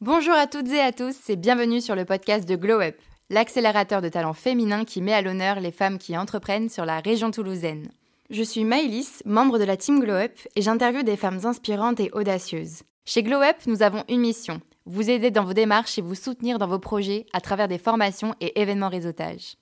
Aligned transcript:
Bonjour 0.00 0.34
à 0.34 0.46
toutes 0.46 0.68
et 0.68 0.80
à 0.80 0.92
tous 0.92 1.30
et 1.30 1.36
bienvenue 1.36 1.80
sur 1.80 1.94
le 1.94 2.04
podcast 2.04 2.46
de 2.46 2.56
Glow 2.56 2.80
Up, 2.80 2.96
l'accélérateur 3.30 4.02
de 4.02 4.08
talents 4.08 4.34
féminins 4.34 4.84
qui 4.84 5.00
met 5.00 5.14
à 5.14 5.22
l'honneur 5.22 5.60
les 5.60 5.72
femmes 5.72 5.98
qui 5.98 6.18
entreprennent 6.18 6.68
sur 6.68 6.84
la 6.84 7.00
région 7.00 7.30
toulousaine. 7.30 7.88
Je 8.28 8.42
suis 8.42 8.64
Maëlys, 8.64 9.22
membre 9.24 9.58
de 9.58 9.64
la 9.64 9.78
team 9.78 10.00
Glow 10.00 10.14
Up 10.14 10.32
et 10.54 10.60
j'interviewe 10.60 11.02
des 11.02 11.16
femmes 11.16 11.40
inspirantes 11.44 12.00
et 12.00 12.10
audacieuses. 12.12 12.82
Chez 13.06 13.22
Glow 13.22 13.40
Up, 13.40 13.56
nous 13.66 13.82
avons 13.82 14.04
une 14.08 14.20
mission, 14.20 14.60
vous 14.88 15.10
aider 15.10 15.30
dans 15.30 15.44
vos 15.44 15.52
démarches 15.52 15.98
et 15.98 16.02
vous 16.02 16.14
soutenir 16.14 16.58
dans 16.58 16.66
vos 16.66 16.78
projets 16.78 17.26
à 17.32 17.40
travers 17.40 17.68
des 17.68 17.78
formations 17.78 18.34
et 18.40 18.60
événements 18.60 18.88
réseautage. 18.88 19.56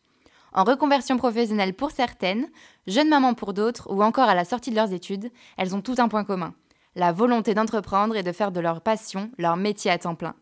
En 0.55 0.65
reconversion 0.65 1.19
professionnelle 1.19 1.75
pour 1.75 1.91
certaines, 1.91 2.49
jeunes 2.87 3.11
mamans 3.11 3.35
pour 3.35 3.53
d'autres 3.53 3.91
ou 3.91 4.03
encore 4.03 4.29
à 4.29 4.35
la 4.35 4.45
sortie 4.45 4.71
de 4.71 4.77
leurs 4.77 4.93
études, 4.93 5.31
elles 5.59 5.75
ont 5.75 5.83
tout 5.83 5.97
un 5.99 6.09
point 6.09 6.25
commun 6.25 6.55
la 6.97 7.13
volonté 7.13 7.55
d'entreprendre 7.55 8.17
et 8.17 8.23
de 8.23 8.33
faire 8.33 8.51
de 8.51 8.61
leur 8.61 8.81
passion 8.81 9.31
leur 9.39 9.57
métier 9.57 9.91
à 9.91 9.99
temps 9.99 10.15
plein. 10.15 10.35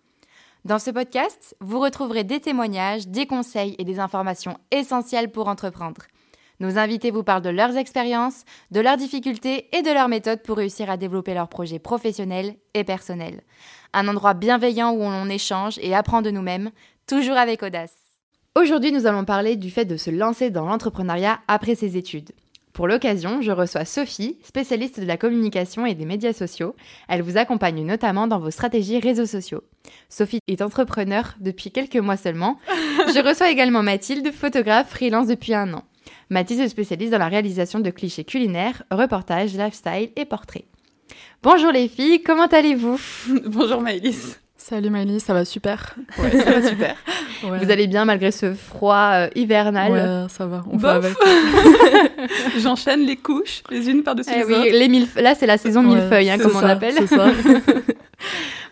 Dans 0.64 0.78
ce 0.78 0.90
podcast, 0.90 1.54
vous 1.60 1.80
retrouverez 1.80 2.24
des 2.24 2.40
témoignages, 2.40 3.08
des 3.08 3.26
conseils 3.26 3.74
et 3.78 3.84
des 3.84 3.98
informations 3.98 4.56
essentielles 4.70 5.30
pour 5.30 5.48
entreprendre. 5.48 6.02
Nos 6.60 6.78
invités 6.78 7.10
vous 7.10 7.24
parlent 7.24 7.42
de 7.42 7.50
leurs 7.50 7.76
expériences, 7.76 8.44
de 8.70 8.80
leurs 8.80 8.96
difficultés 8.96 9.68
et 9.76 9.82
de 9.82 9.90
leurs 9.90 10.08
méthodes 10.08 10.42
pour 10.42 10.56
réussir 10.56 10.88
à 10.88 10.96
développer 10.96 11.34
leurs 11.34 11.48
projets 11.48 11.80
professionnels 11.80 12.54
et 12.72 12.84
personnels. 12.84 13.42
Un 13.96 14.08
endroit 14.08 14.34
bienveillant 14.34 14.90
où 14.90 15.02
on 15.02 15.28
échange 15.28 15.78
et 15.80 15.94
apprend 15.94 16.20
de 16.20 16.32
nous-mêmes, 16.32 16.72
toujours 17.06 17.36
avec 17.36 17.62
audace. 17.62 17.94
Aujourd'hui, 18.56 18.90
nous 18.90 19.06
allons 19.06 19.24
parler 19.24 19.54
du 19.54 19.70
fait 19.70 19.84
de 19.84 19.96
se 19.96 20.10
lancer 20.10 20.50
dans 20.50 20.66
l'entrepreneuriat 20.66 21.38
après 21.46 21.76
ses 21.76 21.96
études. 21.96 22.32
Pour 22.72 22.88
l'occasion, 22.88 23.40
je 23.40 23.52
reçois 23.52 23.84
Sophie, 23.84 24.36
spécialiste 24.42 24.98
de 24.98 25.06
la 25.06 25.16
communication 25.16 25.86
et 25.86 25.94
des 25.94 26.06
médias 26.06 26.32
sociaux. 26.32 26.74
Elle 27.08 27.22
vous 27.22 27.36
accompagne 27.36 27.86
notamment 27.86 28.26
dans 28.26 28.40
vos 28.40 28.50
stratégies 28.50 28.98
réseaux 28.98 29.26
sociaux. 29.26 29.62
Sophie 30.08 30.40
est 30.48 30.60
entrepreneur 30.60 31.36
depuis 31.38 31.70
quelques 31.70 31.94
mois 31.94 32.16
seulement. 32.16 32.58
Je 32.68 33.24
reçois 33.24 33.48
également 33.48 33.84
Mathilde, 33.84 34.32
photographe 34.32 34.90
freelance 34.90 35.28
depuis 35.28 35.54
un 35.54 35.72
an. 35.72 35.84
Mathilde 36.30 36.62
est 36.62 36.68
spécialiste 36.68 37.12
dans 37.12 37.18
la 37.18 37.28
réalisation 37.28 37.78
de 37.78 37.90
clichés 37.90 38.24
culinaires, 38.24 38.82
reportages, 38.90 39.54
lifestyle 39.54 40.10
et 40.16 40.24
portraits. 40.24 40.64
Bonjour 41.42 41.72
les 41.72 41.88
filles, 41.88 42.22
comment 42.22 42.46
allez-vous 42.46 42.98
Bonjour 43.46 43.80
Maëlys. 43.80 44.38
Salut 44.56 44.88
Maëlys, 44.88 45.22
ça 45.22 45.34
va 45.34 45.44
super. 45.44 45.94
Ouais, 46.18 46.30
ça 46.42 46.58
va 46.58 46.68
super. 46.68 46.96
Vous 47.42 47.70
allez 47.70 47.86
bien 47.86 48.06
malgré 48.06 48.30
ce 48.30 48.54
froid 48.54 49.10
euh, 49.12 49.28
hivernal 49.34 49.92
Ouais, 49.92 50.28
ça 50.30 50.46
va, 50.46 50.64
on 50.70 50.76
Bof. 50.76 50.80
va 50.82 50.94
avec. 50.94 51.12
J'enchaîne 52.58 53.00
les 53.04 53.16
couches, 53.16 53.62
les 53.70 53.90
unes 53.90 54.02
par-dessus 54.02 54.30
Eh 54.34 54.38
les 54.38 54.44
oui, 54.46 54.54
autres. 54.54 54.70
les 54.70 54.88
millef- 54.88 55.20
Là, 55.20 55.34
c'est 55.34 55.44
la 55.46 55.58
saison 55.58 55.82
Ouais, 55.86 55.94
millefeuille, 55.96 56.30
hein, 56.30 56.38
comme 56.38 56.56
on 56.56 56.60
appelle. 56.66 56.94
C'est 56.96 57.06
ça. 57.08 57.26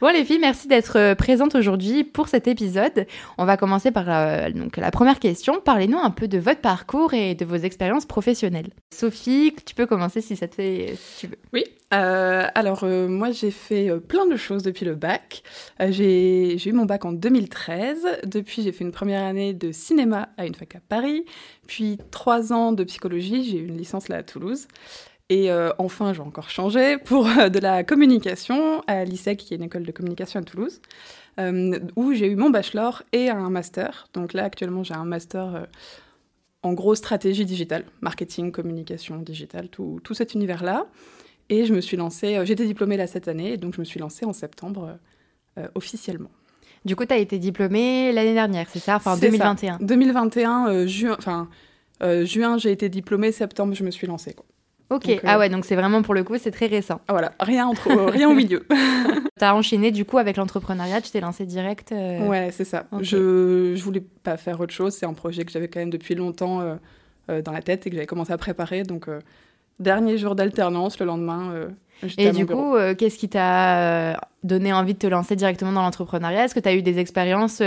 Bon 0.02 0.08
les 0.08 0.24
filles, 0.24 0.40
merci 0.40 0.66
d'être 0.66 0.98
euh, 0.98 1.14
présentes 1.14 1.54
aujourd'hui 1.54 2.02
pour 2.02 2.26
cet 2.26 2.48
épisode. 2.48 3.06
On 3.38 3.44
va 3.44 3.56
commencer 3.56 3.92
par 3.92 4.06
euh, 4.08 4.50
donc, 4.50 4.76
la 4.76 4.90
première 4.90 5.20
question. 5.20 5.60
Parlez-nous 5.64 5.96
un 5.96 6.10
peu 6.10 6.26
de 6.26 6.38
votre 6.38 6.60
parcours 6.60 7.14
et 7.14 7.36
de 7.36 7.44
vos 7.44 7.54
expériences 7.54 8.04
professionnelles. 8.04 8.70
Sophie, 8.92 9.54
tu 9.64 9.76
peux 9.76 9.86
commencer 9.86 10.20
si 10.20 10.34
ça 10.34 10.48
te 10.48 10.56
fait, 10.56 10.94
si 10.96 11.20
tu 11.20 11.26
veux. 11.28 11.38
Oui, 11.52 11.62
euh, 11.92 12.46
alors 12.54 12.84
euh, 12.84 13.06
moi 13.06 13.32
j'ai 13.32 13.50
fait 13.50 13.90
euh, 13.90 13.98
plein 13.98 14.24
de 14.24 14.36
choses 14.36 14.62
depuis 14.62 14.86
le 14.86 14.94
bac. 14.94 15.42
Euh, 15.80 15.88
j'ai 15.90 16.56
eu 16.66 16.72
mon 16.72 16.86
bac 16.86 17.04
en 17.04 17.12
2013. 17.12 18.06
Depuis 18.24 18.62
j'ai 18.62 18.72
fait 18.72 18.84
une 18.84 18.92
première 18.92 19.22
année 19.22 19.52
de 19.52 19.72
cinéma 19.72 20.30
à 20.38 20.46
une 20.46 20.54
fac 20.54 20.76
à 20.76 20.80
Paris. 20.80 21.24
Puis 21.66 21.98
trois 22.10 22.52
ans 22.52 22.72
de 22.72 22.82
psychologie. 22.84 23.44
J'ai 23.44 23.58
eu 23.58 23.66
une 23.66 23.76
licence 23.76 24.08
là 24.08 24.16
à 24.18 24.22
Toulouse. 24.22 24.68
Et 25.32 25.50
euh, 25.50 25.70
enfin 25.78 26.12
j'ai 26.12 26.20
encore 26.20 26.50
changé 26.50 26.98
pour 26.98 27.26
euh, 27.26 27.48
de 27.48 27.58
la 27.58 27.84
communication 27.84 28.82
à 28.86 29.04
l'ISEC 29.06 29.38
qui 29.38 29.54
est 29.54 29.56
une 29.56 29.62
école 29.62 29.84
de 29.84 29.92
communication 29.92 30.40
à 30.40 30.42
Toulouse. 30.42 30.76
euh, 31.40 31.78
où 31.96 32.12
j'ai 32.12 32.26
eu 32.26 32.36
mon 32.36 32.50
bachelor 32.50 33.02
et 33.12 33.30
un 33.30 33.48
master. 33.48 34.08
Donc 34.12 34.34
là 34.34 34.44
actuellement 34.44 34.82
j'ai 34.84 34.92
un 34.94 35.06
master 35.06 35.44
euh, 35.54 35.64
en 36.62 36.74
gros 36.74 36.94
stratégie 36.94 37.46
digitale, 37.46 37.84
marketing, 38.02 38.52
communication 38.52 39.16
digitale, 39.16 39.68
tout, 39.70 40.00
tout 40.04 40.12
cet 40.12 40.34
univers-là. 40.34 40.86
Et 41.48 41.64
je 41.64 41.72
me 41.72 41.80
suis 41.80 41.96
lancée, 41.96 42.38
j'ai 42.44 42.52
été 42.52 42.66
diplômée 42.66 42.98
là 42.98 43.06
cette 43.06 43.26
année, 43.26 43.54
et 43.54 43.56
donc 43.56 43.74
je 43.74 43.80
me 43.80 43.84
suis 43.84 43.98
lancée 44.00 44.24
en 44.24 44.32
septembre 44.32 44.96
officiellement. 45.74 46.30
Du 46.84 46.94
coup, 46.96 47.04
tu 47.04 47.12
as 47.12 47.18
été 47.18 47.38
diplômée 47.38 48.12
l'année 48.12 48.32
dernière, 48.34 48.66
c'est 48.70 48.78
ça? 48.78 48.96
Enfin, 48.96 49.12
en 49.12 49.16
C'est 49.16 49.26
ça. 49.26 49.54
2021. 49.54 49.78
2021, 49.80 50.68
euh, 50.68 50.86
juin, 50.86 51.16
enfin, 51.18 51.48
juin, 52.24 52.58
j'ai 52.58 52.70
été 52.70 52.88
diplômée, 52.88 53.32
septembre, 53.32 53.74
je 53.74 53.82
me 53.84 53.90
suis 53.90 54.06
lancée. 54.06 54.34
Quoi. 54.34 54.46
Ok, 54.92 55.06
Donc, 55.06 55.16
euh, 55.18 55.20
ah 55.24 55.38
ouais, 55.38 55.48
donc 55.48 55.64
c'est 55.64 55.74
vraiment 55.76 56.02
pour 56.02 56.14
le 56.14 56.22
coup, 56.24 56.36
c'est 56.38 56.50
très 56.50 56.66
récent. 56.66 57.00
Ah, 57.08 57.12
voilà, 57.12 57.32
rien, 57.40 57.66
entre, 57.66 57.90
euh, 57.90 58.06
rien 58.06 58.28
au 58.28 58.34
milieu. 58.34 58.66
Tu 59.38 59.44
as 59.44 59.54
enchaîné 59.56 59.90
du 59.90 60.04
coup 60.04 60.18
avec 60.18 60.36
l'entrepreneuriat, 60.36 61.00
tu 61.00 61.10
t'es 61.10 61.20
lancé 61.20 61.46
direct. 61.46 61.90
euh, 61.92 62.28
Ouais, 62.28 62.50
c'est 62.52 62.64
ça. 62.64 62.84
Je, 63.00 63.74
je 63.74 63.82
voulais 63.82 64.02
pas 64.22 64.36
faire 64.36 64.60
autre 64.60 64.72
chose, 64.72 64.94
c'est 64.94 65.06
un 65.06 65.14
projet 65.14 65.44
que 65.44 65.50
j'avais 65.50 65.66
quand 65.68 65.80
même 65.80 65.90
depuis 65.90 66.14
longtemps 66.14 66.60
euh, 67.28 67.42
dans 67.42 67.50
la 67.52 67.62
tête 67.62 67.86
et 67.86 67.90
que 67.90 67.96
j'avais 67.96 68.06
commencé 68.06 68.32
à 68.32 68.38
préparer. 68.38 68.82
Donc, 68.84 69.06
dernier 69.80 70.16
jour 70.18 70.34
d'alternance, 70.36 70.98
le 71.00 71.06
lendemain, 71.06 71.52
j'étais 72.02 72.22
Et 72.22 72.28
à 72.28 72.32
mon 72.32 72.38
du 72.38 72.44
bureau. 72.44 72.72
coup, 72.72 72.76
qu'est-ce 72.98 73.18
qui 73.18 73.28
t'a 73.28 74.20
donné 74.44 74.72
envie 74.72 74.94
de 74.94 74.98
te 74.98 75.06
lancer 75.06 75.34
directement 75.34 75.72
dans 75.72 75.82
l'entrepreneuriat? 75.82 76.44
Est-ce 76.44 76.54
que 76.54 76.60
tu 76.60 76.68
as 76.68 76.74
eu 76.74 76.82
des 76.82 76.98
expériences 76.98 77.62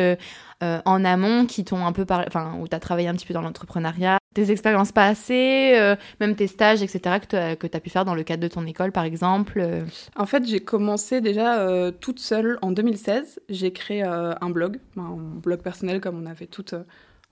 euh, 0.63 0.81
en 0.85 1.03
amont 1.03 1.45
qui 1.45 1.63
t'ont 1.63 1.85
un 1.85 1.91
peu 1.91 2.05
parlé, 2.05 2.25
enfin, 2.27 2.57
où 2.59 2.67
tu 2.67 2.75
as 2.75 2.79
travaillé 2.79 3.07
un 3.07 3.13
petit 3.13 3.25
peu 3.25 3.33
dans 3.33 3.41
l'entrepreneuriat 3.41 4.17
Des 4.33 4.51
expériences 4.51 4.91
passées, 4.91 5.73
euh, 5.75 5.95
même 6.19 6.35
tes 6.35 6.47
stages, 6.47 6.81
etc., 6.81 7.19
que 7.21 7.67
tu 7.67 7.77
as 7.77 7.79
pu 7.79 7.89
faire 7.89 8.05
dans 8.05 8.15
le 8.15 8.23
cadre 8.23 8.43
de 8.43 8.47
ton 8.47 8.65
école, 8.65 8.91
par 8.91 9.03
exemple 9.03 9.59
euh, 9.59 9.85
En 10.15 10.25
fait, 10.25 10.45
j'ai 10.47 10.59
commencé 10.59 11.21
déjà 11.21 11.59
euh, 11.59 11.91
toute 11.91 12.19
seule 12.19 12.57
en 12.61 12.71
2016. 12.71 13.39
J'ai 13.49 13.71
créé 13.71 14.03
un 14.03 14.49
blog, 14.49 14.79
un 14.97 15.17
blog 15.17 15.61
personnel 15.61 16.01
comme 16.01 16.21
on 16.21 16.25
avait 16.25 16.47
toutes 16.47 16.75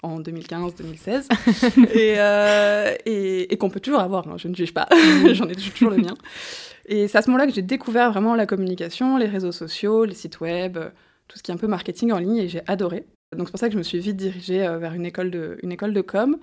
en 0.03 0.19
2015-2016, 0.19 1.27
et, 1.95 2.15
euh, 2.17 2.93
et, 3.05 3.53
et 3.53 3.57
qu'on 3.57 3.69
peut 3.69 3.79
toujours 3.79 4.01
avoir, 4.01 4.27
hein, 4.27 4.35
je 4.37 4.49
ne 4.49 4.55
juge 4.55 4.73
pas, 4.73 4.87
j'en 5.31 5.47
ai 5.47 5.55
toujours 5.55 5.89
le 5.89 5.97
mien. 5.97 6.13
Et 6.85 7.07
c'est 7.07 7.17
à 7.17 7.21
ce 7.21 7.29
moment-là 7.29 7.47
que 7.47 7.53
j'ai 7.53 7.61
découvert 7.61 8.11
vraiment 8.11 8.35
la 8.35 8.45
communication, 8.45 9.17
les 9.17 9.25
réseaux 9.25 9.53
sociaux, 9.53 10.03
les 10.03 10.13
sites 10.13 10.41
web, 10.41 10.77
tout 11.27 11.37
ce 11.37 11.43
qui 11.43 11.51
est 11.51 11.53
un 11.53 11.57
peu 11.57 11.67
marketing 11.67 12.11
en 12.11 12.19
ligne, 12.19 12.37
et 12.37 12.47
j'ai 12.47 12.61
adoré. 12.67 13.05
Donc 13.35 13.47
c'est 13.47 13.51
pour 13.51 13.59
ça 13.59 13.67
que 13.67 13.73
je 13.73 13.79
me 13.79 13.83
suis 13.83 13.99
vite 13.99 14.17
dirigée 14.17 14.63
euh, 14.63 14.77
vers 14.77 14.93
une 14.93 15.07
école 15.07 15.31
de, 15.31 15.57
une 15.63 15.71
école 15.71 15.93
de 15.93 16.01
com. 16.01 16.37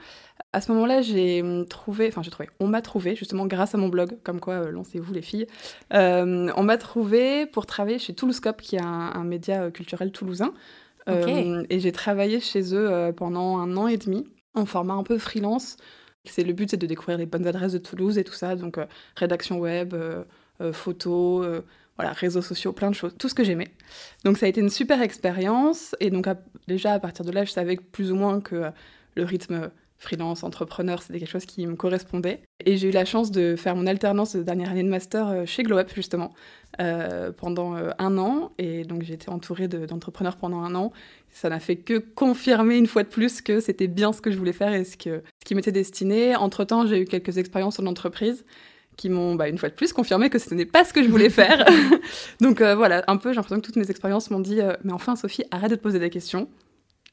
À 0.53 0.61
ce 0.61 0.73
moment-là, 0.73 1.03
j'ai 1.03 1.41
hum, 1.41 1.65
trouvé, 1.67 2.09
enfin 2.09 2.23
j'ai 2.23 2.31
trouvé, 2.31 2.49
on 2.59 2.67
m'a 2.67 2.83
trouvé 2.83 3.15
justement 3.15 3.47
grâce 3.47 3.77
à 3.77 3.79
mon 3.79 3.89
blog, 3.89 4.19
comme 4.25 4.41
quoi 4.41 4.55
euh, 4.55 4.71
lancez-vous 4.73 5.13
les 5.13 5.23
filles. 5.23 5.47
Euh, 5.93 6.51
on 6.57 6.63
m'a 6.65 6.77
trouvé 6.79 7.47
pour 7.47 7.67
travailler 7.67 8.01
chez 8.01 8.13
Toulouscope, 8.13 8.61
qui 8.61 8.75
est 8.75 8.83
un, 8.83 9.13
un 9.15 9.23
média 9.23 9.71
culturel 9.71 10.11
toulousain. 10.11 10.53
Euh, 11.09 11.65
et 11.71 11.81
j'ai 11.81 11.93
travaillé 11.93 12.41
chez 12.41 12.75
eux 12.75 13.13
pendant 13.17 13.59
un 13.59 13.77
an 13.77 13.89
et 13.89 13.97
demi, 13.97 14.29
en 14.55 14.67
format 14.67 14.95
un 14.95 15.03
peu 15.03 15.19
freelance. 15.19 15.77
C'est 16.25 16.45
le 16.45 16.53
but, 16.53 16.71
c'est 16.71 16.77
de 16.77 16.87
découvrir 16.87 17.19
les 17.19 17.27
bonnes 17.27 17.47
adresses 17.47 17.73
de 17.73 17.79
Toulouse 17.79 18.19
et 18.19 18.25
tout 18.25 18.35
ça, 18.35 18.55
donc 18.55 18.79
rédaction 19.17 19.59
web, 19.59 19.95
photos, 20.73 21.63
voilà, 21.97 22.13
réseaux 22.13 22.43
sociaux, 22.43 22.73
plein 22.73 22.91
de 22.91 22.95
choses, 22.95 23.15
tout 23.19 23.29
ce 23.29 23.35
que 23.35 23.45
j'aimais. 23.45 23.69
Donc 24.25 24.39
ça 24.39 24.47
a 24.47 24.49
été 24.49 24.61
une 24.61 24.71
super 24.71 25.03
expérience, 25.03 25.95
et 26.01 26.11
donc 26.11 26.27
déjà 26.67 26.95
à 26.95 26.99
partir 26.99 27.25
de 27.25 27.33
là, 27.33 27.45
je 27.45 27.51
savais 27.53 27.77
plus 27.77 28.11
ou 28.13 28.17
moins 28.17 28.41
que 28.41 28.57
euh, 28.57 28.71
le 29.17 29.25
rythme 29.25 29.71
freelance, 29.99 30.45
entrepreneur, 30.45 31.03
c'était 31.03 31.19
quelque 31.19 31.29
chose 31.29 31.45
qui 31.45 31.67
me 31.67 31.77
correspondait. 31.77 32.41
Et 32.65 32.79
j'ai 32.79 32.89
eu 32.89 32.91
la 32.91 33.05
chance 33.05 33.31
de 33.31 33.55
faire 33.55 33.77
mon 33.77 33.87
alternance 33.87 34.35
de 34.35 34.43
dernière 34.43 34.71
année 34.71 34.83
de 34.83 34.89
master 34.89 35.29
euh, 35.29 35.45
chez 35.45 35.63
Glow 35.63 35.77
Up, 35.77 35.91
justement, 35.95 36.33
euh, 36.81 37.33
pendant 37.33 37.77
euh, 37.77 37.91
un 37.99 38.17
an. 38.17 38.51
Et 38.57 38.85
donc 38.85 39.03
j'ai 39.03 39.13
été 39.13 39.29
entourée 39.29 39.69
de- 39.69 39.85
d'entrepreneurs 39.85 40.39
pendant 40.39 40.61
un 40.63 40.75
an. 40.75 40.91
Ça 41.29 41.51
n'a 41.51 41.61
fait 41.61 41.77
que 41.77 41.99
confirmer 41.99 42.79
une 42.79 42.87
fois 42.87 43.03
de 43.03 43.09
plus 43.09 43.43
que 43.43 43.61
c'était 43.61 43.89
bien 43.89 44.15
ce 44.15 44.23
que 44.23 44.31
je 44.31 44.39
voulais 44.39 44.55
faire 44.55 44.73
et 44.73 44.85
ce, 44.85 44.97
que, 44.97 45.23
ce 45.39 45.45
qui 45.45 45.55
m'était 45.55 45.71
destiné. 45.71 46.35
Entre-temps, 46.35 46.87
j'ai 46.87 47.03
eu 47.03 47.05
quelques 47.05 47.37
expériences 47.37 47.79
en 47.79 47.85
entreprise 47.85 48.47
qui 49.01 49.09
m'ont, 49.09 49.35
bah, 49.35 49.49
une 49.49 49.57
fois 49.57 49.71
de 49.71 49.75
plus, 49.75 49.95
confirmé 49.95 50.29
que 50.29 50.39
ce 50.39 50.55
n'est 50.55 50.67
pas 50.67 50.85
ce 50.85 50.93
que 50.93 51.03
je 51.03 51.09
voulais 51.09 51.31
faire. 51.31 51.65
donc 52.43 52.61
euh, 52.61 52.75
voilà, 52.75 53.03
un 53.07 53.17
peu, 53.17 53.31
j'ai 53.31 53.37
l'impression 53.37 53.59
que 53.59 53.65
toutes 53.65 53.77
mes 53.77 53.91
expériences 53.91 54.31
m'ont 54.31 54.41
dit 54.41 54.61
euh, 54.61 54.75
Mais 54.85 54.93
enfin, 54.93 55.17
Sophie, 55.17 55.43
arrête 55.51 55.71
de 55.71 55.77
te 55.77 55.81
poser 55.81 55.99
des 55.99 56.11
questions. 56.11 56.49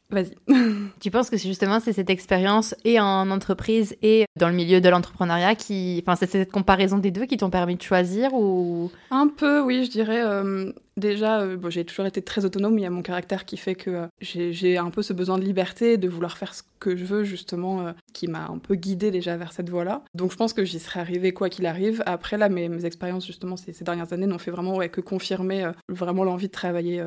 Vas-y. 0.09 0.35
Tu 0.99 1.11
penses 1.11 1.29
que 1.29 1.37
c'est 1.37 1.47
justement 1.47 1.79
c'est 1.79 1.93
cette 1.93 2.09
expérience 2.09 2.73
et 2.85 2.99
en 2.99 3.29
entreprise 3.29 3.95
et 4.01 4.25
dans 4.39 4.47
le 4.47 4.55
milieu 4.55 4.81
de 4.81 4.89
l'entrepreneuriat 4.89 5.53
qui, 5.55 6.01
enfin, 6.03 6.15
c'est 6.15 6.27
cette 6.29 6.51
comparaison 6.51 6.97
des 6.97 7.11
deux 7.11 7.25
qui 7.25 7.37
t'ont 7.37 7.49
permis 7.49 7.75
de 7.75 7.81
choisir 7.81 8.33
ou? 8.33 8.89
Un 9.11 9.27
peu, 9.27 9.61
oui, 9.61 9.83
je 9.85 9.91
dirais. 9.91 10.21
euh, 10.23 10.71
déjà, 10.95 11.41
euh, 11.41 11.57
bon, 11.57 11.69
j'ai 11.69 11.85
toujours 11.85 12.05
été 12.05 12.21
très 12.21 12.45
autonome. 12.45 12.79
Il 12.79 12.81
y 12.81 12.85
a 12.85 12.89
mon 12.89 13.01
caractère 13.01 13.45
qui 13.45 13.57
fait 13.57 13.75
que 13.75 13.89
euh, 13.89 14.07
j'ai 14.21 14.77
un 14.77 14.89
peu 14.89 15.01
ce 15.01 15.13
besoin 15.13 15.37
de 15.37 15.43
liberté, 15.43 15.97
de 15.97 16.07
vouloir 16.07 16.37
faire 16.37 16.53
ce 16.55 16.63
que 16.79 16.95
je 16.95 17.03
veux, 17.05 17.23
justement, 17.23 17.93
qui 18.13 18.27
m'a 18.27 18.47
un 18.47 18.57
peu 18.59 18.75
guidée 18.75 19.11
déjà 19.11 19.35
vers 19.37 19.51
cette 19.51 19.69
voie-là. 19.69 20.03
Donc, 20.15 20.31
je 20.31 20.37
pense 20.37 20.53
que 20.53 20.63
j'y 20.63 20.79
serais 20.79 20.99
arrivée 21.01 21.33
quoi 21.33 21.49
qu'il 21.49 21.65
arrive. 21.65 22.01
Après, 22.05 22.37
là, 22.37 22.49
mes, 22.49 22.69
mes 22.69 22.85
expériences, 22.85 23.25
justement, 23.25 23.57
ces, 23.57 23.73
ces 23.73 23.83
dernières 23.83 24.13
années 24.13 24.27
n'ont 24.27 24.37
fait 24.39 24.51
vraiment 24.51 24.75
ouais, 24.77 24.89
que 24.89 25.01
confirmer 25.01 25.69
vraiment 25.89 26.23
l'envie 26.23 26.47
de 26.47 26.51
travailler. 26.51 27.03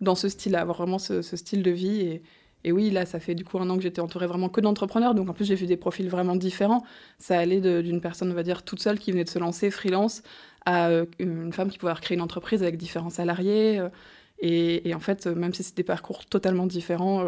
Euh, 0.00 0.04
dans 0.04 0.14
ce 0.14 0.28
style-là, 0.28 0.60
avoir 0.60 0.78
vraiment 0.78 0.98
ce, 0.98 1.22
style 1.22 1.62
de 1.62 1.70
vie. 1.70 2.00
Et, 2.00 2.22
et, 2.64 2.72
oui, 2.72 2.90
là, 2.90 3.06
ça 3.06 3.20
fait 3.20 3.34
du 3.34 3.44
coup 3.44 3.58
un 3.58 3.68
an 3.70 3.76
que 3.76 3.82
j'étais 3.82 4.00
entourée 4.00 4.26
vraiment 4.26 4.48
que 4.48 4.60
d'entrepreneurs. 4.60 5.14
Donc 5.14 5.28
en 5.28 5.32
plus, 5.32 5.44
j'ai 5.44 5.54
vu 5.54 5.66
des 5.66 5.76
profils 5.76 6.08
vraiment 6.08 6.36
différents. 6.36 6.84
Ça 7.18 7.38
allait 7.38 7.60
d'une 7.82 8.00
personne, 8.00 8.30
on 8.30 8.34
va 8.34 8.42
dire, 8.42 8.62
toute 8.62 8.80
seule 8.80 8.98
qui 8.98 9.12
venait 9.12 9.24
de 9.24 9.28
se 9.28 9.38
lancer, 9.38 9.70
freelance, 9.70 10.22
à 10.66 10.88
euh, 10.88 11.06
une 11.18 11.52
femme 11.52 11.70
qui 11.70 11.78
pouvait 11.78 11.92
recréer 11.92 12.16
une 12.16 12.22
entreprise 12.22 12.62
avec 12.62 12.76
différents 12.76 13.10
salariés. 13.10 13.78
Euh, 13.78 13.88
et, 14.40 14.88
et, 14.88 14.94
en 14.94 15.00
fait, 15.00 15.26
même 15.26 15.52
si 15.52 15.62
c'était 15.62 15.82
des 15.82 15.86
parcours 15.86 16.24
totalement 16.26 16.66
différents, 16.66 17.26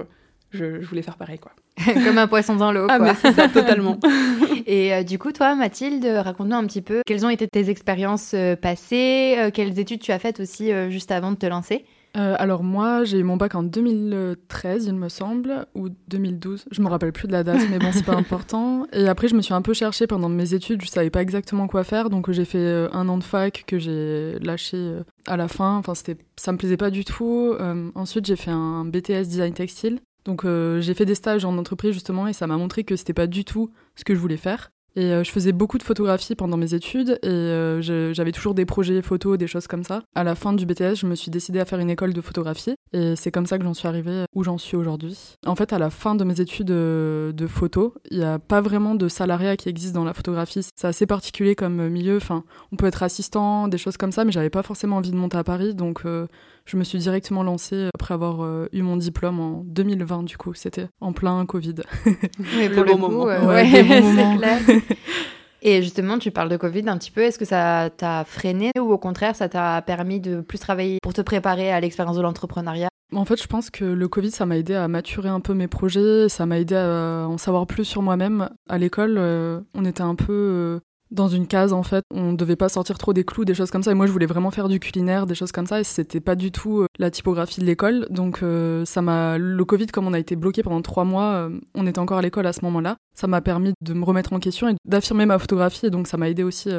je, 0.51 0.81
je, 0.81 0.87
voulais 0.87 1.03
faire 1.03 1.17
pareil, 1.17 1.39
quoi. 1.39 1.53
Comme 2.05 2.19
un 2.19 2.27
poisson 2.27 2.57
dans 2.57 2.73
l'eau, 2.73 2.87
ah, 2.89 2.99
quoi. 2.99 3.15
c'est 3.15 3.33
ça, 3.33 3.49
totalement. 3.49 3.99
et 4.67 4.93
euh, 4.95 5.03
du 5.03 5.19
coup, 5.19 5.33
toi, 5.33 5.55
Mathilde, 5.55 6.05
raconte-nous 6.05 6.57
un 6.57 6.67
petit 6.67 6.83
peu 6.83 7.03
quelles 7.07 7.25
ont 7.25 7.31
été 7.31 7.49
tes 7.49 7.71
expériences 7.71 8.33
euh, 8.35 8.57
passées, 8.57 9.37
euh, 9.39 9.51
quelles 9.53 9.79
études 9.79 10.01
tu 10.01 10.13
as 10.13 10.19
faites 10.19 10.41
aussi 10.41 10.71
juste 10.91 11.11
avant 11.11 11.33
de 11.33 11.37
te 11.37 11.47
lancer? 11.47 11.85
Alors 12.15 12.63
moi, 12.63 13.05
j'ai 13.05 13.19
eu 13.19 13.23
mon 13.23 13.37
bac 13.37 13.55
en 13.55 13.63
2013, 13.63 14.87
il 14.87 14.95
me 14.95 15.09
semble, 15.09 15.67
ou 15.75 15.89
2012. 16.09 16.67
Je 16.71 16.83
me 16.83 16.89
rappelle 16.89 17.13
plus 17.13 17.27
de 17.27 17.33
la 17.33 17.43
date, 17.43 17.61
mais 17.71 17.79
bon, 17.79 17.91
c'est 17.93 18.05
pas 18.05 18.17
important. 18.17 18.87
Et 18.93 19.09
après, 19.09 19.29
je 19.29 19.35
me 19.35 19.43
suis 19.43 19.55
un 19.55 19.63
peu 19.63 19.73
cherchée 19.73 20.07
pendant 20.07 20.29
mes 20.29 20.55
études. 20.55 20.83
Je 20.83 20.89
savais 20.89 21.11
pas 21.11 21.23
exactement 21.23 21.69
quoi 21.69 21.85
faire, 21.85 22.11
donc 22.11 22.31
j'ai 22.31 22.45
fait 22.45 22.89
un 22.93 23.09
an 23.09 23.19
de 23.19 23.25
fac 23.25 23.65
que 23.67 23.79
j'ai 23.79 24.39
lâché 24.41 24.97
à 25.27 25.37
la 25.37 25.49
fin. 25.49 25.77
Enfin, 25.77 25.95
c'était, 25.95 26.17
ça 26.37 26.53
me 26.53 26.59
plaisait 26.59 26.77
pas 26.77 26.91
du 26.91 27.05
tout. 27.05 27.55
ensuite, 27.95 28.27
j'ai 28.27 28.37
fait 28.37 28.51
un 28.51 28.85
BTS 28.85 29.29
design 29.29 29.55
textile. 29.55 30.01
Donc 30.25 30.45
euh, 30.45 30.81
j'ai 30.81 30.95
fait 30.95 31.05
des 31.05 31.15
stages 31.15 31.45
en 31.45 31.57
entreprise 31.59 31.93
justement 31.93 32.29
et 32.29 32.33
ça 32.33 32.47
m'a 32.47 32.57
montré 32.57 32.85
que 32.85 32.97
c'était 32.97 33.15
pas 33.15 33.27
du 33.27 33.45
tout 33.45 33.73
ce 33.97 34.05
que 34.05 34.15
je 34.15 34.21
voulais 34.21 34.37
faire. 34.37 34.71
Et 34.97 35.13
euh, 35.13 35.25
je 35.25 35.31
faisais 35.31 35.53
beaucoup 35.53 35.79
de 35.79 35.83
photographie 35.83 36.35
pendant 36.35 36.57
mes 36.57 36.75
études 36.75 37.19
et 37.23 37.29
euh, 37.29 38.13
j'avais 38.13 38.33
toujours 38.33 38.55
des 38.55 38.67
projets 38.67 39.03
photos, 39.03 39.39
des 39.39 39.47
choses 39.47 39.67
comme 39.67 39.85
ça. 39.85 40.03
À 40.15 40.25
la 40.25 40.35
fin 40.35 40.53
du 40.53 40.67
BTS, 40.67 40.97
je 40.97 41.07
me 41.07 41.15
suis 41.15 41.31
décidée 41.31 41.61
à 41.61 41.65
faire 41.65 41.79
une 41.79 41.91
école 41.91 42.13
de 42.13 42.21
photographie 42.21 42.75
et 42.93 43.17
c'est 43.17 43.31
comme 43.31 43.47
ça 43.47 43.59
que 43.59 43.65
j'en 43.65 43.75
suis 43.75 43.89
arrivée 43.89 44.25
où 44.35 44.45
j'en 44.45 44.59
suis 44.59 44.77
aujourd'hui. 44.77 45.37
En 45.47 45.57
fait, 45.57 45.73
à 45.73 45.79
la 45.79 45.91
fin 45.91 46.15
de 46.15 46.25
mes 46.25 46.41
études 46.41 46.71
euh, 46.71 47.33
de 47.33 47.47
photo, 47.47 47.95
il 48.11 48.19
n'y 48.19 48.25
a 48.25 48.39
pas 48.39 48.61
vraiment 48.61 48.95
de 48.95 49.09
salariat 49.09 49.57
qui 49.57 49.69
existe 49.69 49.95
dans 49.95 50.05
la 50.05 50.15
photographie. 50.15 50.67
C'est 50.75 50.87
assez 50.87 51.07
particulier 51.07 51.55
comme 51.55 51.89
milieu. 51.89 52.17
Enfin, 52.17 52.45
on 52.73 52.77
peut 52.77 52.87
être 52.87 53.03
assistant, 53.03 53.69
des 53.69 53.79
choses 53.79 53.97
comme 53.97 54.13
ça, 54.13 54.25
mais 54.25 54.33
j'avais 54.33 54.51
pas 54.51 54.63
forcément 54.63 54.97
envie 54.97 55.11
de 55.11 55.17
monter 55.17 55.39
à 55.39 55.45
Paris, 55.45 55.75
donc 55.75 56.03
je 56.65 56.77
me 56.77 56.85
suis 56.85 56.99
directement 56.99 57.43
lancée 57.43 57.89
après 57.95 58.15
avoir 58.15 58.67
eu 58.73 58.83
mon 58.83 58.97
diplôme 58.97 59.41
en 59.41 59.63
2020. 59.65 60.25
Du 60.25 60.37
coup, 60.37 60.55
c'était 60.55 60.87
en 61.01 61.13
plein 61.13 61.45
Covid. 61.47 61.75
Pour 62.75 62.85
le, 62.85 62.85
bon 62.85 62.99
moment. 62.99 63.25
ouais, 63.25 63.67
c'est 63.71 64.39
clair. 64.39 64.61
Et 65.65 65.81
justement, 65.81 66.19
tu 66.19 66.33
parles 66.33 66.49
de 66.49 66.57
Covid 66.57 66.89
un 66.89 66.99
petit 66.99 67.13
peu. 67.13 67.21
Est-ce 67.21 67.39
que 67.39 67.45
ça 67.45 67.89
t'a 67.97 68.25
freiné 68.25 68.73
ou 68.77 68.93
au 68.93 68.99
contraire, 68.99 69.37
ça 69.37 69.49
t'a 69.49 69.81
permis 69.83 70.21
de 70.21 70.41
plus 70.41 70.59
travailler 70.59 70.99
pour 71.03 71.13
te 71.13 71.21
préparer 71.21 71.71
à 71.71 71.79
l'expérience 71.79 72.17
de 72.17 72.23
l'entrepreneuriat? 72.23 72.89
En 73.15 73.25
fait, 73.25 73.41
je 73.41 73.47
pense 73.47 73.71
que 73.71 73.85
le 73.85 74.09
Covid, 74.09 74.31
ça 74.31 74.45
m'a 74.45 74.57
aidé 74.59 74.75
à 74.75 74.89
maturer 74.89 75.29
un 75.29 75.41
peu 75.41 75.55
mes 75.55 75.69
projets, 75.69 76.29
ça 76.29 76.47
m'a 76.47 76.59
aidé 76.59 76.75
à 76.75 77.27
en 77.29 77.39
savoir 77.39 77.67
plus 77.67 77.85
sur 77.85 78.03
moi-même. 78.03 78.49
À 78.69 78.79
l'école, 78.79 79.17
euh, 79.19 79.61
on 79.75 79.85
était 79.85 80.03
un 80.03 80.15
peu 80.15 80.33
euh, 80.33 80.81
dans 81.13 81.29
une 81.29 81.47
case 81.47 81.73
en 81.73 81.83
fait. 81.83 82.05
On 82.13 82.33
devait 82.33 82.57
pas 82.57 82.69
sortir 82.69 82.99
trop 82.99 83.13
des 83.13 83.25
clous, 83.25 83.45
des 83.45 83.55
choses 83.55 83.71
comme 83.71 83.83
ça. 83.83 83.93
Et 83.93 83.95
moi, 83.95 84.07
je 84.07 84.13
voulais 84.13 84.27
vraiment 84.27 84.51
faire 84.51 84.69
du 84.69 84.81
culinaire, 84.81 85.27
des 85.27 85.35
choses 85.35 85.53
comme 85.53 85.67
ça. 85.67 85.81
Et 85.81 85.85
c'était 85.85 86.21
pas 86.21 86.35
du 86.35 86.51
tout 86.51 86.81
euh, 86.81 86.87
la 86.99 87.11
typographie 87.11 87.61
de 87.61 87.67
l'école. 87.67 88.07
Donc 88.11 88.43
euh, 88.43 88.85
ça 88.85 89.03
m'a, 89.03 89.39
le 89.39 89.65
Covid, 89.65 89.87
comme 89.87 90.07
on 90.07 90.13
a 90.13 90.19
été 90.19 90.35
bloqué 90.35 90.63
pendant 90.63 90.83
trois 90.83 91.05
mois, 91.05 91.35
euh, 91.35 91.61
on 91.75 91.87
était 91.87 91.99
encore 91.99 92.19
à 92.19 92.23
l'école 92.23 92.47
à 92.47 92.53
ce 92.53 92.65
moment-là. 92.65 92.97
Ça 93.15 93.27
m'a 93.27 93.41
permis 93.41 93.73
de 93.81 93.95
me 93.95 94.05
remettre 94.05 94.33
en 94.33 94.41
question 94.41 94.69
et 94.69 94.75
d'affirmer 94.85 95.27
ma 95.27 95.39
photographie. 95.39 95.87
Et 95.87 95.91
donc 95.91 96.09
ça 96.09 96.17
m'a 96.17 96.29
aidé 96.29 96.43
aussi. 96.43 96.71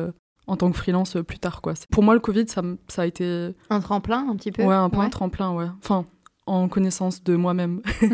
en 0.47 0.57
tant 0.57 0.69
que 0.71 0.77
freelance 0.77 1.17
plus 1.25 1.39
tard 1.39 1.61
quoi. 1.61 1.73
Pour 1.89 2.03
moi 2.03 2.13
le 2.13 2.19
Covid 2.19 2.47
ça, 2.47 2.61
ça 2.89 3.03
a 3.03 3.05
été 3.05 3.51
un 3.69 3.79
tremplin 3.79 4.27
un 4.29 4.35
petit 4.35 4.51
peu. 4.51 4.63
Ouais, 4.63 4.75
un 4.75 4.89
peu 4.89 4.99
un 4.99 5.09
tremplin 5.09 5.53
ouais. 5.53 5.67
Enfin 5.81 6.05
en 6.45 6.67
connaissance 6.67 7.23
de 7.23 7.35
moi-même. 7.35 7.81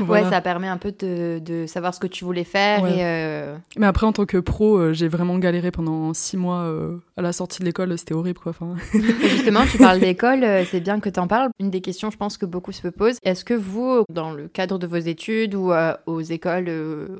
Ouais, 0.00 0.24
ça 0.24 0.40
permet 0.40 0.66
un 0.66 0.76
peu 0.76 0.92
de, 0.92 1.38
de, 1.38 1.66
savoir 1.66 1.94
ce 1.94 2.00
que 2.00 2.06
tu 2.06 2.24
voulais 2.24 2.44
faire. 2.44 2.86
Et 2.86 2.98
euh, 3.00 3.56
Mais 3.76 3.86
après, 3.86 4.06
en 4.06 4.12
tant 4.12 4.26
que 4.26 4.38
pro, 4.38 4.76
euh, 4.76 4.92
j'ai 4.92 5.08
vraiment 5.08 5.38
galéré 5.38 5.70
pendant 5.70 6.12
six 6.14 6.36
mois 6.36 6.62
euh, 6.62 6.96
à 7.16 7.22
la 7.22 7.32
sortie 7.32 7.60
de 7.60 7.64
l'école. 7.64 7.96
C'était 7.96 8.14
horrible, 8.14 8.40
quoi. 8.40 8.50
Enfin... 8.50 8.74
justement, 9.22 9.64
tu 9.70 9.78
parles 9.78 10.00
d'école, 10.00 10.44
c'est 10.66 10.80
bien 10.80 11.00
que 11.00 11.08
tu 11.08 11.20
en 11.20 11.26
parles. 11.26 11.50
Une 11.60 11.70
des 11.70 11.80
questions, 11.80 12.10
je 12.10 12.16
pense, 12.16 12.38
que 12.38 12.46
beaucoup 12.46 12.72
se 12.72 12.88
posent, 12.88 13.18
est-ce 13.22 13.44
que 13.44 13.54
vous, 13.54 14.04
dans 14.08 14.32
le 14.32 14.48
cadre 14.48 14.78
de 14.78 14.86
vos 14.86 14.96
études 14.96 15.54
ou 15.54 15.72
aux 16.06 16.20
écoles 16.20 16.70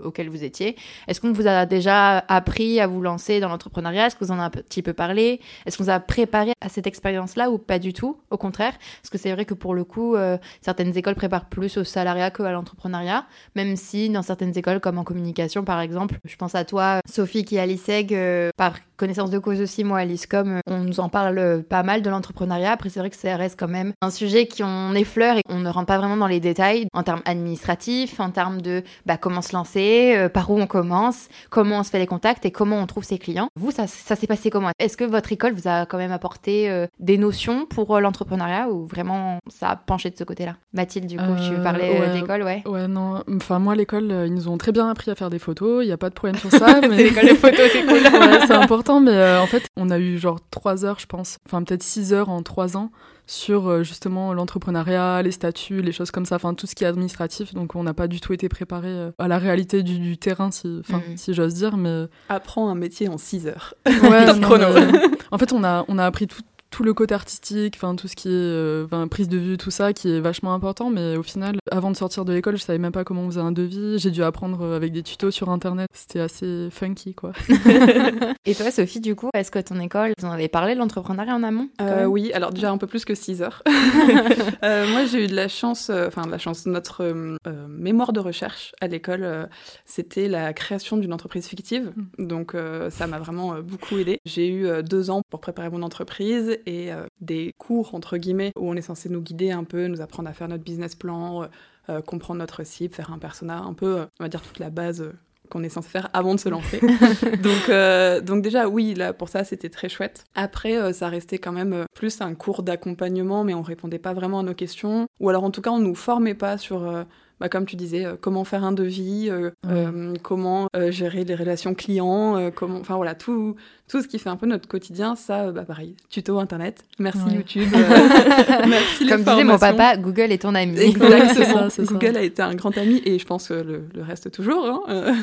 auxquelles 0.05 0.29
vous 0.29 0.45
étiez, 0.45 0.77
est-ce 1.07 1.21
qu'on 1.21 1.33
vous 1.33 1.47
a 1.47 1.67
déjà 1.67 2.19
appris 2.19 2.81
à 2.81 2.87
vous 2.87 3.01
lancer 3.01 3.41
dans 3.41 3.49
l'entrepreneuriat? 3.49 4.07
Est-ce 4.07 4.17
que 4.17 4.25
vous 4.25 4.33
en 4.33 4.39
avez 4.39 4.45
un 4.45 4.51
petit 4.51 4.83
peu 4.83 4.93
parlé? 4.93 5.41
Est-ce 5.65 5.79
qu'on 5.79 5.85
vous 5.85 5.91
a 5.91 6.01
préparé 6.01 6.53
à 6.61 6.69
cette 6.69 6.87
expérience-là 6.87 7.51
ou 7.51 7.59
pas 7.59 7.79
du 7.79 7.93
tout? 7.93 8.19
Au 8.31 8.37
contraire 8.37 8.75
Parce 9.01 9.11
que 9.11 9.19
c'est 9.19 9.33
vrai 9.33 9.45
que 9.45 9.55
pour 9.55 9.75
le 9.75 9.85
coup, 9.85 10.17
certaines 10.61 10.97
écoles 10.97 11.15
préparent 11.15 11.49
plus 11.49 11.77
au 11.77 11.85
salariat 11.85 12.31
qu'à 12.31 12.53
l'entrepreneuriat, 12.53 13.27
même 13.55 13.77
si 13.77 14.09
dans 14.11 14.23
certaines 14.23 14.57
écoles, 14.57 14.81
comme 14.81 14.99
en 14.99 15.05
communication 15.05 15.65
par 15.65 15.81
exemple, 15.81 16.19
je 16.25 16.37
pense 16.37 16.55
à 16.55 16.65
toi, 16.65 17.01
Sophie, 17.11 17.45
qui 17.45 17.57
est 17.57 17.61
à 17.61 17.67
l'ISEG, 17.67 18.15
euh, 18.15 18.51
par 18.57 18.77
connaissance 18.97 19.31
de 19.31 19.39
cause 19.39 19.61
aussi, 19.61 19.85
moi 19.85 19.99
à 19.99 20.05
l'ISCOM, 20.05 20.53
euh, 20.53 20.61
on 20.67 20.79
nous 20.79 21.01
en 21.01 21.09
parle 21.09 21.39
euh, 21.39 21.63
pas 21.63 21.83
mal 21.83 22.03
de 22.03 22.11
l'entrepreneuriat. 22.11 22.73
Après, 22.73 22.89
c'est 22.89 23.01
vrai 23.01 23.11
que 23.11 23.17
ça 23.17 23.37
reste 23.37 23.59
quand 23.59 23.69
même 23.69 23.93
un 24.01 24.11
sujet 24.11 24.47
qui 24.47 24.63
on 24.63 24.95
effleure 24.95 25.37
et 25.37 25.43
on 25.49 25.59
ne 25.59 25.69
rentre 25.69 25.87
pas 25.87 25.99
vraiment 25.99 26.17
dans 26.17 26.27
les 26.27 26.41
détails 26.41 26.87
en 26.93 27.03
termes 27.03 27.23
administratifs, 27.25 28.21
en 28.21 28.31
termes 28.31 28.61
de 28.61 28.83
bah, 29.07 29.17
comment 29.17 29.43
se 29.43 29.55
lancer, 29.55 30.29
par 30.33 30.51
où 30.51 30.59
on 30.59 30.67
commence, 30.67 31.29
comment 31.51 31.81
on 31.81 31.83
se 31.83 31.91
fait 31.91 31.99
les 31.99 32.07
contacts 32.07 32.45
et 32.47 32.51
comment 32.51 32.77
on 32.81 32.87
trouve 32.87 33.05
ses 33.05 33.19
clients. 33.19 33.49
Vous, 33.57 33.71
ça, 33.71 33.87
ça 33.87 34.17
s'est 34.17 34.27
passé 34.27 34.51
comment? 34.51 34.71
Est-ce 34.79 34.97
que 34.97 35.05
votre 35.05 35.33
école 35.33 35.53
vous 35.53 35.69
a 35.69 35.87
quand 35.87 35.99
même 35.99 36.13
apporté 36.13 36.87
des 36.99 37.19
notions 37.19 37.67
pour 37.67 38.01
l'entrepreneuriat 38.01 38.69
ou 38.71 38.87
vraiment 38.87 39.39
ça 39.49 39.71
a 39.71 39.77
penché 39.77 40.11
de 40.11 40.17
ce 40.17 40.25
côté-là? 40.25 40.57
Mathilde, 40.73 41.07
du 41.07 41.17
coup, 41.17 41.35
tu 41.49 41.61
parlais 41.63 42.01
ouais, 42.01 42.13
d'école, 42.13 42.43
ouais 42.43 42.63
Ouais, 42.67 42.89
non. 42.89 43.23
Enfin, 43.35 43.59
moi, 43.59 43.75
l'école, 43.75 44.25
ils 44.27 44.35
nous 44.35 44.49
ont 44.49 44.59
très 44.59 44.73
bien 44.73 44.89
appris 44.89 45.11
à 45.11 45.15
faire 45.15 45.31
des 45.31 45.39
photos. 45.39 45.85
Il 45.85 45.87
n'y 45.87 45.93
a 45.93 45.97
pas 45.99 46.11
de 46.11 46.15
problème 46.15 46.39
sur 46.39 46.51
ça. 46.59 46.81
mais... 46.81 46.97
l'école 46.97 47.29
de 47.29 47.35
photos, 47.35 47.69
c'est 47.73 47.85
cool. 47.87 48.01
c'est 48.47 48.53
important 48.53 48.84
mais 49.01 49.13
euh, 49.13 49.41
en 49.41 49.47
fait, 49.47 49.65
on 49.77 49.91
a 49.91 49.99
eu 49.99 50.19
genre 50.19 50.39
trois 50.51 50.85
heures, 50.85 50.99
je 50.99 51.07
pense, 51.07 51.39
enfin 51.47 51.63
peut-être 51.63 51.83
six 51.83 52.13
heures 52.13 52.29
en 52.29 52.43
trois 52.43 52.77
ans 52.77 52.91
sur 53.27 53.69
euh, 53.69 53.83
justement 53.83 54.35
l'entrepreneuriat, 54.35 55.23
les 55.23 55.31
statuts, 55.31 55.81
les 55.81 55.93
choses 55.93 56.11
comme 56.11 56.27
ça, 56.27 56.37
enfin 56.37 56.55
tout 56.55 56.67
ce 56.67 56.75
qui 56.75 56.85
est 56.85 56.87
administratif. 56.87 57.55
Donc 57.55 57.75
on 57.75 57.83
n'a 57.83 57.95
pas 57.95 58.07
du 58.07 58.21
tout 58.21 58.33
été 58.33 58.49
préparé 58.49 58.89
euh, 58.89 59.11
à 59.19 59.29
la 59.29 59.39
réalité 59.39 59.83
du, 59.83 60.19
terrain, 60.19 60.51
si, 60.51 60.69
mm. 60.69 61.17
si 61.17 61.33
j'ose 61.35 61.55
dire. 61.55 61.77
Mais 61.77 62.05
apprends 62.29 62.69
un 62.69 62.75
métier 62.75 63.09
en 63.09 63.19
six 63.19 63.47
heures. 63.47 63.75
Ouais, 63.87 64.29
en 65.31 65.39
fait, 65.39 65.53
on 65.53 65.65
a 65.65 65.85
on 65.89 65.99
a 65.99 66.05
appris 66.05 66.27
tout, 66.27 66.43
tout 66.75 66.83
le 66.83 66.93
côté 66.93 67.15
artistique, 67.15 67.75
enfin 67.77 67.95
tout 67.95 68.09
ce 68.09 68.17
qui 68.17 68.27
est 68.27 68.33
euh, 68.33 69.07
prise 69.07 69.29
de 69.29 69.39
vue, 69.39 69.57
tout 69.57 69.71
ça, 69.71 69.93
qui 69.93 70.11
est 70.11 70.19
vachement 70.19 70.55
important. 70.55 70.91
Mais 70.91 71.17
au 71.17 71.23
final, 71.23 71.59
avant 71.71 71.93
de 71.93 71.97
sortir 71.97 72.25
de 72.25 72.33
l'école, 72.33 72.57
je 72.57 72.63
savais 72.65 72.81
même 72.81 72.91
pas 72.91 73.05
comment 73.05 73.23
on 73.23 73.31
faisait 73.31 73.41
un 73.41 73.53
devis. 73.53 74.01
J'ai 74.01 74.11
dû 74.11 74.25
apprendre 74.25 74.61
euh, 74.63 74.77
avec 74.77 74.91
des 74.91 75.05
tutos 75.05 75.31
sur 75.31 75.51
internet. 75.51 75.89
C'était 75.95 76.19
assez 76.19 76.67
funky, 76.73 77.15
quoi. 77.15 77.31
Et 78.45 78.57
toi, 78.57 78.73
Sophie, 78.73 78.99
du 78.99 79.15
coup, 79.15 79.31
est-ce 79.35 79.53
que 79.53 79.61
ton 79.61 79.79
école, 79.79 80.15
vous 80.19 80.27
en 80.27 80.33
avez 80.33 80.49
parlé 80.49 80.75
de 80.75 80.81
l'entrepreneuriat 80.81 81.37
en 81.37 81.45
amont 81.45 81.69
euh, 81.81 82.07
Oui, 82.07 82.33
alors 82.33 82.53
déjà 82.53 82.73
un 82.73 82.79
peu 82.79 82.89
plus 82.89 83.05
que 83.05 83.15
6 83.15 83.43
heures. 83.43 83.63
moi, 84.63 85.05
j'ai 85.05 85.27
eu 85.27 85.27
de 85.29 85.37
la 85.37 85.47
chance, 85.47 85.91
enfin 85.91 86.27
de 86.27 86.31
la 86.33 86.39
chance, 86.39 86.67
notre 86.67 87.39
mémoire 87.69 88.13
de 88.13 88.19
recherche 88.19 88.73
à 88.81 88.89
l'école, 88.89 89.49
c'était 89.85 90.27
la 90.27 90.53
création 90.53 90.97
d'une 90.97 91.13
entreprise 91.13 91.47
fictive. 91.47 91.93
Mm. 92.19 92.27
Donc 92.27 92.57
ça 92.91 93.07
m'a 93.07 93.21
vraiment 93.21 93.61
beaucoup 93.61 93.97
aidé. 93.97 94.19
J'ai 94.25 94.49
eu 94.49 94.83
deux 94.83 95.11
ans 95.11 95.23
pour 95.31 95.41
préparer 95.41 95.71
mon 95.71 95.83
entreprise 95.83 96.59
et 96.67 96.93
euh, 96.93 97.07
des 97.21 97.55
cours, 97.59 97.95
entre 97.95 98.17
guillemets, 98.17 98.53
où 98.57 98.71
on 98.71 98.75
est 98.75 98.83
censé 98.83 99.09
nous 99.09 99.21
guider 99.21 99.51
un 99.51 99.65
peu, 99.65 99.87
nous 99.87 100.01
apprendre 100.01 100.29
à 100.29 100.33
faire 100.33 100.49
notre 100.49 100.65
business 100.65 100.95
plan, 100.95 101.43
euh, 101.43 101.47
euh, 101.91 102.01
comprendre 102.03 102.39
notre 102.39 102.65
cible, 102.65 102.95
faire 102.95 103.13
un 103.13 103.19
persona, 103.19 103.59
un 103.59 103.75
peu, 103.75 104.07
on 104.19 104.25
va 104.25 104.29
dire, 104.29 104.43
toute 104.43 104.59
la 104.59 104.71
base 104.71 105.13
qu'on 105.51 105.63
est 105.63 105.69
censé 105.69 105.91
faire 105.91 106.09
avant 106.15 106.35
de 106.35 106.41
se 106.41 106.49
lancer. 106.49 106.81
donc, 107.43 108.25
donc 108.25 108.43
déjà, 108.43 108.67
oui, 108.67 108.95
là, 108.95 109.13
pour 109.13 109.29
ça, 109.29 109.45
c'était 109.45 109.69
très 109.69 109.91
chouette. 109.91 110.25
Après, 110.35 110.93
ça 110.95 111.09
restait 111.09 111.39
quand 111.39 111.53
même 111.53 111.85
plus 111.95 112.23
un 112.23 112.35
cours 112.35 112.63
d'accompagnement, 112.63 113.45
mais 113.45 113.53
on 113.53 113.61
répondait 113.61 113.99
pas 113.99 114.15
vraiment 114.15 114.41
à 114.41 114.43
nos 114.43 114.55
questions. 114.55 115.07
Ou 115.21 115.29
alors, 115.29 115.45
en 115.45 115.51
tout 115.51 115.61
cas, 115.61 115.71
on 115.71 115.81
nous 115.81 115.95
formait 115.95 116.35
pas 116.35 116.57
sur 116.57 117.05
bah, 117.41 117.49
comme 117.49 117.67
tu 117.67 117.77
disais, 117.77 118.05
euh, 118.05 118.15
comment 118.21 118.45
faire 118.45 118.65
un 118.65 118.73
devis, 118.73 119.29
euh, 119.29 119.51
euh, 119.67 120.15
comment 120.23 120.69
gérer 120.89 121.25
les 121.25 121.35
relations 121.35 121.75
clients, 121.75 122.51
comment, 122.55 122.79
enfin 122.79 122.97
voilà, 122.97 123.15
tout, 123.15 123.57
tout 123.89 124.03
ce 124.03 124.09
qui 124.09 124.19
fait 124.19 124.29
un 124.29 124.37
peu 124.37 124.47
notre 124.47 124.69
quotidien, 124.69 125.17
ça, 125.17 125.51
bah, 125.51 125.65
pareil, 125.65 125.97
tuto 126.11 126.39
internet, 126.39 126.85
merci 126.99 127.29
YouTube, 127.35 127.69
merci 128.69 129.07
Comme 129.07 129.25
disait 129.25 129.45
mon 129.45 129.59
papa, 129.59 129.97
Google 129.97 130.33
est 130.33 130.43
ton 130.43 130.55
ami. 130.55 130.79
Exactement, 130.79 131.69
Google 131.79 132.17
a 132.17 132.23
été 132.23 132.43
un 132.43 132.55
grand 132.55 132.77
ami 132.79 133.03
et 133.05 133.19
je 133.19 133.27
pense 133.27 133.49
que 133.49 133.55
le, 133.55 133.85
reste 134.03 134.31
toujours. 134.31 134.85
Hein, 134.89 135.15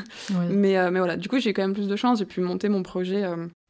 mais, 0.50 0.91
mais 0.91 1.00
voilà, 1.00 1.15
du 1.15 1.30
coup, 1.30 1.39
j'ai 1.39 1.53
quand 1.53 1.62
même 1.62 1.74
plus 1.74 1.88
de 1.88 1.96
chance, 1.96 2.20
j'ai 2.20 2.25
pu 2.25 2.41
monter 2.41 2.68
mon 2.70 2.84
projet. 2.84 3.24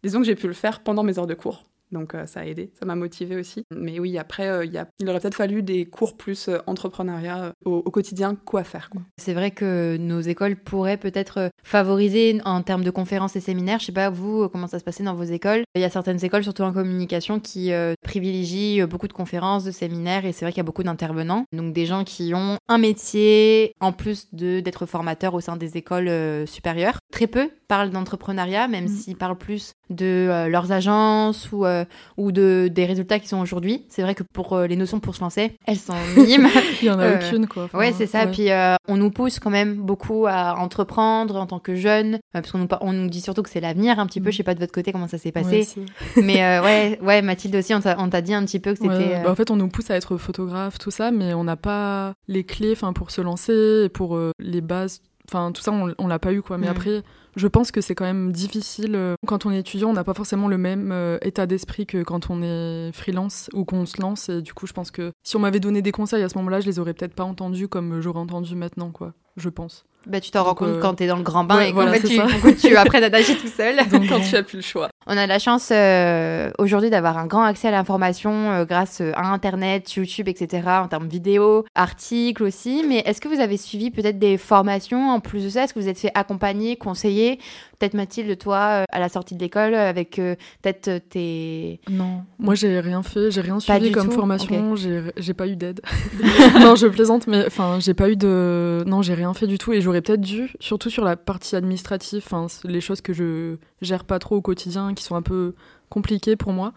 disons 0.04 0.20
que 0.20 0.26
j'ai 0.26 0.36
pu 0.36 0.48
le 0.48 0.54
faire 0.54 0.80
pendant 0.80 1.04
mes 1.04 1.20
heures 1.20 1.28
de 1.28 1.36
cours. 1.36 1.64
Donc 1.92 2.16
ça 2.26 2.42
a 2.42 2.46
aidé, 2.46 2.72
ça 2.80 2.86
m'a 2.86 2.96
motivé 2.96 3.36
aussi. 3.36 3.64
Mais 3.76 4.00
oui, 4.00 4.18
après, 4.18 4.66
il, 4.66 4.72
y 4.72 4.78
a, 4.78 4.88
il 5.00 5.10
aurait 5.10 5.20
peut-être 5.20 5.36
fallu 5.36 5.62
des 5.64 5.86
cours 5.86 6.18
plus 6.18 6.50
entrepreneuriat 6.68 7.54
au, 7.66 7.82
quotidien, 7.92 8.36
quoi 8.36 8.64
faire. 8.64 8.90
C'est 9.18 9.34
vrai 9.34 9.52
que 9.52 9.98
nos 9.98 10.22
écoles 10.22 10.56
pourraient 10.56 10.98
peut-être 10.98 11.50
favoriser 11.64 12.40
en 12.46 12.62
termes 12.62 12.84
de 12.84 12.92
conférences 12.92 13.36
et 13.36 13.40
séminaires. 13.40 13.80
Je 13.80 13.86
sais 13.86 13.92
pas, 13.92 14.10
vous, 14.10 14.48
comment 14.50 14.68
ça 14.68 14.80
se 14.80 14.84
passait 14.84 15.04
dans 15.04 15.14
vos 15.14 15.24
écoles? 15.24 15.64
Il 15.76 15.82
y 15.82 15.86
a 15.86 15.90
certaines 15.90 16.24
écoles, 16.24 16.44
surtout 16.44 16.64
en 16.64 16.74
communication, 16.74 17.40
qui 17.40 17.72
privilégient 18.04 18.86
beaucoup 18.86 19.08
de 19.08 19.14
conférences, 19.14 19.64
de 19.64 19.72
séminaires, 19.72 20.26
et 20.26 20.32
c'est 20.32 20.46
vrai 20.46 20.52
qu'il 20.52 20.60
y 20.60 20.62
a 20.62 20.66
beaucoup 20.66 20.84
d'intervenants. 20.84 21.46
Donc 21.52 21.74
des 21.74 21.86
gens 21.86 22.04
qui 22.04 22.34
ont 22.34 22.58
un 22.68 22.78
métier 22.78 23.74
en 23.80 23.92
plus 23.92 24.34
d'être 24.34 24.86
formateurs 24.86 25.34
au 25.34 25.42
sein 25.42 25.58
des 25.58 25.78
écoles 25.78 26.48
supérieures. 26.48 26.98
Très 27.12 27.28
peu 27.28 27.50
parlent 27.68 27.90
d'entrepreneuriat, 27.90 28.68
même 28.68 28.86
mm. 28.86 28.90
s'ils 28.90 29.18
parlent 29.18 29.38
plus 29.38 29.74
de 29.90 30.06
euh, 30.06 30.50
leurs 30.50 30.72
agences 30.72 31.52
ou, 31.52 31.66
euh, 31.82 31.86
ou 32.18 32.32
de, 32.32 32.70
des 32.72 32.86
résultats 32.86 33.20
qui 33.20 33.28
sont 33.28 33.40
aujourd'hui. 33.40 33.86
C'est 33.90 34.02
vrai 34.02 34.16
que 34.16 34.24
pour 34.24 34.54
euh, 34.54 34.68
les 34.68 34.76
notions 34.76 35.00
pour 35.00 35.16
se 35.16 35.22
lancer, 35.22 35.58
elles 35.66 35.78
sont 35.78 35.94
minimes. 36.16 36.48
Il 36.82 36.88
y 36.88 36.90
en 36.90 37.00
a 37.00 37.16
aucune, 37.16 37.48
quoi. 37.48 37.70
ouais, 37.74 37.94
c'est 37.94 38.08
ça. 38.08 38.28
Puis 38.28 38.50
on 38.88 38.98
nous 38.98 39.12
pousse 39.12 39.40
quand 39.40 39.50
même 39.50 39.76
beaucoup 39.76 40.28
à 40.28 40.56
entreprendre 40.58 41.36
en 41.36 41.46
tant 41.46 41.60
que 41.60 41.76
jeunes, 41.76 42.20
parce 42.34 42.52
qu'on 42.52 42.60
nous, 42.60 42.68
on 42.82 42.94
nous 42.94 43.10
dit 43.10 43.22
surtout 43.22 43.44
que 43.44 43.50
c'est 43.50 43.62
l'avenir 43.62 44.00
un 44.00 44.06
petit 44.06 44.22
peu. 44.22 44.30
Mm. 44.30 44.32
Je 44.32 44.38
sais 44.38 44.44
pas 44.44 44.56
de 44.56 44.60
votre 44.60 44.74
côté 44.74 44.92
comment 44.92 45.08
ça 45.08 45.18
s'est 45.18 45.32
passé. 45.32 45.68
mais 46.18 46.60
ouais, 46.60 47.00
ouais, 47.02 47.22
Mathilde 47.22 47.56
aussi, 47.56 47.74
on 47.74 48.10
t'a 48.10 48.22
dit 48.22 48.34
un 48.34 48.46
petit 48.46 48.60
peu 48.60 48.74
que 48.74 48.80
c'était. 48.80 49.22
Bah, 49.24 49.32
en 49.32 49.36
fait, 49.36 49.52
on 49.52 49.56
nous 49.56 49.68
pousse 49.68 49.90
à 49.92 49.96
être 49.96 50.18
photographe, 50.18 50.78
tout 50.78 50.92
ça, 50.92 51.12
mais 51.12 51.34
on 51.34 51.44
n'a 51.44 51.56
pas 51.56 52.14
les 52.28 52.44
clés 52.44 52.76
pour 52.96 53.12
se 53.12 53.22
lancer, 53.22 53.90
pour 53.94 54.20
les 54.40 54.62
bases 54.62 55.02
Enfin, 55.30 55.52
tout 55.52 55.62
ça, 55.62 55.72
on, 55.72 55.94
on 55.98 56.08
l'a 56.08 56.20
pas 56.20 56.34
eu, 56.34 56.42
quoi. 56.42 56.58
Mais 56.58 56.68
mm. 56.68 56.72
après, 56.72 57.04
je 57.36 57.48
pense 57.48 57.72
que 57.72 57.82
c'est 57.82 57.96
quand 57.96 58.06
même 58.06 58.32
difficile. 58.32 58.96
Euh, 58.96 59.16
quand 59.26 59.46
on 59.46 59.52
est 59.52 59.60
étudiant, 59.60 59.90
on 59.90 59.94
n'a 59.94 60.04
pas 60.04 60.14
forcément 60.14 60.48
le 60.48 60.58
même 60.58 60.92
euh, 60.92 61.18
état 61.22 61.46
d'esprit 61.46 61.86
que 61.86 62.04
quand 62.04 62.30
on 62.30 62.42
est 62.42 62.92
freelance 62.94 63.50
ou 63.54 63.66
qu'on 63.66 63.86
se 63.86 64.02
lance. 64.02 64.30
Et 64.30 64.42
du 64.42 64.54
coup, 64.54 64.68
je 64.68 64.74
pense 64.74 64.92
que 64.92 65.12
si 65.24 65.36
on 65.36 65.40
m'avait 65.40 65.60
donné 65.60 65.82
des 65.82 65.92
conseils 65.92 66.24
à 66.24 66.30
ce 66.30 66.38
moment-là, 66.38 66.60
je 66.60 66.66
les 66.66 66.80
aurais 66.80 66.94
peut-être 66.94 67.16
pas 67.16 67.24
entendus 67.24 67.68
comme 67.68 68.02
j'aurais 68.02 68.20
entendu 68.20 68.56
maintenant, 68.56 68.92
quoi. 68.92 69.14
Je 69.38 69.50
pense. 69.50 69.86
Bah, 70.08 70.20
tu 70.20 70.32
t'en 70.32 70.44
rends 70.44 70.56
compte 70.56 70.70
euh, 70.70 70.82
quand 70.82 70.96
tu 70.96 71.04
es 71.04 71.08
dans 71.08 71.16
le 71.16 71.22
grand 71.22 71.44
bain 71.44 71.62
et 71.62 71.74
fait, 71.74 72.08
tu, 72.08 72.56
tu 72.68 72.76
apprennes 72.76 73.04
à 73.04 73.10
nager 73.10 73.36
tout 73.38 73.48
seul. 73.48 73.76
quand 74.10 74.20
tu 74.20 74.36
as 74.36 74.42
plus 74.42 74.58
le 74.58 74.64
choix. 74.64 74.90
On 75.06 75.16
a 75.16 75.28
la 75.28 75.38
chance 75.38 75.70
euh, 75.72 76.50
aujourd'hui 76.58 76.90
d'avoir 76.90 77.20
un 77.20 77.28
grand 77.28 77.44
accès 77.44 77.68
à 77.68 77.72
l'information 77.72 78.52
euh, 78.52 78.66
grâce 78.66 79.02
à 79.02 79.28
Internet, 79.28 79.94
YouTube, 79.94 80.28
etc. 80.28 80.64
en 80.68 80.88
termes 80.88 81.08
vidéo, 81.08 81.66
articles 81.76 82.42
aussi. 82.42 82.84
Mais 82.88 83.04
est-ce 83.06 83.22
que 83.22 83.28
vous 83.28 83.40
avez 83.40 83.58
suivi 83.58 83.92
peut-être 83.92 84.18
des 84.18 84.38
formations 84.40 85.12
en 85.12 85.20
plus 85.20 85.44
de 85.44 85.50
ça? 85.50 85.66
Est-ce 85.66 85.74
que 85.76 85.80
vous 85.80 85.90
êtes 85.90 86.00
fait 86.00 86.12
accompagner, 86.16 86.78
conseiller 86.78 87.40
Peut-être 87.82 87.96
Mathilde, 87.96 88.38
toi, 88.38 88.86
à 88.88 89.00
la 89.00 89.10
sortie 89.10 89.34
de 89.34 89.40
l'école, 89.40 89.74
avec 89.74 90.18
peut-être 90.18 91.02
tes... 91.10 91.80
Non, 91.90 92.24
moi 92.38 92.54
j'ai 92.54 92.80
rien 92.80 93.02
fait, 93.02 93.32
j'ai 93.32 93.42
rien 93.42 93.60
suivi 93.60 93.92
comme 93.92 94.12
formation, 94.12 94.76
j'ai 94.76 95.34
pas 95.34 95.48
eu 95.48 95.56
d'aide. 95.56 95.82
non, 96.60 96.76
je 96.76 96.86
plaisante, 96.86 97.26
mais 97.26 97.44
enfin, 97.48 97.80
j'ai 97.80 97.96
pas 97.96 98.12
eu 98.12 98.16
de... 98.16 98.84
Non, 98.86 99.02
j'ai 99.02 99.16
rien 99.16 99.34
fait 99.34 99.48
du 99.48 99.58
tout. 99.58 99.74
Et 99.74 99.82
j'aurais 99.82 100.02
peut-être 100.02 100.22
dû, 100.22 100.54
surtout 100.60 100.92
sur 100.92 101.04
la 101.04 101.16
partie 101.16 101.56
administrative, 101.56 102.24
les 102.64 102.82
choses 102.82 103.02
que 103.02 103.14
je 103.14 103.58
gère 103.82 104.04
pas 104.04 104.20
trop 104.20 104.36
au 104.36 104.42
quotidien, 104.42 104.94
qui 104.94 105.04
sont 105.04 105.16
un 105.16 105.22
peu 105.22 105.56
compliquées 105.90 106.36
pour 106.36 106.54
moi. 106.54 106.74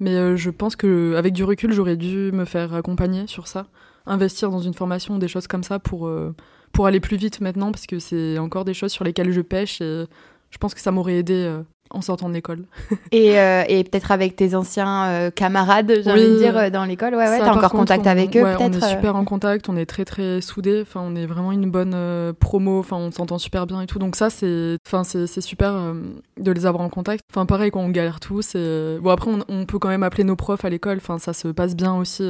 Mais 0.00 0.14
euh, 0.14 0.36
je 0.36 0.50
pense 0.50 0.76
que 0.76 1.14
avec 1.16 1.32
du 1.32 1.44
recul, 1.44 1.72
j'aurais 1.72 1.96
dû 1.96 2.30
me 2.32 2.44
faire 2.44 2.74
accompagner 2.74 3.26
sur 3.26 3.46
ça, 3.46 3.66
investir 4.06 4.50
dans 4.50 4.58
une 4.60 4.74
formation, 4.74 5.18
des 5.18 5.28
choses 5.28 5.46
comme 5.46 5.62
ça 5.62 5.78
pour, 5.78 6.06
euh, 6.06 6.34
pour 6.72 6.86
aller 6.86 7.00
plus 7.00 7.16
vite 7.16 7.40
maintenant, 7.40 7.72
parce 7.72 7.86
que 7.86 7.98
c'est 7.98 8.38
encore 8.38 8.64
des 8.64 8.74
choses 8.74 8.92
sur 8.92 9.04
lesquelles 9.04 9.32
je 9.32 9.40
pêche 9.40 9.80
et 9.80 10.04
je 10.50 10.58
pense 10.58 10.74
que 10.74 10.80
ça 10.80 10.90
m'aurait 10.90 11.16
aidé 11.16 11.34
euh, 11.34 11.62
en 11.90 12.00
sortant 12.00 12.28
de 12.28 12.34
l'école. 12.34 12.64
et, 13.12 13.38
euh, 13.38 13.64
et 13.68 13.84
peut-être 13.84 14.10
avec 14.10 14.36
tes 14.36 14.54
anciens 14.54 15.06
euh, 15.06 15.30
camarades, 15.30 15.92
j'ai 16.02 16.10
envie 16.10 16.22
de 16.22 16.38
dire, 16.38 16.70
dans 16.70 16.84
l'école. 16.84 17.14
Ouais, 17.14 17.28
ouais, 17.28 17.38
t'as 17.38 17.54
encore 17.54 17.72
contact 17.72 18.06
avec 18.06 18.36
eux, 18.36 18.42
peut-être 18.42 18.60
On 18.60 18.72
est 18.72 18.88
super 18.88 19.16
en 19.16 19.24
contact, 19.24 19.68
on 19.68 19.76
est 19.76 19.86
très 19.86 20.04
très 20.04 20.40
soudés. 20.40 20.82
Enfin, 20.82 21.00
on 21.04 21.14
est 21.14 21.26
vraiment 21.26 21.52
une 21.52 21.70
bonne 21.70 22.34
promo. 22.40 22.78
Enfin, 22.78 22.96
on 22.96 23.10
s'entend 23.10 23.38
super 23.38 23.66
bien 23.66 23.80
et 23.82 23.86
tout. 23.86 23.98
Donc 23.98 24.16
ça, 24.16 24.30
c'est, 24.30 24.76
enfin, 24.86 25.04
c'est, 25.04 25.40
super 25.40 25.94
de 26.38 26.52
les 26.52 26.66
avoir 26.66 26.82
en 26.82 26.88
contact. 26.88 27.22
Enfin, 27.32 27.46
pareil, 27.46 27.70
quand 27.70 27.80
on 27.80 27.90
galère 27.90 28.20
tous. 28.20 28.54
Bon, 28.54 29.10
après, 29.10 29.30
on, 29.30 29.44
on, 29.48 29.66
peut 29.66 29.78
quand 29.78 29.88
même 29.88 30.02
appeler 30.02 30.24
nos 30.24 30.36
profs 30.36 30.64
à 30.64 30.70
l'école. 30.70 30.98
Enfin, 30.98 31.18
ça 31.18 31.32
se 31.32 31.48
passe 31.48 31.76
bien 31.76 31.94
aussi 31.94 32.24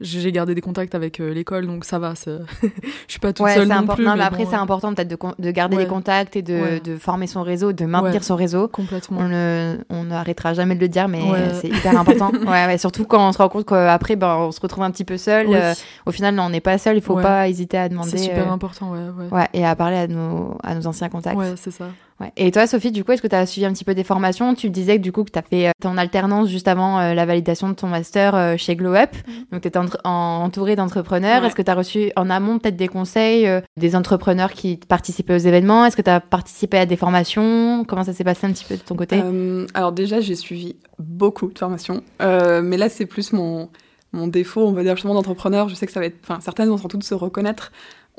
j'ai 0.00 0.32
gardé 0.32 0.54
des 0.54 0.60
contacts 0.60 0.94
avec 0.94 1.20
euh, 1.20 1.32
l'école, 1.32 1.66
donc 1.66 1.84
ça 1.84 1.98
va. 1.98 2.14
je 2.26 2.38
suis 3.08 3.20
pas 3.20 3.32
toute 3.32 3.48
seule 3.48 3.68
non 3.68 3.86
plus. 3.86 4.04
Non, 4.04 4.16
mais, 4.16 4.24
après, 4.24 4.46
c'est 4.46 4.56
important 4.56 4.94
peut-être 4.94 5.08
de, 5.08 5.16
de, 5.38 5.50
garder 5.50 5.76
les 5.76 5.86
contacts 5.86 6.36
et 6.36 6.42
de, 6.42 6.80
de, 6.82 6.96
former 6.96 7.26
son 7.26 7.42
réseau, 7.42 7.72
de 7.72 7.84
maintenir 7.84 8.24
son 8.24 8.36
réseau. 8.36 8.68
Complètement. 8.68 9.20
On 9.90 10.04
n'arrêtera 10.04 10.54
jamais 10.54 10.74
de 10.74 10.80
le 10.80 10.88
dire, 10.88 11.08
mais 11.08 11.22
c'est 11.60 11.68
hyper 11.68 11.98
important. 11.98 12.32
ouais, 12.46 12.78
surtout 12.78 13.04
quand 13.04 13.28
on 13.28 13.32
se 13.32 13.38
rend 13.38 13.48
compte 13.48 13.66
qu'après, 13.66 14.16
ben, 14.16 14.36
on 14.36 14.52
se 14.52 14.60
retrouve 14.60 14.84
un 14.84 14.90
petit 14.90 15.04
peu 15.04 15.16
seul. 15.16 15.48
Euh, 15.50 15.74
au 16.06 16.12
final, 16.12 16.34
non, 16.34 16.44
on 16.44 16.50
n'est 16.50 16.60
pas 16.60 16.78
seul. 16.78 16.96
Il 16.96 17.02
faut 17.02 17.16
pas 17.16 17.48
hésiter 17.48 17.78
à 17.78 17.88
demander. 17.88 18.10
C'est 18.10 18.18
super 18.18 18.48
euh, 18.48 18.54
important, 18.54 18.92
ouais, 18.92 19.28
ouais. 19.30 19.48
et 19.52 19.64
à 19.64 19.74
parler 19.76 19.96
à 19.96 20.06
nos, 20.06 20.56
à 20.62 20.74
nos 20.74 20.86
anciens 20.86 21.08
contacts. 21.08 21.36
Ouais, 21.36 21.54
c'est 21.56 21.70
ça. 21.70 21.86
Et 22.36 22.50
toi, 22.50 22.66
Sophie, 22.66 22.92
du 22.92 23.04
coup, 23.04 23.12
est-ce 23.12 23.22
que 23.22 23.28
tu 23.28 23.36
as 23.36 23.46
suivi 23.46 23.66
un 23.66 23.72
petit 23.72 23.84
peu 23.84 23.94
des 23.94 24.04
formations? 24.04 24.54
Tu 24.54 24.70
disais 24.70 24.96
que 24.96 25.02
du 25.02 25.12
coup, 25.12 25.24
que 25.24 25.30
tu 25.30 25.38
as 25.38 25.42
fait 25.42 25.70
ton 25.80 25.96
alternance 25.96 26.48
juste 26.48 26.68
avant 26.68 27.00
la 27.12 27.26
validation 27.26 27.68
de 27.68 27.74
ton 27.74 27.86
master 27.86 28.58
chez 28.58 28.76
Glow 28.76 28.94
Up. 28.94 29.10
Mm. 29.26 29.32
Donc, 29.52 29.62
tu 29.62 29.68
étais 29.68 29.80
entourée 30.04 30.76
d'entrepreneurs 30.76 31.44
Est-ce 31.44 31.54
que 31.54 31.62
tu 31.62 31.70
as 31.70 31.74
reçu 31.74 32.12
en 32.16 32.30
amont 32.30 32.58
peut-être 32.58 32.76
des 32.76 32.88
conseils 32.88 33.46
euh, 33.46 33.60
des 33.76 33.96
entrepreneurs 33.96 34.52
qui 34.52 34.76
participaient 34.76 35.34
aux 35.34 35.38
événements? 35.38 35.84
Est-ce 35.84 35.96
que 35.96 36.02
tu 36.02 36.10
as 36.10 36.20
participé 36.20 36.78
à 36.78 36.86
des 36.86 36.96
formations? 36.96 37.84
Comment 37.86 38.04
ça 38.04 38.12
s'est 38.12 38.24
passé 38.24 38.46
un 38.46 38.52
petit 38.52 38.64
peu 38.64 38.76
de 38.76 38.82
ton 38.82 38.94
côté? 38.94 39.20
Euh, 39.22 39.66
Alors 39.74 39.92
déjà, 39.92 40.20
j'ai 40.20 40.34
suivi 40.34 40.76
beaucoup 40.98 41.48
de 41.48 41.58
formations, 41.58 42.02
euh, 42.22 42.62
mais 42.62 42.76
là, 42.76 42.88
c'est 42.88 43.06
plus 43.06 43.32
mon, 43.32 43.68
mon 44.12 44.26
défaut, 44.26 44.66
on 44.66 44.72
va 44.72 44.82
dire 44.82 44.96
justement 44.96 45.14
d'entrepreneur. 45.14 45.68
Je 45.68 45.74
sais 45.74 45.86
que 45.86 45.92
ça 45.92 46.00
va 46.00 46.06
être, 46.06 46.18
enfin, 46.22 46.40
certaines 46.40 46.68
vont 46.68 46.78
sans 46.78 46.88
doute 46.88 47.04
se 47.04 47.14
reconnaître. 47.14 47.72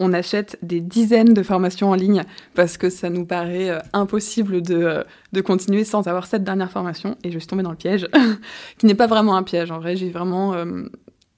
On 0.04 0.14
achète 0.14 0.58
des 0.62 0.82
dizaines 0.82 1.34
de 1.34 1.44
formations 1.44 1.92
en 1.92 1.96
ligne 1.96 2.24
parce 2.56 2.78
que 2.78 2.90
ça 2.90 3.10
nous 3.10 3.26
paraît 3.26 3.82
impossible 3.94 4.62
de, 4.62 5.06
de 5.32 5.42
continuer 5.42 5.84
sans 5.84 6.08
avoir 6.08 6.26
cette 6.26 6.44
dernière 6.44 6.72
formation. 6.72 7.16
Et 7.24 7.32
je 7.32 7.38
suis 7.38 7.48
tombée 7.48 7.64
dans 7.64 7.72
le 7.72 7.78
piège, 7.78 8.08
qui 8.78 8.88
n'est 8.88 8.96
pas 8.96 9.08
vraiment 9.08 9.36
un 9.36 9.44
piège. 9.44 9.72
En 9.72 9.80
vrai, 9.80 9.96
j'ai 9.96 10.10
vraiment, 10.10 10.56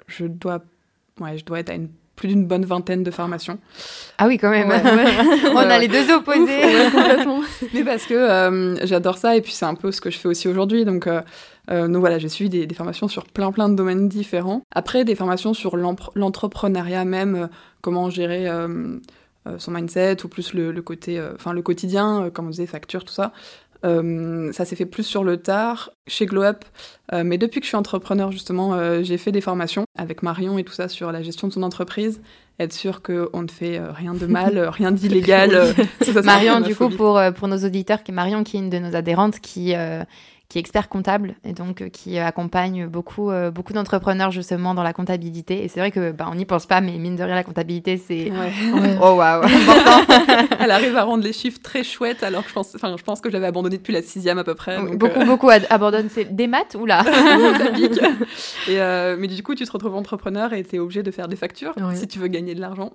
je 0.08 0.26
dois 0.26 0.64
ouais, 1.20 1.38
je 1.38 1.46
dois 1.46 1.60
être 1.60 1.70
à 1.70 1.76
une, 1.76 1.90
plus 2.16 2.28
d'une 2.28 2.46
bonne 2.46 2.66
vingtaine 2.66 3.04
de 3.04 3.12
formations. 3.12 3.60
Ah 4.18 4.28
oui, 4.28 4.38
quand 4.38 4.50
même. 4.50 4.70
On 5.54 5.58
a 5.58 5.80
les 5.80 5.88
deux 5.88 6.12
opposés. 6.12 6.62
Mais 7.74 7.84
parce 7.84 8.06
que 8.06 8.14
euh, 8.14 8.86
j'adore 8.86 9.18
ça 9.18 9.36
et 9.36 9.42
puis 9.42 9.52
c'est 9.52 9.66
un 9.66 9.76
peu 9.76 9.92
ce 9.92 10.02
que 10.02 10.12
je 10.12 10.18
fais 10.18 10.28
aussi 10.28 10.48
aujourd'hui. 10.48 10.86
Donc, 10.86 11.08
euh, 11.70 11.84
euh, 11.84 11.88
donc 11.88 11.98
voilà, 12.02 12.20
j'ai 12.20 12.30
suivi 12.30 12.50
des, 12.50 12.68
des, 12.68 12.76
formations 12.76 13.08
sur 13.08 13.26
plein 13.26 13.52
plein 13.52 13.70
de 13.70 13.76
domaines 13.76 14.10
différents. 14.10 14.64
Après, 14.74 15.06
des 15.06 15.16
formations 15.16 15.54
sur 15.54 15.78
l'entrepreneuriat 15.78 17.06
même, 17.06 17.50
comment 17.82 18.10
gérer 18.10 18.48
son 19.58 19.72
mindset 19.72 20.24
ou 20.24 20.30
plus 20.30 20.54
le, 20.54 20.72
le 20.72 20.82
côté, 20.82 21.22
enfin 21.36 21.54
le 21.54 21.62
quotidien, 21.62 22.30
comme 22.34 22.48
on 22.48 22.50
disait, 22.50 22.66
facture, 22.66 23.04
tout 23.04 23.14
ça. 23.14 23.34
Euh, 23.86 24.54
ça 24.54 24.64
s'est 24.64 24.78
fait 24.78 24.86
plus 24.86 25.04
sur 25.04 25.24
le 25.24 25.38
tard 25.38 25.92
chez 26.08 26.26
Glow 26.26 26.44
Up. 26.44 26.64
Euh, 27.12 27.24
mais 27.26 27.38
depuis 27.38 27.60
que 27.60 27.66
je 27.66 27.70
suis 27.70 27.78
entrepreneur, 27.78 28.32
justement, 28.32 28.74
euh, 28.74 29.04
j'ai 29.04 29.18
fait 29.18 29.32
des 29.32 29.42
formations 29.42 29.84
avec 29.98 30.24
Marion 30.24 30.58
et 30.58 30.64
tout 30.64 30.74
ça 30.74 30.88
sur 30.88 31.12
la 31.12 31.22
gestion 31.22 31.48
de 31.48 31.54
son 31.54 31.64
entreprise. 31.64 32.22
Être 32.60 32.72
sûr 32.72 33.02
qu'on 33.02 33.42
ne 33.42 33.50
fait 33.50 33.82
rien 33.82 34.14
de 34.14 34.28
mal, 34.28 34.60
rien 34.60 34.92
d'illégal. 34.92 35.74
Marion, 36.24 36.62
du 36.62 36.76
coup, 36.76 36.90
pour, 36.90 37.20
pour 37.36 37.48
nos 37.48 37.58
auditeurs, 37.58 38.04
qui 38.04 38.12
Marion, 38.12 38.44
qui 38.44 38.58
est 38.58 38.60
une 38.60 38.70
de 38.70 38.78
nos 38.78 38.96
adhérentes, 38.96 39.40
qui 39.40 39.74
qui 40.54 40.60
est 40.60 40.62
expert 40.62 40.88
comptable 40.88 41.34
et 41.44 41.54
donc 41.54 41.82
euh, 41.82 41.90
qui 41.90 42.20
accompagne 42.20 42.86
beaucoup, 42.86 43.32
euh, 43.32 43.50
beaucoup 43.50 43.74
d'entrepreneurs 43.74 44.30
justement 44.30 44.76
dans 44.76 44.84
la 44.84 44.94
comptabilité. 44.94 45.64
Et 45.64 45.68
c'est 45.68 45.80
vrai 45.80 45.90
que 45.90 46.12
bah, 46.12 46.28
on 46.32 46.36
n'y 46.36 46.46
pense 46.46 46.68
pas, 46.68 46.80
mais 46.80 47.00
mine 47.00 47.16
de 47.16 47.24
rien, 47.24 47.34
la 47.34 47.44
comptabilité, 47.44 47.98
c'est 47.98 48.32
oh 49.02 49.16
waouh, 49.16 49.42
Elle 50.60 50.70
arrive 50.70 50.96
à 50.96 51.06
rendre 51.06 51.24
les 51.24 51.34
chiffres 51.34 51.60
très 51.60 51.84
chouettes, 51.84 52.22
alors 52.22 52.44
que 52.44 52.50
je 52.50 52.54
pense, 52.54 52.76
enfin, 52.76 52.96
je 52.96 53.04
pense 53.04 53.20
que 53.20 53.32
j'avais 53.32 53.48
abandonné 53.48 53.78
depuis 53.78 53.94
la 53.94 54.04
sixième 54.04 54.38
à 54.38 54.44
peu 54.44 54.54
près. 54.54 54.80
beaucoup, 54.80 55.22
euh, 55.22 55.26
beaucoup 55.26 55.50
abandonnent. 55.50 56.10
C'est 56.12 56.36
des 56.36 56.46
maths 56.46 56.78
ou 56.80 56.86
là? 56.86 57.04
Et 58.68 58.78
Mais 59.18 59.28
du 59.28 59.42
coup, 59.42 59.56
tu 59.56 59.66
te 59.66 59.72
retrouves 59.72 59.96
entrepreneur 59.96 60.54
et 60.54 60.64
tu 60.64 60.76
es 60.76 60.80
obligé 60.80 61.02
de 61.02 61.10
faire 61.10 61.28
des 61.28 61.36
factures 61.36 61.74
si 61.96 62.08
tu 62.08 62.20
veux 62.20 62.28
gagner 62.28 62.54
de 62.54 62.62
l'argent. 62.62 62.94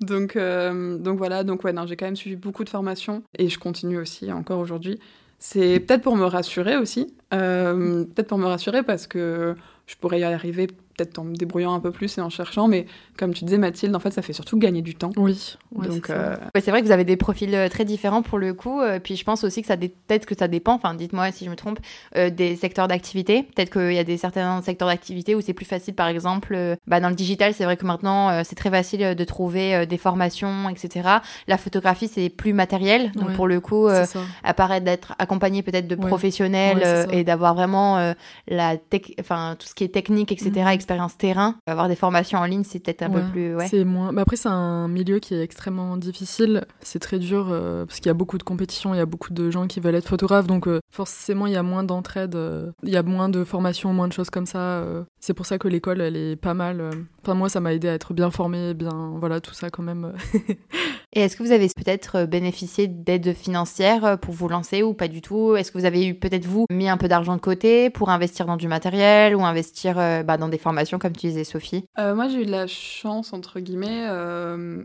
donc, 0.00 0.38
donc 0.38 1.18
voilà, 1.18 1.44
donc 1.44 1.62
ouais, 1.62 1.74
j'ai 1.84 1.96
quand 1.96 2.06
même 2.06 2.16
suivi 2.16 2.36
beaucoup 2.36 2.64
de 2.64 2.70
formations 2.70 3.22
et 3.38 3.50
je 3.50 3.58
continue 3.58 3.98
aussi 3.98 4.32
encore 4.32 4.60
aujourd'hui. 4.60 4.98
C'est 5.46 5.78
peut-être 5.78 6.00
pour 6.00 6.16
me 6.16 6.24
rassurer 6.24 6.78
aussi. 6.78 7.14
Euh, 7.34 8.04
peut-être 8.04 8.28
pour 8.28 8.38
me 8.38 8.46
rassurer 8.46 8.82
parce 8.82 9.06
que 9.06 9.54
je 9.86 9.94
pourrais 9.96 10.20
y 10.20 10.24
arriver 10.24 10.68
peut-être 10.96 11.18
en 11.18 11.24
me 11.24 11.34
débrouillant 11.34 11.74
un 11.74 11.80
peu 11.80 11.90
plus 11.90 12.16
et 12.18 12.20
en 12.20 12.30
cherchant, 12.30 12.68
mais 12.68 12.86
comme 13.18 13.32
tu 13.34 13.44
disais 13.44 13.58
Mathilde, 13.58 13.94
en 13.94 14.00
fait 14.00 14.10
ça 14.12 14.22
fait 14.22 14.32
surtout 14.32 14.58
gagner 14.58 14.82
du 14.82 14.94
temps. 14.94 15.10
Oui. 15.16 15.56
Donc, 15.72 16.06
c'est 16.06 16.12
euh, 16.12 16.36
vrai 16.70 16.80
que 16.80 16.86
vous 16.86 16.92
avez 16.92 17.04
des 17.04 17.16
profils 17.16 17.54
euh, 17.54 17.68
très 17.68 17.84
différents 17.84 18.22
pour 18.22 18.38
le 18.38 18.54
coup. 18.54 18.80
euh, 18.80 18.98
puis 18.98 19.16
je 19.16 19.24
pense 19.24 19.44
aussi 19.44 19.60
que 19.62 19.66
ça 19.68 19.76
dé- 19.76 19.88
peut-être 20.06 20.26
que 20.26 20.36
ça 20.36 20.48
dépend. 20.48 20.74
Enfin, 20.74 20.94
dites-moi 20.94 21.30
si 21.32 21.44
je 21.44 21.50
me 21.50 21.56
trompe 21.56 21.78
euh, 22.16 22.30
des 22.30 22.56
secteurs 22.56 22.88
d'activité. 22.88 23.42
Peut-être 23.42 23.70
qu'il 23.70 23.92
y 23.92 23.98
a 23.98 24.04
des 24.04 24.16
certains 24.16 24.62
secteurs 24.62 24.88
d'activité 24.88 25.34
où 25.34 25.40
c'est 25.40 25.52
plus 25.54 25.64
facile. 25.66 25.94
Par 25.94 26.08
exemple, 26.08 26.54
euh, 26.54 26.76
bah, 26.86 27.00
dans 27.00 27.08
le 27.08 27.14
digital, 27.14 27.54
c'est 27.54 27.64
vrai 27.64 27.76
que 27.76 27.86
maintenant 27.86 28.30
euh, 28.30 28.42
c'est 28.44 28.54
très 28.56 28.70
facile 28.70 29.14
de 29.14 29.24
trouver 29.24 29.74
euh, 29.74 29.86
des 29.86 29.98
formations, 29.98 30.68
etc. 30.68 31.08
La 31.48 31.58
photographie 31.58 32.08
c'est 32.08 32.28
plus 32.28 32.52
matériel. 32.52 33.10
Donc 33.12 33.28
Ouais, 33.28 33.34
pour 33.34 33.46
le 33.48 33.60
coup, 33.60 33.88
euh, 33.88 34.04
c'est 34.04 34.12
ça. 34.18 34.20
apparaît 34.44 34.80
d'être 34.80 35.14
accompagné 35.18 35.62
peut-être 35.62 35.88
de 35.88 35.94
Ouais. 35.96 36.06
professionnels 36.08 36.78
c'est 36.82 36.86
euh, 36.86 37.06
et 37.12 37.24
d'avoir 37.24 37.54
vraiment 37.54 37.98
euh, 37.98 38.12
la 38.48 38.76
tech, 38.76 39.02
enfin 39.20 39.56
tout 39.58 39.66
ce 39.66 39.74
qui 39.74 39.84
est 39.84 39.88
technique, 39.88 40.30
etc. 40.32 40.50
Mhm. 40.56 40.66
Expérience 40.84 41.16
terrain. 41.16 41.54
Avoir 41.66 41.88
des 41.88 41.96
formations 41.96 42.38
en 42.38 42.44
ligne, 42.44 42.62
c'est 42.62 42.78
peut-être 42.78 43.02
un 43.04 43.10
Ouais, 43.10 43.22
peu 43.22 43.28
plus. 43.32 43.56
Ouais. 43.56 43.68
C'est 43.68 43.84
moins. 43.84 44.12
bah 44.12 44.20
après, 44.20 44.36
c'est 44.36 44.50
un 44.50 44.86
milieu 44.86 45.18
qui 45.18 45.34
est 45.34 45.42
extrêmement 45.42 45.96
difficile. 45.96 46.66
C'est 46.82 46.98
très 46.98 47.18
dur 47.18 47.48
euh, 47.50 47.86
parce 47.86 48.00
qu'il 48.00 48.06
y 48.06 48.10
a 48.10 48.14
beaucoup 48.14 48.36
de 48.36 48.42
compétitions, 48.42 48.92
il 48.92 48.98
y 48.98 49.00
a 49.00 49.06
beaucoup 49.06 49.32
de 49.32 49.50
gens 49.50 49.66
qui 49.66 49.80
veulent 49.80 49.94
être 49.94 50.06
photographes, 50.08 50.46
donc 50.46 50.68
euh, 50.68 50.80
forcément, 50.94 51.46
il 51.46 51.54
y 51.54 51.56
a 51.56 51.62
moins 51.62 51.84
d'entraide, 51.84 52.34
euh, 52.34 52.70
il 52.82 52.90
y 52.90 52.96
a 52.98 53.02
moins 53.02 53.30
de 53.30 53.44
formations, 53.44 53.94
moins 53.94 54.08
de 54.08 54.12
choses 54.12 54.28
comme 54.28 54.44
ça. 54.46 54.84
C'est 55.20 55.32
pour 55.32 55.46
ça 55.46 55.56
que 55.56 55.68
l'école, 55.68 56.02
elle 56.02 56.16
est 56.16 56.36
pas 56.36 56.52
mal. 56.52 56.90
Enfin, 57.22 57.32
moi, 57.32 57.48
ça 57.48 57.60
m'a 57.60 57.72
aidé 57.72 57.88
à 57.88 57.94
être 57.94 58.12
bien 58.12 58.30
formée, 58.30 58.74
bien. 58.74 59.14
Voilà, 59.18 59.40
tout 59.40 59.54
ça 59.54 59.70
quand 59.70 59.82
même. 59.82 60.12
Et 61.16 61.20
est-ce 61.20 61.36
que 61.36 61.44
vous 61.44 61.52
avez 61.52 61.68
peut-être 61.68 62.16
euh, 62.16 62.26
bénéficié 62.26 62.88
d'aides 62.88 63.34
financières 63.34 64.04
euh, 64.04 64.16
pour 64.16 64.34
vous 64.34 64.48
lancer 64.48 64.82
ou 64.82 64.94
pas 64.94 65.06
du 65.06 65.22
tout? 65.22 65.54
Est-ce 65.54 65.70
que 65.70 65.78
vous 65.78 65.84
avez 65.84 66.04
eu 66.04 66.14
peut-être 66.14 66.44
vous 66.44 66.66
mis 66.72 66.88
un 66.88 66.96
peu 66.96 67.06
d'argent 67.06 67.36
de 67.36 67.40
côté 67.40 67.88
pour 67.88 68.10
investir 68.10 68.46
dans 68.46 68.56
du 68.56 68.66
matériel 68.66 69.36
ou 69.36 69.44
investir 69.44 69.96
euh, 69.96 70.24
bah, 70.24 70.38
dans 70.38 70.48
des 70.48 70.58
formations 70.58 70.98
comme 70.98 71.12
tu 71.12 71.28
disais 71.28 71.44
Sophie? 71.44 71.84
Moi, 71.96 72.28
j'ai 72.28 72.42
eu 72.42 72.46
de 72.46 72.50
la 72.50 72.66
chance, 72.66 73.32
entre 73.32 73.60
guillemets. 73.60 74.04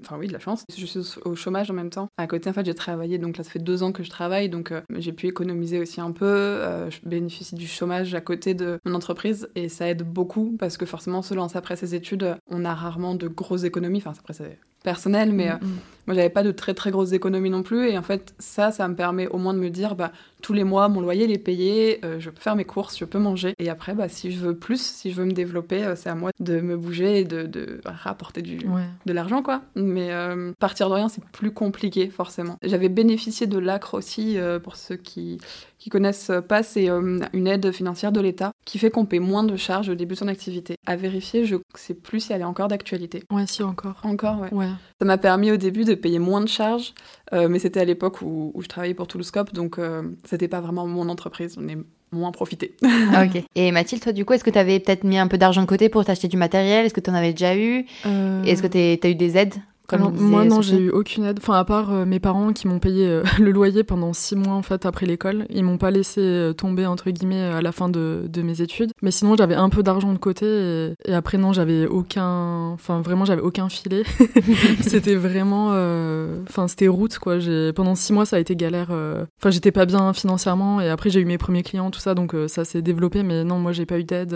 Enfin, 0.02 0.18
oui, 0.20 0.28
de 0.28 0.34
la 0.34 0.40
chance. 0.40 0.64
Je 0.76 0.86
suis 0.86 1.00
au 1.26 1.36
chômage 1.36 1.72
en 1.72 1.74
même 1.74 1.90
temps. 1.90 2.10
À 2.18 2.28
côté, 2.28 2.50
en 2.50 2.54
fait, 2.54 2.66
j'ai 2.66 2.76
travaillé. 2.76 3.18
Donc 3.18 3.38
là, 3.38 3.44
ça 3.44 3.50
fait 3.50 3.60
deux 3.60 3.82
ans 3.82 3.92
que 3.92 4.04
je 4.04 4.10
travaille. 4.10 4.50
Donc, 4.50 4.72
j'ai 4.96 5.14
pu 5.14 5.28
économiser 5.28 5.80
aussi 5.80 6.00
un 6.02 6.12
peu. 6.12 6.62
Je 6.90 7.00
bénéficie 7.08 7.56
du 7.56 7.68
chômage 7.68 8.14
à 8.14 8.22
côté 8.22 8.54
de 8.54 8.80
mon 8.86 8.94
entreprise. 8.94 9.50
Et 9.56 9.70
ça 9.70 9.88
aide 9.88 10.04
beaucoup 10.04 10.56
parce 10.60 10.78
que 10.78 10.86
forcément, 10.86 11.22
se 11.22 11.34
lancer 11.34 11.58
après 11.58 11.76
ses 11.76 11.96
études, 11.96 12.36
on 12.50 12.66
a 12.66 12.74
rarement 12.74 13.16
de 13.16 13.28
grosses 13.28 13.64
économies. 13.64 14.00
Enfin, 14.00 14.14
après, 14.18 14.34
c'est 14.34 14.60
personnel, 14.92 15.32
mais 15.32 15.50
euh, 15.52 15.58
Mm, 15.62 15.66
mm. 15.66 15.78
moi, 16.08 16.16
j'avais 16.16 16.30
pas 16.30 16.44
de 16.44 16.52
très 16.52 16.74
très 16.74 16.90
grosses 16.90 17.14
économies 17.14 17.52
non 17.52 17.64
plus. 17.64 17.90
Et 17.90 17.98
en 17.98 18.02
fait, 18.02 18.34
ça, 18.40 18.72
ça 18.72 18.88
me 18.88 18.96
permet 18.96 19.28
au 19.28 19.38
moins 19.38 19.54
de 19.54 19.60
me 19.60 19.70
dire, 19.70 19.96
bah, 19.96 20.12
tous 20.42 20.54
les 20.54 20.64
mois, 20.64 20.88
mon 20.90 21.02
loyer 21.02 21.26
il 21.26 21.32
est 21.32 21.38
payé, 21.38 22.00
euh, 22.06 22.20
je 22.20 22.30
peux 22.30 22.40
faire 22.42 22.56
mes 22.56 22.66
courses, 22.66 22.98
je 22.98 23.06
peux 23.06 23.20
manger. 23.20 23.54
Et 23.60 23.70
après, 23.70 23.94
bah, 23.94 24.10
si 24.10 24.32
je 24.32 24.40
veux 24.40 24.56
plus, 24.56 24.82
si 24.82 25.12
je 25.12 25.16
veux 25.16 25.26
me 25.26 25.32
développer, 25.34 25.84
euh, 25.84 25.96
c'est 25.96 26.10
à 26.10 26.16
moi 26.16 26.32
de 26.40 26.62
me 26.62 26.78
bouger 26.78 27.20
et 27.20 27.24
de, 27.26 27.44
de 27.44 27.82
rapporter 27.86 28.42
du, 28.42 28.58
Ouais. 28.68 28.84
de 29.06 29.14
l'argent, 29.14 29.42
quoi. 29.42 29.62
Mais 29.76 30.12
euh, 30.12 30.52
partir 30.60 30.90
de 30.90 30.94
rien, 30.96 31.10
c'est 31.10 31.24
plus 31.26 31.52
compliqué, 31.52 32.10
forcément. 32.10 32.58
J'avais 32.64 32.90
bénéficié 32.90 33.48
de 33.48 33.58
l'ACRE 33.58 33.94
aussi, 33.96 34.38
pour 34.64 34.76
ceux 34.76 34.96
qui 34.96 35.40
qui 35.78 35.90
connaissent 35.90 36.30
pas, 36.50 36.62
c'est 36.62 36.90
une 36.90 37.48
aide 37.48 37.72
financière 37.72 38.12
de 38.12 38.20
l'État 38.20 38.52
qui 38.66 38.78
fait 38.80 38.90
qu'on 38.90 39.06
paie 39.06 39.20
moins 39.20 39.44
de 39.44 39.56
charges 39.56 39.88
au 39.88 39.96
début 39.96 40.16
de 40.16 40.20
son 40.20 40.28
activité. 40.28 40.76
À 40.86 40.98
vérifier, 40.98 41.46
je 41.46 41.56
sais 41.74 41.94
plus 41.94 42.20
si 42.20 42.34
elle 42.34 42.42
est 42.42 42.46
encore 42.46 42.68
d'actualité. 42.68 43.24
Ouais, 43.32 43.48
si, 43.48 43.64
encore. 43.64 43.96
Encore, 44.04 44.42
ouais. 44.42 44.54
Ouais. 44.54 44.68
Ça 45.00 45.06
m'a 45.06 45.18
permis 45.18 45.54
au 45.54 45.56
début 45.58 45.86
de 45.86 45.94
payer 45.94 46.20
moins 46.20 46.42
de 46.42 46.50
charges, 46.50 46.94
mais 47.32 47.60
c'était 47.60 47.80
à 47.80 47.86
l'époque 47.86 48.22
où, 48.22 48.52
où 48.54 48.62
je 48.62 48.68
travaillais 48.68 48.94
pour 48.94 49.08
Toulouscope, 49.08 49.54
donc 49.54 49.78
euh, 49.78 50.04
c'était 50.26 50.48
pas 50.48 50.62
vraiment 50.62 50.88
mon 50.88 51.10
entreprise, 51.10 51.56
on 51.60 51.68
est 51.68 51.78
moins 52.12 52.32
profité. 52.32 52.76
Ah, 53.14 53.24
Ok. 53.26 53.44
Et 53.56 53.72
Mathilde, 53.72 54.02
toi 54.02 54.12
du 54.12 54.26
coup, 54.26 54.34
est-ce 54.34 54.44
que 54.44 54.50
tu 54.50 54.58
avais 54.58 54.80
peut-être 54.80 55.04
mis 55.04 55.18
un 55.18 55.28
peu 55.28 55.38
d'argent 55.38 55.62
de 55.62 55.68
côté 55.68 55.90
pour 55.90 56.04
t'acheter 56.06 56.28
du 56.28 56.38
matériel? 56.38 56.86
Est-ce 56.86 56.94
que 56.94 57.00
tu 57.02 57.10
en 57.10 57.14
avais 57.14 57.32
déjà 57.34 57.56
eu? 57.56 57.86
Euh, 58.06 58.44
Est-ce 58.44 58.64
que 58.64 58.68
tu 58.68 59.08
as 59.08 59.10
eu 59.10 59.16
des 59.16 59.38
aides? 59.38 59.56
Comme 59.90 60.02
Alors, 60.02 60.14
moi 60.14 60.46
non, 60.46 60.62
j'ai 60.62 60.78
eu 60.78 60.90
aucune 60.92 61.26
aide. 61.26 61.40
Enfin, 61.42 61.56
à 61.56 61.66
part 61.66 61.92
euh, 61.92 62.06
mes 62.06 62.20
parents 62.20 62.54
qui 62.54 62.68
m'ont 62.68 62.80
payé 62.80 63.08
euh, 63.08 63.24
le 63.40 63.52
loyer 63.52 63.84
pendant 63.84 64.14
six 64.14 64.36
mois 64.36 64.54
en 64.54 64.62
fait 64.62 64.86
après 64.86 65.06
l'école, 65.06 65.46
ils 65.50 65.64
m'ont 65.64 65.78
pas 65.80 65.92
laissé 65.92 66.22
euh, 66.22 66.54
tomber 66.54 66.86
entre 66.86 67.10
guillemets 67.10 67.42
à 67.42 67.62
la 67.62 67.72
fin 67.72 67.90
de, 67.90 68.26
de 68.30 68.42
mes 68.42 68.62
études. 68.62 68.92
Mais 69.02 69.12
sinon, 69.12 69.36
j'avais 69.36 69.56
un 69.56 69.70
peu 69.70 69.82
d'argent 69.84 70.14
de 70.14 70.18
côté 70.20 70.46
et, 70.46 70.94
et 71.06 71.14
après 71.14 71.38
non, 71.38 71.52
j'avais 71.54 71.88
aucun. 71.88 72.70
Enfin, 72.74 73.02
vraiment, 73.02 73.26
j'avais 73.26 73.42
aucun 73.42 73.68
filet. 73.68 74.04
c'était 74.82 75.16
vraiment. 75.16 75.70
euh, 75.74 76.42
Enfin, 76.48 76.68
c'était 76.68 76.88
route 76.88 77.18
quoi. 77.20 77.40
J'ai 77.40 77.74
pendant 77.74 77.96
six 77.96 78.14
mois, 78.14 78.26
ça 78.26 78.36
a 78.36 78.40
été 78.40 78.56
galère. 78.56 78.90
Enfin, 78.92 79.50
j'étais 79.50 79.72
pas 79.72 79.86
bien 79.86 80.14
financièrement 80.14 80.80
et 80.82 80.90
après 80.90 81.10
j'ai 81.10 81.20
eu 81.20 81.26
mes 81.26 81.38
premiers 81.38 81.64
clients, 81.64 81.90
tout 81.92 82.00
ça, 82.00 82.14
donc 82.14 82.36
ça 82.48 82.64
s'est 82.66 82.82
développé. 82.82 83.24
Mais 83.24 83.44
non, 83.44 83.60
moi, 83.60 83.72
j'ai 83.72 83.86
pas 83.86 83.98
eu 84.00 84.04
d'aide. 84.04 84.36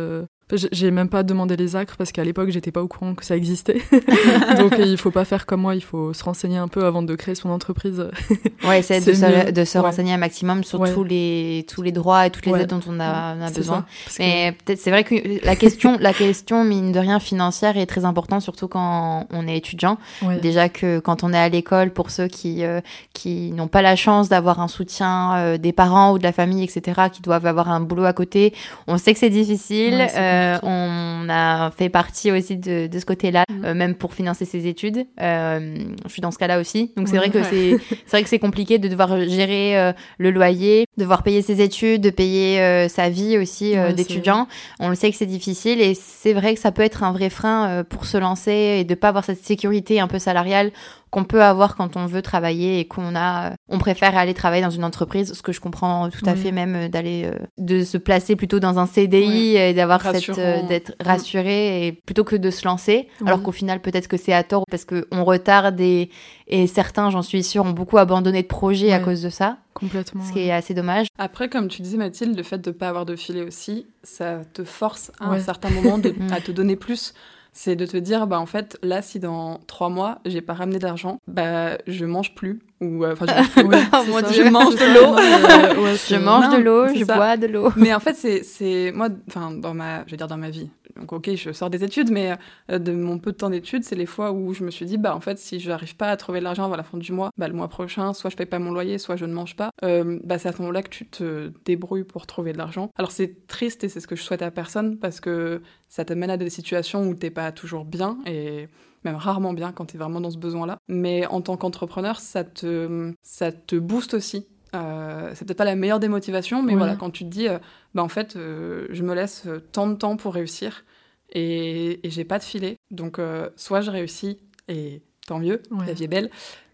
Euh. 0.53 0.57
J'ai- 0.71 0.91
même 0.91 1.09
pas 1.09 1.23
demandé 1.23 1.55
les 1.57 1.75
acres 1.75 1.95
parce 1.97 2.11
qu'à 2.11 2.23
l'époque 2.23 2.49
j'étais 2.51 2.71
pas 2.71 2.81
au 2.83 2.87
courant 2.87 3.15
que 3.15 3.25
ça 3.25 3.35
existait. 3.35 3.81
Donc 4.59 4.73
euh, 4.73 4.85
il 4.85 4.97
faut 4.97 5.11
pas 5.11 5.25
faire 5.25 5.45
comme 5.45 5.61
moi, 5.61 5.75
il 5.75 5.83
faut 5.83 6.13
se 6.13 6.23
renseigner 6.23 6.57
un 6.57 6.67
peu 6.67 6.85
avant 6.85 7.01
de 7.01 7.15
créer 7.15 7.35
son 7.35 7.49
entreprise. 7.49 8.05
Ouais, 8.63 8.79
essayer 8.79 9.01
de 9.01 9.05
C'est 9.13 9.45
se, 9.47 9.51
de 9.51 9.65
se 9.65 9.77
Ouais. 9.77 9.83
renseigner 9.83 10.13
un 10.13 10.17
maximum 10.17 10.63
sur 10.63 10.79
Ouais. 10.79 10.93
tous, 10.93 11.03
les, 11.03 11.65
tous 11.67 11.81
les 11.81 11.91
droits 11.91 12.25
et 12.25 12.29
toutes 12.29 12.45
les 12.45 12.53
Ouais. 12.53 12.61
aides 12.61 12.69
dont 12.69 12.79
on 12.87 12.97
a, 12.99 13.35
on 13.35 13.41
a 13.41 13.47
C'est 13.49 13.57
besoin. 13.57 13.77
ça, 13.79 13.85
parce 14.05 14.17
que- 14.17 14.23
Mais 14.23 14.55
peut-être 14.65 14.79
c'est 14.79 14.89
vrai 14.91 15.03
que 15.03 15.15
la 15.45 15.55
question, 15.57 15.97
la 15.99 16.13
question 16.13 16.63
mine 16.63 16.91
de 16.93 16.99
rien 16.99 17.19
financière 17.19 17.77
est 17.77 17.85
très 17.85 18.05
importante, 18.05 18.41
surtout 18.41 18.69
quand 18.69 19.27
on 19.31 19.47
est 19.47 19.57
étudiant. 19.57 19.97
Déjà 20.41 20.69
que 20.69 20.99
quand 20.99 21.23
on 21.23 21.33
est 21.33 21.37
à 21.37 21.49
l'école, 21.49 21.91
pour 21.91 22.09
ceux 22.09 22.27
qui 22.27 22.63
euh, 22.63 22.79
qui 23.13 23.51
n'ont 23.51 23.67
pas 23.67 23.81
la 23.81 23.95
chance 23.97 24.29
d'avoir 24.29 24.61
un 24.61 24.67
soutien 24.69 25.35
euh, 25.35 25.57
des 25.57 25.73
parents 25.73 26.13
ou 26.13 26.17
de 26.17 26.23
la 26.23 26.31
famille, 26.31 26.63
etc., 26.63 27.01
qui 27.11 27.21
doivent 27.21 27.45
avoir 27.45 27.69
un 27.69 27.81
boulot 27.81 28.05
à 28.05 28.13
côté, 28.13 28.53
on 28.87 28.97
sait 28.97 29.13
que 29.13 29.19
c'est 29.19 29.29
difficile. 29.29 30.07
Euh, 30.43 30.57
on 30.63 31.27
a 31.29 31.71
fait 31.71 31.89
partie 31.89 32.31
aussi 32.31 32.57
de, 32.57 32.87
de 32.87 32.99
ce 32.99 33.05
côté-là, 33.05 33.43
Mhm. 33.49 33.65
euh, 33.65 33.73
même 33.73 33.95
pour 33.95 34.13
financer 34.13 34.45
ses 34.45 34.67
études. 34.67 35.05
Euh, 35.21 35.75
je 36.05 36.11
suis 36.11 36.21
dans 36.21 36.31
ce 36.31 36.37
cas-là 36.37 36.59
aussi, 36.59 36.91
donc 36.97 37.07
c'est 37.07 37.17
vrai 37.17 37.29
que 37.29 37.43
c'est 37.43 37.77
c'est 38.05 38.11
vrai 38.17 38.23
que 38.23 38.29
c'est 38.29 38.39
compliqué 38.39 38.77
de 38.79 38.87
devoir 38.87 39.19
gérer 39.27 39.93
le 40.17 40.31
loyer, 40.31 40.85
devoir 40.97 41.23
payer 41.23 41.41
ses 41.41 41.61
études, 41.61 42.01
de 42.01 42.09
payer 42.09 42.87
sa 42.89 43.09
vie 43.09 43.37
aussi 43.37 43.73
Ouais, 43.73 43.93
d'étudiant. 43.93 44.47
On 44.79 44.89
le 44.89 44.95
sait 44.95 45.09
que 45.11 45.17
c'est 45.17 45.25
difficile 45.25 45.81
et 45.81 45.93
c'est 45.95 46.33
vrai 46.33 46.53
que 46.55 46.59
ça 46.59 46.71
peut 46.71 46.81
être 46.81 47.03
un 47.03 47.11
vrai 47.13 47.29
frein 47.29 47.83
pour 47.89 48.05
se 48.05 48.17
lancer 48.17 48.77
et 48.79 48.83
de 48.83 48.95
pas 48.95 49.09
avoir 49.09 49.23
cette 49.23 49.43
sécurité 49.43 49.99
un 49.99 50.07
peu 50.07 50.19
salariale 50.19 50.71
qu'on 51.13 51.23
peut 51.25 51.43
avoir 51.43 51.75
quand 51.75 51.95
on 51.95 52.07
veut 52.07 52.23
travailler 52.23 52.79
et 52.79 52.85
qu'on 52.87 53.13
a 53.15 53.51
euh, 53.51 53.53
on 53.69 53.77
préfère 53.77 54.17
aller 54.17 54.33
travailler 54.33 54.63
dans 54.63 54.71
une 54.71 54.83
entreprise 54.83 55.33
ce 55.33 55.41
que 55.43 55.51
je 55.51 55.61
comprends 55.61 56.09
tout 56.09 56.25
à 56.27 56.33
Oui. 56.33 56.39
fait 56.39 56.51
même 56.51 56.75
euh, 56.75 56.87
d'aller 56.89 57.25
euh, 57.25 57.37
de 57.59 57.83
se 57.83 57.97
placer 57.97 58.35
plutôt 58.35 58.59
dans 58.59 58.79
un 58.79 58.87
CDI 58.87 59.55
et 59.55 59.73
d'avoir 59.75 60.01
cette 60.01 60.37
euh, 60.39 60.61
d'être 60.67 60.93
rassuré 60.99 61.85
et 61.87 61.91
plutôt 61.91 62.23
que 62.23 62.35
de 62.35 62.49
se 62.49 62.65
lancer 62.65 63.07
Oui. 63.21 63.27
alors 63.27 63.43
qu'au 63.43 63.51
final 63.51 63.79
peut-être 63.79 64.07
que 64.07 64.17
c'est 64.17 64.33
à 64.33 64.43
tort 64.43 64.63
parce 64.71 64.85
que 64.85 65.07
on 65.11 65.23
retarde 65.23 65.79
et, 65.79 66.09
et 66.47 66.65
certains 66.67 67.09
j'en 67.11 67.21
suis 67.21 67.43
sûre 67.43 67.63
ont 67.63 67.71
beaucoup 67.71 67.99
abandonné 67.99 68.41
de 68.41 68.47
projets 68.47 68.91
à 68.91 68.99
cause 68.99 69.21
de 69.21 69.29
ça 69.29 69.57
complètement. 69.75 70.23
ce 70.25 70.31
qui 70.33 70.39
est 70.39 70.51
assez 70.51 70.73
dommage 70.73 71.07
Après, 71.19 71.47
comme 71.49 71.67
tu 71.67 71.81
disais 71.83 71.97
Mathilde, 71.97 72.35
le 72.37 72.43
fait 72.43 72.57
de 72.59 72.69
ne 72.69 72.75
pas 72.75 72.89
avoir 72.89 73.05
de 73.05 73.15
filet 73.15 73.41
aussi, 73.43 73.87
ça 74.03 74.41
te 74.53 74.63
force 74.63 75.11
à 75.19 75.29
un 75.29 75.39
certain 75.39 75.69
moment 75.69 75.97
de- 75.97 76.09
Mm. 76.17 76.31
à 76.33 76.41
te 76.41 76.51
donner 76.51 76.75
plus. 76.75 77.13
C'est 77.53 77.75
de 77.75 77.85
te 77.85 77.97
dire, 77.97 78.25
bah 78.27 78.39
en 78.39 78.45
fait, 78.47 78.77
là, 78.81 79.01
si 79.01 79.19
dans 79.19 79.59
trois 79.67 79.89
mois, 79.89 80.19
j'ai 80.25 80.41
pas 80.41 80.53
ramené 80.53 80.79
d'argent, 80.79 81.19
bah 81.27 81.77
je 81.87 82.05
mange 82.05 82.33
plus. 82.35 82.59
Ou, 82.83 83.03
euh, 83.05 83.13
enfin. 83.13 83.25
Ouais. 83.63 84.23
Dieu. 84.31 84.45
Je 84.45 84.49
mange 84.49 84.75
de 84.75 84.93
l'eau. 84.93 85.17
euh, 85.17 85.83
ouais, 85.83 85.95
je 86.09 86.15
mange 86.15 86.49
de 86.55 86.61
l'eau 86.61 86.87
je 86.93 87.05
ça. 87.05 87.15
bois 87.15 87.37
de 87.37 87.47
l'eau 87.47 87.69
Mais 87.75 87.93
en 87.93 87.99
fait, 87.99 88.13
c'est, 88.15 88.43
c'est 88.43 88.91
moi, 88.93 89.09
enfin, 89.27 89.51
dans 89.51 89.73
ma, 89.73 90.05
je 90.05 90.11
vais 90.11 90.17
dire 90.17 90.27
dans 90.27 90.37
ma 90.37 90.49
vie. 90.49 90.69
Donc, 90.95 91.11
ok, 91.11 91.31
je 91.35 91.51
sors 91.51 91.69
des 91.71 91.83
études, 91.83 92.11
mais 92.11 92.33
euh, 92.71 92.77
de 92.77 92.91
mon 92.91 93.17
peu 93.17 93.31
de 93.31 93.37
temps 93.37 93.49
d'études, 93.49 93.83
c'est 93.83 93.95
les 93.95 94.05
fois 94.05 94.31
où 94.31 94.53
je 94.53 94.63
me 94.63 94.69
suis 94.69 94.85
dit, 94.85 94.97
bah, 94.97 95.15
en 95.15 95.19
fait, 95.19 95.39
si 95.39 95.59
je 95.59 95.69
n'arrive 95.69 95.95
pas 95.95 96.09
à 96.09 96.17
trouver 96.17 96.39
de 96.39 96.43
l'argent 96.43 96.65
avant 96.65 96.75
la 96.75 96.83
fin 96.83 96.97
du 96.97 97.11
mois, 97.11 97.31
bah, 97.37 97.47
le 97.47 97.53
mois 97.53 97.67
prochain, 97.67 98.13
soit 98.13 98.29
je 98.29 98.35
paye 98.35 98.45
pas 98.45 98.59
mon 98.59 98.71
loyer, 98.71 98.97
soit 98.99 99.15
je 99.15 99.25
ne 99.25 99.33
mange 99.33 99.55
pas. 99.55 99.71
Euh, 99.83 100.19
bah, 100.23 100.37
c'est 100.37 100.49
à 100.49 100.51
ce 100.51 100.59
moment-là 100.59 100.83
que 100.83 100.89
tu 100.89 101.07
te 101.07 101.51
débrouilles 101.65 102.03
pour 102.03 102.27
trouver 102.27 102.53
de 102.53 102.57
l'argent. 102.59 102.89
Alors, 102.97 103.11
c'est 103.11 103.47
triste 103.47 103.83
et 103.83 103.89
c'est 103.89 103.99
ce 104.01 104.07
que 104.07 104.15
je 104.15 104.21
souhaite 104.21 104.43
à 104.43 104.51
personne 104.51 104.97
parce 104.99 105.19
que 105.19 105.61
ça 105.89 106.05
te 106.05 106.13
mène 106.13 106.29
à 106.29 106.37
des 106.37 106.49
situations 106.49 107.07
où 107.07 107.15
t'es 107.15 107.31
pas 107.31 107.51
toujours 107.51 107.85
bien 107.85 108.17
et 108.27 108.67
même 109.05 109.15
rarement 109.15 109.53
bien 109.53 109.71
quand 109.71 109.85
tu 109.85 109.95
es 109.95 109.99
vraiment 109.99 110.21
dans 110.21 110.31
ce 110.31 110.37
besoin-là. 110.37 110.77
Mais 110.87 111.25
en 111.27 111.41
tant 111.41 111.57
qu'entrepreneur, 111.57 112.19
ça 112.19 112.43
te, 112.43 113.11
ça 113.23 113.51
te 113.51 113.75
booste 113.75 114.13
aussi. 114.13 114.47
Euh, 114.75 115.31
c'est 115.35 115.45
peut-être 115.45 115.57
pas 115.59 115.65
la 115.65 115.75
meilleure 115.75 115.99
des 115.99 116.07
motivations, 116.07 116.63
mais 116.63 116.73
voilà, 116.75 116.95
quand 116.95 117.11
tu 117.11 117.23
te 117.25 117.29
dis, 117.29 117.47
euh, 117.47 117.59
bah 117.93 118.01
en 118.01 118.07
fait, 118.07 118.35
euh, 118.35 118.87
je 118.89 119.03
me 119.03 119.13
laisse 119.13 119.43
euh, 119.45 119.59
tant 119.71 119.85
de 119.87 119.93
temps 119.93 120.17
pour 120.17 120.33
réussir 120.33 120.83
et, 121.31 122.05
et 122.05 122.09
j'ai 122.09 122.23
pas 122.25 122.39
de 122.39 122.43
filet, 122.43 122.77
donc 122.91 123.19
soit 123.55 123.81
je 123.81 123.91
réussis 123.91 124.39
et 124.67 125.01
tant 125.27 125.39
mieux, 125.39 125.61
Ouais. 125.71 125.85
la 125.87 125.93
vie 125.93 126.03
est 126.05 126.07
belle, 126.07 126.29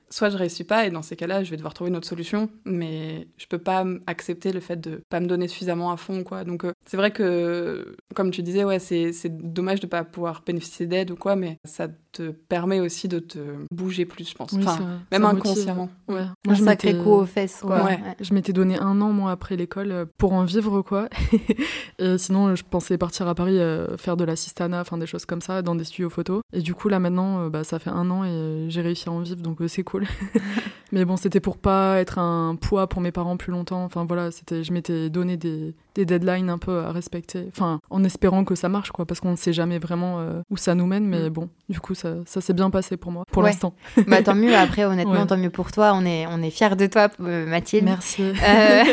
soit 0.10 0.30
je 0.30 0.38
réussis 0.38 0.63
pas 0.63 0.86
et 0.86 0.89
dans 0.89 1.02
ces 1.02 1.15
cas-là, 1.15 1.43
je 1.43 1.52
vais 1.52 1.58
devoir 1.58 1.74
trouver 1.74 1.89
une 1.89 1.98
autre 1.98 2.08
solution, 2.08 2.50
mais 2.65 3.28
je 3.38 3.48
peux 3.48 3.58
pas 3.58 3.86
accepter 4.08 4.52
le 4.52 4.60
fait 4.60 4.78
de 4.78 5.02
pas 5.10 5.19
me 5.19 5.28
donner 5.28 5.48
suffisamment 5.48 5.91
à 5.91 5.98
fond, 5.98 6.24
quoi. 6.24 6.43
Donc 6.43 6.65
euh, 6.65 6.74
c'est 6.86 6.98
vrai 6.98 7.12
que, 7.12 7.95
comme 8.15 8.32
tu 8.32 8.41
disais, 8.41 8.63
ouais, 8.63 8.80
c'est 8.80 9.13
dommage 9.30 9.80
de 9.80 9.88
pas 9.88 10.04
pouvoir 10.04 10.43
bénéficier 10.45 10.86
d'aide 10.86 11.12
ou 11.12 11.15
quoi, 11.15 11.36
mais 11.36 11.58
ça 11.65 11.88
te 12.12 12.32
permet 12.32 12.80
aussi 12.80 13.08
de 13.08 13.19
te 13.19 13.39
bouger 13.72 14.06
plus, 14.06 14.30
je 14.30 14.36
pense. 14.36 14.54
enfin, 14.54 15.00
même 15.12 15.26
inconsciemment. 15.26 15.89
Ouais. 16.08 16.26
Moi, 16.45 16.54
un 16.54 16.54
je 16.56 16.63
sacré 16.63 16.98
coup 16.98 17.12
aux 17.12 17.26
fesses, 17.26 17.60
quoi. 17.62 17.86
Ouais. 17.86 18.00
Je 18.19 18.34
m'étais 18.34 18.54
donné 18.54 18.80
un 18.80 19.00
an, 19.02 19.12
moi, 19.12 19.32
après 19.32 19.56
l'école, 19.56 19.91
euh, 19.91 20.06
pour 20.17 20.34
en 20.34 20.43
vivre, 20.43 20.82
quoi. 20.82 21.08
et 22.00 22.17
sinon, 22.17 22.56
je 22.56 22.63
pensais 22.67 22.98
partir 22.98 23.28
à 23.28 23.36
Paris 23.36 23.60
euh, 23.60 23.95
faire 23.98 24.17
de 24.17 24.24
l'assistana, 24.24 24.82
enfin 24.82 24.98
des 24.98 25.06
choses 25.06 25.26
comme 25.26 25.41
ça, 25.41 25.62
dans 25.62 25.76
des 25.76 25.84
studios 25.84 26.10
photos. 26.10 26.41
Et 26.52 26.62
du 26.62 26.74
coup, 26.74 26.89
là, 26.89 27.00
maintenant, 27.00 27.48
bah, 27.48 27.63
ça 27.63 27.78
fait 27.78 27.91
un 27.91 28.10
an 28.10 28.24
et 28.24 28.65
j'ai 28.69 28.82
réussi 28.82 29.08
à 29.08 29.12
en 29.12 29.19
vivre, 29.19 29.41
donc 29.41 29.60
c'est 29.67 29.84
cool. 29.84 29.99
cool. 30.06 30.72
mais 30.91 31.06
bon, 31.06 31.17
c'était 31.17 31.39
pour 31.39 31.58
pas 31.58 31.99
être 31.99 32.17
un 32.17 32.56
poids 32.56 32.88
pour 32.88 33.02
mes 33.02 33.12
parents 33.12 33.38
plus 33.38 33.52
longtemps. 33.52 33.84
Enfin 33.84 34.06
voilà, 34.06 34.32
c'était, 34.32 34.63
je 34.63 34.73
m'étais 34.73 35.10
donné 35.10 35.38
des, 35.38 35.75
des, 35.95 36.06
deadlines 36.06 36.49
un 36.49 36.58
peu 36.58 36.80
à 36.80 36.91
respecter. 36.91 37.45
Enfin, 37.49 37.80
en 37.89 38.04
espérant 38.04 38.43
que 38.43 38.56
ça 38.56 38.69
marche, 38.69 38.91
quoi, 38.91 39.06
parce 39.06 39.19
qu'on 39.19 39.32
ne 39.32 39.36
sait 39.36 39.54
jamais 39.54 39.80
vraiment 39.80 40.19
euh, 40.19 40.41
où 40.49 40.58
ça 40.58 40.75
nous 40.75 40.88
mène. 40.88 41.06
Mais 41.06 41.30
mm. 41.30 41.34
bon, 41.34 41.49
du 41.69 41.80
coup, 41.80 41.93
ça, 41.93 42.15
ça 42.25 42.41
s'est 42.41 42.54
bien 42.54 42.69
passé 42.69 42.97
pour 42.97 43.12
moi, 43.12 43.23
pour 43.32 43.43
l'instant. 43.43 43.73
bah 44.08 44.23
tant 44.23 44.36
mieux. 44.36 44.56
Après, 44.56 44.86
honnêtement, 44.86 45.25
tant 45.25 45.38
mieux 45.38 45.49
pour 45.49 45.71
toi. 45.71 45.91
On 45.93 46.06
est, 46.06 46.25
on 46.28 46.41
est 46.41 46.49
fiers 46.49 46.75
de 46.75 46.88
toi, 46.88 47.10
euh, 47.21 47.45
Mathilde. 47.45 47.86
Merci. 47.86 48.23
Euh, 48.23 48.84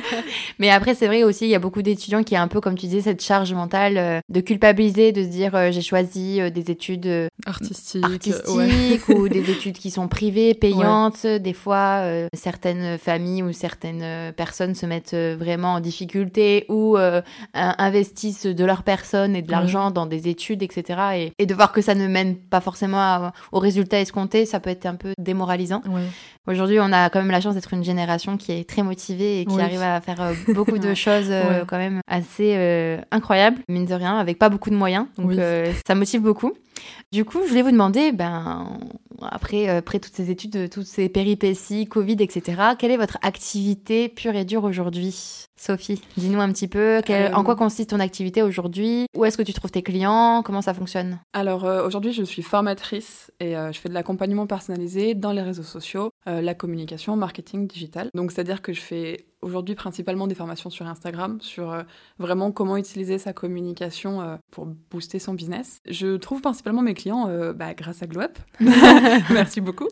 mais 0.58 0.70
après, 0.70 0.94
c'est 0.94 1.06
vrai 1.06 1.22
aussi, 1.22 1.46
il 1.46 1.50
y 1.50 1.54
a 1.54 1.58
beaucoup 1.58 1.82
d'étudiants 1.82 2.22
qui 2.22 2.36
ont 2.36 2.42
un 2.42 2.48
peu, 2.48 2.60
comme 2.60 2.76
tu 2.76 2.86
disais, 2.86 3.02
cette 3.02 3.22
charge 3.22 3.52
mentale 3.54 4.22
de 4.28 4.40
culpabiliser, 4.40 5.12
de 5.12 5.22
se 5.22 5.28
dire 5.28 5.72
j'ai 5.72 5.82
choisi 5.82 6.50
des 6.50 6.70
études 6.70 7.30
artistiques, 7.46 8.04
artistiques 8.04 9.08
ou 9.08 9.28
des 9.28 9.50
études 9.50 9.78
qui 9.78 9.90
sont 9.90 10.08
privées, 10.08 10.54
payantes. 10.54 11.26
Des 11.46 11.52
fois, 11.52 12.02
certaines 12.34 12.98
familles 12.98 13.44
ou 13.44 13.52
certaines 13.52 14.32
personnes 14.32 14.74
se 14.74 14.84
mettent 14.84 15.14
vraiment 15.14 15.74
en 15.74 15.80
difficulté 15.80 16.66
ou 16.68 16.96
investissent 17.54 18.46
de 18.46 18.64
leur 18.64 18.82
personne 18.82 19.36
et 19.36 19.42
de 19.42 19.50
l'argent 19.52 19.92
dans 19.92 20.06
des 20.06 20.26
études, 20.26 20.64
etc. 20.64 21.30
Et, 21.38 21.46
de 21.46 21.54
voir 21.54 21.70
que 21.70 21.82
ça 21.82 21.94
ne 21.94 22.08
mène 22.08 22.34
pas 22.34 22.60
forcément 22.60 23.30
au 23.52 23.60
résultat 23.60 24.00
escompté, 24.00 24.44
ça 24.44 24.58
peut 24.58 24.70
être 24.70 24.86
un 24.86 24.96
peu 24.96 25.12
démoralisant. 25.18 25.82
Aujourd'hui, 26.48 26.78
on 26.80 26.92
a 26.92 27.10
quand 27.10 27.18
même 27.18 27.30
la 27.30 27.40
chance 27.40 27.54
d'être 27.54 27.72
une 27.74 27.82
génération 27.82 28.36
qui 28.36 28.52
est 28.52 28.68
très 28.68 28.82
motivée 28.82 29.40
et 29.40 29.46
qui 29.46 29.60
arrive 29.60 29.82
à 29.82 30.00
faire 30.00 30.20
euh, 30.20 30.32
beaucoup 30.54 30.78
de 30.78 30.94
choses 30.94 31.26
euh, 31.28 31.64
quand 31.66 31.78
même 31.78 32.00
assez 32.06 32.54
euh, 32.56 32.98
incroyables, 33.10 33.58
mine 33.68 33.84
de 33.84 33.94
rien, 33.94 34.16
avec 34.16 34.38
pas 34.38 34.48
beaucoup 34.48 34.70
de 34.70 34.76
moyens. 34.76 35.06
Donc 35.18 35.32
ça 35.86 35.94
motive 35.94 36.22
beaucoup. 36.22 36.52
Du 37.12 37.24
coup, 37.24 37.40
je 37.44 37.48
voulais 37.48 37.62
vous 37.62 37.70
demander, 37.70 38.12
ben, 38.12 38.78
après, 39.22 39.68
après 39.68 40.00
toutes 40.00 40.14
ces 40.14 40.30
études, 40.30 40.68
toutes 40.70 40.86
ces 40.86 41.08
péripéties, 41.08 41.86
Covid, 41.86 42.16
etc., 42.20 42.62
quelle 42.78 42.90
est 42.90 42.96
votre 42.96 43.18
activité 43.22 44.08
pure 44.08 44.34
et 44.34 44.44
dure 44.44 44.64
aujourd'hui? 44.64 45.45
Sophie, 45.56 46.00
dis-nous 46.16 46.40
un 46.40 46.52
petit 46.52 46.68
peu, 46.68 47.00
en 47.32 47.44
quoi 47.44 47.56
consiste 47.56 47.90
ton 47.90 48.00
activité 48.00 48.42
aujourd'hui? 48.42 49.06
Où 49.16 49.24
est-ce 49.24 49.36
que 49.36 49.42
tu 49.42 49.52
trouves 49.52 49.70
tes 49.70 49.82
clients? 49.82 50.42
Comment 50.44 50.62
ça 50.62 50.74
fonctionne? 50.74 51.18
Alors 51.32 51.64
aujourd'hui, 51.64 52.12
je 52.12 52.22
suis 52.22 52.42
formatrice 52.42 53.32
et 53.40 53.54
je 53.54 53.78
fais 53.78 53.88
de 53.88 53.94
l'accompagnement 53.94 54.46
personnalisé 54.46 55.14
dans 55.14 55.32
les 55.32 55.42
réseaux 55.42 55.62
sociaux 55.62 56.10
euh, 56.28 56.40
la 56.40 56.54
communication, 56.54 57.14
marketing 57.14 57.68
digital. 57.68 58.08
Donc 58.12 58.32
c'est-à-dire 58.32 58.60
que 58.60 58.72
je 58.72 58.80
fais 58.80 59.26
aujourd'hui 59.42 59.76
principalement 59.76 60.26
des 60.26 60.34
formations 60.34 60.70
sur 60.70 60.88
Instagram, 60.88 61.38
sur 61.40 61.70
euh, 61.70 61.82
vraiment 62.18 62.50
comment 62.50 62.76
utiliser 62.76 63.18
sa 63.18 63.32
communication 63.32 64.20
euh, 64.20 64.36
pour 64.50 64.66
booster 64.90 65.20
son 65.20 65.34
business. 65.34 65.78
Je 65.88 66.16
trouve 66.16 66.40
principalement 66.40 66.82
mes 66.82 66.94
clients 66.94 67.28
bah, 67.54 67.74
grâce 67.74 68.02
à 68.02 68.08
GlowUp. 68.08 68.38
Merci 69.30 69.60
beaucoup. 69.60 69.88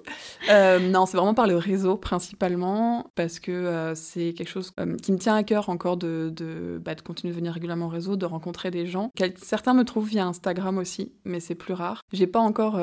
non, 0.49 1.07
c'est 1.07 1.17
vraiment 1.17 1.35
par 1.35 1.47
le 1.47 1.57
réseau 1.57 1.97
principalement 1.97 3.13
parce 3.15 3.39
que 3.39 3.93
c'est 3.95 4.35
quelque 4.35 4.51
chose 4.51 4.73
qui 5.03 5.13
me 5.13 5.19
tient 5.19 5.37
à 5.37 5.45
cœur 5.45 5.54
encore 5.57 5.97
de, 5.97 6.33
de, 6.35 6.81
bah, 6.85 6.95
de, 6.95 7.01
continuer 7.01 7.33
de 7.33 7.39
venir 7.39 7.53
régulièrement 7.53 7.87
au 7.87 7.91
réseau, 7.91 8.17
de 8.17 8.27
rencontrer 8.27 8.71
des 8.71 8.87
gens. 8.87 9.11
Certains 9.37 9.75
me 9.75 9.85
trouvent 9.85 10.09
via 10.09 10.27
Instagram 10.27 10.79
aussi, 10.79 11.13
mais 11.25 11.41
c'est 11.41 11.55
plus 11.55 11.75
rare. 11.75 12.03
J'ai 12.13 12.27
pas 12.27 12.41
encore 12.41 12.79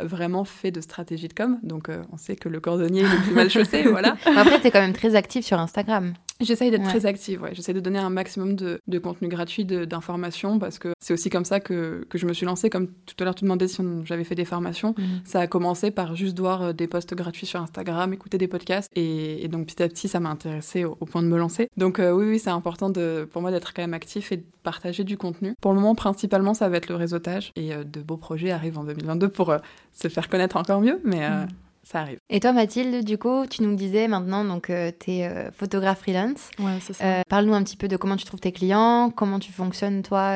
vraiment 0.00 0.44
fait 0.44 0.70
de 0.70 0.80
stratégie 0.80 1.28
de 1.28 1.34
com. 1.34 1.58
Donc, 1.62 1.88
euh, 1.88 2.02
on 2.12 2.16
sait 2.16 2.36
que 2.36 2.48
le 2.48 2.60
cordonnier 2.60 3.02
est 3.02 3.08
le 3.08 3.22
plus 3.22 3.34
mal 3.34 3.50
chaussé, 3.50 3.82
voilà. 3.90 4.16
Après, 4.36 4.60
tu 4.60 4.66
es 4.66 4.70
quand 4.70 4.80
même 4.80 4.92
très 4.92 5.14
active 5.14 5.44
sur 5.44 5.58
Instagram. 5.58 6.14
J'essaye 6.42 6.70
d'être 6.70 6.84
très 6.84 7.06
active, 7.06 7.42
ouais. 7.42 7.54
J'essaie 7.54 7.72
de 7.72 7.80
donner 7.80 7.98
un 7.98 8.10
maximum 8.10 8.56
de, 8.56 8.80
de 8.86 8.98
contenu 8.98 9.28
gratuit, 9.28 9.64
d'informations, 9.64 10.58
parce 10.58 10.78
que 10.78 10.92
c'est 11.00 11.14
aussi 11.14 11.30
comme 11.30 11.44
ça 11.44 11.60
que, 11.60 12.04
que, 12.08 12.18
je 12.18 12.26
me 12.26 12.32
suis 12.32 12.46
lancée. 12.46 12.68
Comme 12.68 12.88
tout 12.88 13.14
à 13.20 13.24
l'heure, 13.24 13.34
tu 13.34 13.44
demandais 13.44 13.68
si 13.68 13.82
j'avais 14.04 14.24
fait 14.24 14.34
des 14.34 14.44
formations. 14.44 14.94
Mhm. 14.98 15.20
Ça 15.24 15.40
a 15.40 15.46
commencé 15.46 15.90
par 15.90 16.16
juste 16.16 16.38
voir 16.38 16.62
euh, 16.62 16.72
des 16.72 16.86
posts 16.86 17.14
gratuits 17.14 17.46
sur 17.46 17.60
Instagram, 17.60 18.12
écouter 18.12 18.38
des 18.38 18.48
podcasts. 18.48 18.90
Et, 18.96 19.46
donc, 19.48 19.66
petit 19.66 19.82
à 19.82 19.88
petit, 19.88 20.08
ça 20.08 20.20
m'a 20.20 20.30
intéressée 20.30 20.84
au, 20.84 20.96
point 20.96 21.22
de 21.22 21.28
me 21.28 21.38
lancer. 21.38 21.68
Donc, 21.76 21.98
euh, 21.98 22.10
oui, 22.10 22.26
oui, 22.26 22.38
c'est 22.38 22.50
important 22.50 22.90
de, 22.90 23.28
pour 23.30 23.42
moi 23.42 23.50
d'être 23.50 23.72
quand 23.72 23.82
même 23.82 23.94
actif 23.94 24.32
et 24.32 24.38
de 24.38 24.44
partager 24.62 25.04
du 25.04 25.16
contenu. 25.16 25.54
Pour 25.60 25.72
le 25.72 25.78
moment, 25.78 25.94
principalement, 25.94 26.54
ça 26.54 26.68
va 26.68 26.78
être 26.78 26.88
le 26.88 26.96
réseautage. 26.96 27.52
Et 27.56 27.72
de 27.72 28.00
beaux 28.00 28.16
projets 28.16 28.50
arrivent 28.50 28.78
en 28.78 28.84
2022 28.84 29.28
pour 29.28 29.54
se 29.92 30.08
faire 30.08 30.28
connaître 30.28 30.56
encore 30.56 30.80
mieux. 30.80 31.00
Mais. 31.04 31.28
Mhm 31.28 31.48
ça 31.84 32.00
arrive. 32.00 32.18
Et 32.30 32.40
toi, 32.40 32.52
Mathilde, 32.52 33.04
du 33.04 33.18
coup, 33.18 33.46
tu 33.48 33.62
nous 33.62 33.74
disais 33.74 34.08
maintenant, 34.08 34.44
donc, 34.44 34.70
euh, 34.70 34.90
tu 34.98 35.12
es 35.12 35.28
euh, 35.28 35.50
photographe 35.52 36.00
freelance. 36.00 36.50
Ouais, 36.58 36.78
c'est 36.80 36.92
ça. 36.92 37.04
Euh, 37.04 37.22
parle-nous 37.28 37.54
un 37.54 37.62
petit 37.62 37.76
peu 37.76 37.88
de 37.88 37.96
comment 37.96 38.16
tu 38.16 38.24
trouves 38.24 38.40
tes 38.40 38.52
clients, 38.52 39.10
comment 39.10 39.38
tu 39.38 39.52
fonctionnes, 39.52 40.02
toi. 40.02 40.34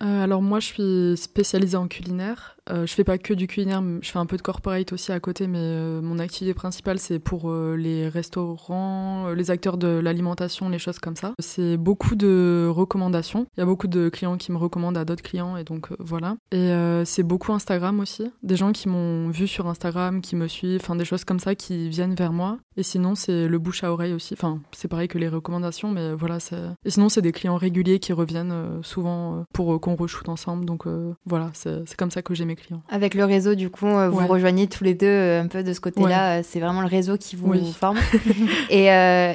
alors, 0.00 0.42
moi, 0.42 0.60
je 0.60 0.66
suis 0.66 1.16
spécialisée 1.16 1.76
en 1.76 1.88
culinaire. 1.88 2.55
Euh, 2.70 2.86
je 2.86 2.94
fais 2.94 3.04
pas 3.04 3.18
que 3.18 3.34
du 3.34 3.46
culinaire, 3.46 3.82
je 4.00 4.10
fais 4.10 4.18
un 4.18 4.26
peu 4.26 4.36
de 4.36 4.42
corporate 4.42 4.92
aussi 4.92 5.12
à 5.12 5.20
côté, 5.20 5.46
mais 5.46 5.58
euh, 5.60 6.00
mon 6.02 6.18
activité 6.18 6.54
principale 6.54 6.98
c'est 6.98 7.18
pour 7.18 7.50
euh, 7.50 7.76
les 7.76 8.08
restaurants, 8.08 9.30
les 9.30 9.50
acteurs 9.50 9.76
de 9.76 9.88
l'alimentation, 9.88 10.68
les 10.68 10.78
choses 10.78 10.98
comme 10.98 11.16
ça. 11.16 11.32
C'est 11.38 11.76
beaucoup 11.76 12.16
de 12.16 12.68
recommandations. 12.68 13.46
Il 13.56 13.60
y 13.60 13.62
a 13.62 13.66
beaucoup 13.66 13.86
de 13.86 14.08
clients 14.08 14.36
qui 14.36 14.52
me 14.52 14.56
recommandent 14.56 14.98
à 14.98 15.04
d'autres 15.04 15.22
clients 15.22 15.56
et 15.56 15.64
donc 15.64 15.88
voilà. 15.98 16.36
Et 16.52 16.72
c'est 17.04 17.22
beaucoup 17.22 17.52
Instagram 17.52 18.00
aussi. 18.00 18.30
Des 18.42 18.56
gens 18.56 18.72
qui 18.72 18.88
m'ont 18.88 19.28
vu 19.28 19.46
sur 19.46 19.66
Instagram, 19.68 20.20
qui 20.20 20.36
me 20.36 20.48
suivent, 20.48 20.80
enfin 20.82 20.96
des 20.96 21.04
choses 21.04 21.24
comme 21.24 21.38
ça 21.38 21.54
qui 21.54 21.88
viennent 21.88 22.14
vers 22.14 22.32
moi. 22.32 22.58
Et 22.76 22.82
sinon 22.82 23.14
c'est 23.14 23.48
le 23.48 23.58
bouche 23.58 23.84
à 23.84 23.92
oreille 23.92 24.12
aussi. 24.12 24.34
Enfin 24.34 24.60
c'est 24.72 24.88
pareil 24.88 25.08
que 25.08 25.18
les 25.18 25.28
recommandations, 25.28 25.90
mais 25.90 26.14
voilà. 26.14 26.38
Et 26.84 26.90
sinon 26.90 27.08
c'est 27.08 27.22
des 27.22 27.32
clients 27.32 27.56
réguliers 27.56 27.98
qui 27.98 28.12
reviennent 28.12 28.82
souvent 28.82 29.44
pour 29.52 29.80
qu'on 29.80 29.94
re-shoot 29.94 30.28
ensemble. 30.28 30.64
Donc 30.64 30.84
voilà, 31.24 31.50
c'est 31.54 31.96
comme 31.96 32.10
ça 32.10 32.22
que 32.22 32.34
j'ai 32.34 32.44
mes 32.44 32.55
clients. 32.56 32.82
Avec 32.88 33.14
le 33.14 33.24
réseau, 33.24 33.54
du 33.54 33.70
coup, 33.70 33.86
euh, 33.86 34.08
vous 34.08 34.26
rejoignez 34.26 34.66
tous 34.66 34.84
les 34.84 34.94
deux 34.94 35.06
euh, 35.06 35.42
un 35.42 35.46
peu 35.46 35.62
de 35.62 35.72
ce 35.72 35.80
côté-là. 35.80 36.38
Euh, 36.38 36.42
c'est 36.44 36.60
vraiment 36.60 36.80
le 36.80 36.86
réseau 36.86 37.16
qui 37.16 37.36
vous 37.36 37.54
forme. 37.72 37.98
et, 38.70 38.86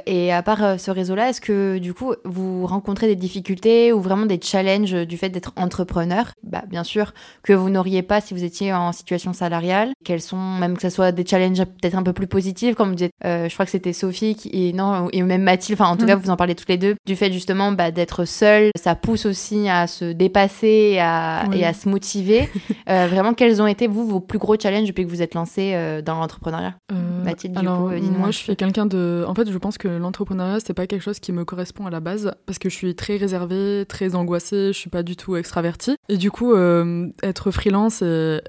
et, 0.05 0.33
à 0.33 0.43
part 0.43 0.79
ce 0.79 0.91
réseau-là, 0.91 1.29
est-ce 1.29 1.41
que 1.41 1.77
du 1.77 1.93
coup, 1.93 2.13
vous 2.25 2.65
rencontrez 2.65 3.07
des 3.07 3.15
difficultés 3.15 3.93
ou 3.93 4.01
vraiment 4.01 4.25
des 4.25 4.39
challenges 4.41 4.93
du 5.07 5.17
fait 5.17 5.29
d'être 5.29 5.53
entrepreneur? 5.55 6.31
Bah, 6.43 6.63
Bien 6.69 6.83
sûr, 6.83 7.13
que 7.43 7.53
vous 7.53 7.69
n'auriez 7.69 8.01
pas 8.01 8.21
si 8.21 8.33
vous 8.33 8.43
étiez 8.43 8.73
en 8.73 8.91
situation 8.91 9.33
salariale. 9.33 9.91
Quels 10.03 10.21
sont, 10.21 10.37
même 10.37 10.75
que 10.75 10.81
ce 10.81 10.89
soit 10.89 11.11
des 11.11 11.25
challenges 11.25 11.63
peut-être 11.63 11.95
un 11.95 12.03
peu 12.03 12.13
plus 12.13 12.27
positifs, 12.27 12.75
comme 12.75 12.89
vous 12.89 12.95
dites, 12.95 13.11
je 13.23 13.53
crois 13.53 13.65
que 13.65 13.71
c'était 13.71 13.93
Sophie 13.93 14.35
qui, 14.35 14.49
et, 14.53 14.73
non, 14.73 15.07
et 15.11 15.21
même 15.21 15.43
Mathilde, 15.43 15.79
enfin 15.79 15.91
en 15.91 15.97
tout 15.97 16.05
mm. 16.05 16.07
cas, 16.07 16.15
vous 16.15 16.29
en 16.29 16.37
parlez 16.37 16.55
tous 16.55 16.65
les 16.67 16.77
deux, 16.77 16.95
du 17.05 17.15
fait 17.15 17.31
justement 17.31 17.71
bah, 17.71 17.91
d'être 17.91 18.25
seul, 18.25 18.71
ça 18.75 18.95
pousse 18.95 19.25
aussi 19.25 19.69
à 19.69 19.87
se 19.87 20.05
dépasser 20.05 20.95
et 20.95 20.99
à 21.01 21.73
se 21.73 21.89
motiver. 21.89 22.49
vraiment, 23.11 23.33
quels 23.33 23.61
ont 23.61 23.67
été, 23.67 23.87
vous, 23.87 24.07
vos 24.07 24.19
plus 24.19 24.39
gros 24.39 24.55
challenges 24.59 24.87
depuis 24.87 25.05
que 25.05 25.09
vous 25.09 25.21
êtes 25.21 25.33
lancé 25.33 25.73
euh, 25.73 26.01
dans 26.01 26.19
l'entrepreneuriat 26.19 26.75
euh, 26.91 27.23
Mathilde, 27.23 27.59
du 27.59 27.65
coup, 27.65 27.89
Moi, 28.17 28.31
je 28.31 28.37
suis 28.37 28.55
quelqu'un 28.55 28.85
de. 28.85 29.23
En 29.27 29.35
fait, 29.35 29.51
je 29.51 29.57
pense 29.57 29.77
que 29.77 29.87
l'entrepreneuriat, 29.87 30.59
c'est 30.59 30.73
pas 30.73 30.87
quelque 30.87 31.01
chose 31.01 31.19
qui 31.19 31.31
me 31.31 31.45
correspond 31.45 31.85
à 31.85 31.89
la 31.89 31.99
base, 31.99 32.33
parce 32.45 32.57
que 32.57 32.69
je 32.69 32.75
suis 32.75 32.95
très 32.95 33.17
réservée, 33.17 33.85
très 33.87 34.15
angoissée, 34.15 34.67
je 34.67 34.77
suis 34.77 34.89
pas 34.89 35.03
du 35.03 35.15
tout 35.15 35.35
extravertie. 35.35 35.95
Et 36.09 36.17
du 36.17 36.31
coup, 36.31 36.53
euh, 36.53 37.07
être 37.21 37.51
freelance 37.51 38.01
et 38.01 38.39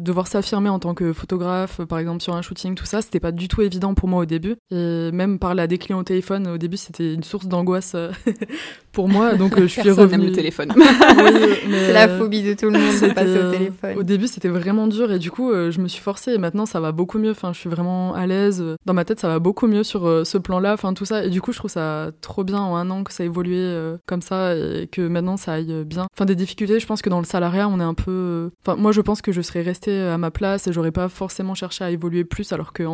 devoir 0.00 0.26
s'affirmer 0.26 0.68
en 0.68 0.78
tant 0.78 0.94
que 0.94 1.12
photographe, 1.12 1.80
par 1.82 1.98
exemple, 1.98 2.22
sur 2.22 2.34
un 2.34 2.42
shooting, 2.42 2.74
tout 2.74 2.86
ça, 2.86 3.02
c'était 3.02 3.20
pas 3.20 3.32
du 3.32 3.48
tout 3.48 3.62
évident 3.62 3.94
pour 3.94 4.08
moi 4.08 4.22
au 4.22 4.26
début. 4.26 4.56
Et 4.70 5.10
même 5.12 5.38
parler 5.38 5.62
à 5.62 5.66
des 5.66 5.78
clients 5.78 5.98
au 5.98 6.04
téléphone, 6.04 6.48
au 6.48 6.58
début, 6.58 6.76
c'était 6.76 7.14
une 7.14 7.22
source 7.22 7.46
d'angoisse 7.46 7.94
pour 8.92 9.08
moi. 9.08 9.34
Donc, 9.34 9.60
je 9.60 9.66
suis 9.66 9.90
revenue. 9.90 10.26
le 10.26 10.32
téléphone. 10.32 10.72
c'est 11.68 11.92
la 11.92 12.08
phobie 12.08 12.42
de 12.42 12.54
tout 12.54 12.66
le 12.66 12.78
monde 12.78 13.00
de 13.00 13.12
passer 13.12 13.38
au 13.38 13.50
téléphone 13.52 14.05
début, 14.06 14.26
c'était 14.26 14.48
vraiment 14.48 14.86
dur 14.86 15.12
et 15.12 15.18
du 15.18 15.30
coup, 15.30 15.50
euh, 15.50 15.70
je 15.70 15.80
me 15.80 15.88
suis 15.88 16.02
forcée 16.02 16.32
et 16.32 16.38
maintenant, 16.38 16.66
ça 16.66 16.80
va 16.80 16.92
beaucoup 16.92 17.18
mieux. 17.18 17.30
Enfin, 17.30 17.52
je 17.52 17.58
suis 17.58 17.68
vraiment 17.68 18.14
à 18.14 18.26
l'aise. 18.26 18.64
Dans 18.86 18.94
ma 18.94 19.04
tête, 19.04 19.20
ça 19.20 19.28
va 19.28 19.38
beaucoup 19.38 19.66
mieux 19.66 19.82
sur 19.82 20.06
euh, 20.06 20.24
ce 20.24 20.38
plan-là, 20.38 20.72
enfin, 20.72 20.94
tout 20.94 21.04
ça. 21.04 21.24
Et 21.24 21.30
du 21.30 21.40
coup, 21.40 21.52
je 21.52 21.58
trouve 21.58 21.70
ça 21.70 22.10
trop 22.20 22.44
bien 22.44 22.60
en 22.60 22.76
un 22.76 22.88
an 22.90 23.04
que 23.04 23.12
ça 23.12 23.22
a 23.22 23.26
évolué 23.26 23.58
euh, 23.58 23.96
comme 24.06 24.22
ça 24.22 24.54
et 24.56 24.88
que 24.90 25.06
maintenant, 25.06 25.36
ça 25.36 25.54
aille 25.54 25.84
bien. 25.84 26.06
Enfin, 26.14 26.24
des 26.24 26.36
difficultés, 26.36 26.80
je 26.80 26.86
pense 26.86 27.02
que 27.02 27.10
dans 27.10 27.20
le 27.20 27.26
salariat, 27.26 27.68
on 27.68 27.80
est 27.80 27.84
un 27.84 27.94
peu. 27.94 28.50
Moi, 28.76 28.92
je 28.92 29.00
pense 29.00 29.22
que 29.22 29.32
je 29.32 29.40
serais 29.40 29.62
restée 29.62 30.00
à 30.00 30.18
ma 30.18 30.30
place 30.30 30.66
et 30.66 30.72
j'aurais 30.72 30.92
pas 30.92 31.08
forcément 31.08 31.54
cherché 31.54 31.84
à 31.84 31.90
évoluer 31.90 32.24
plus, 32.24 32.52
alors 32.52 32.72
que 32.72 32.84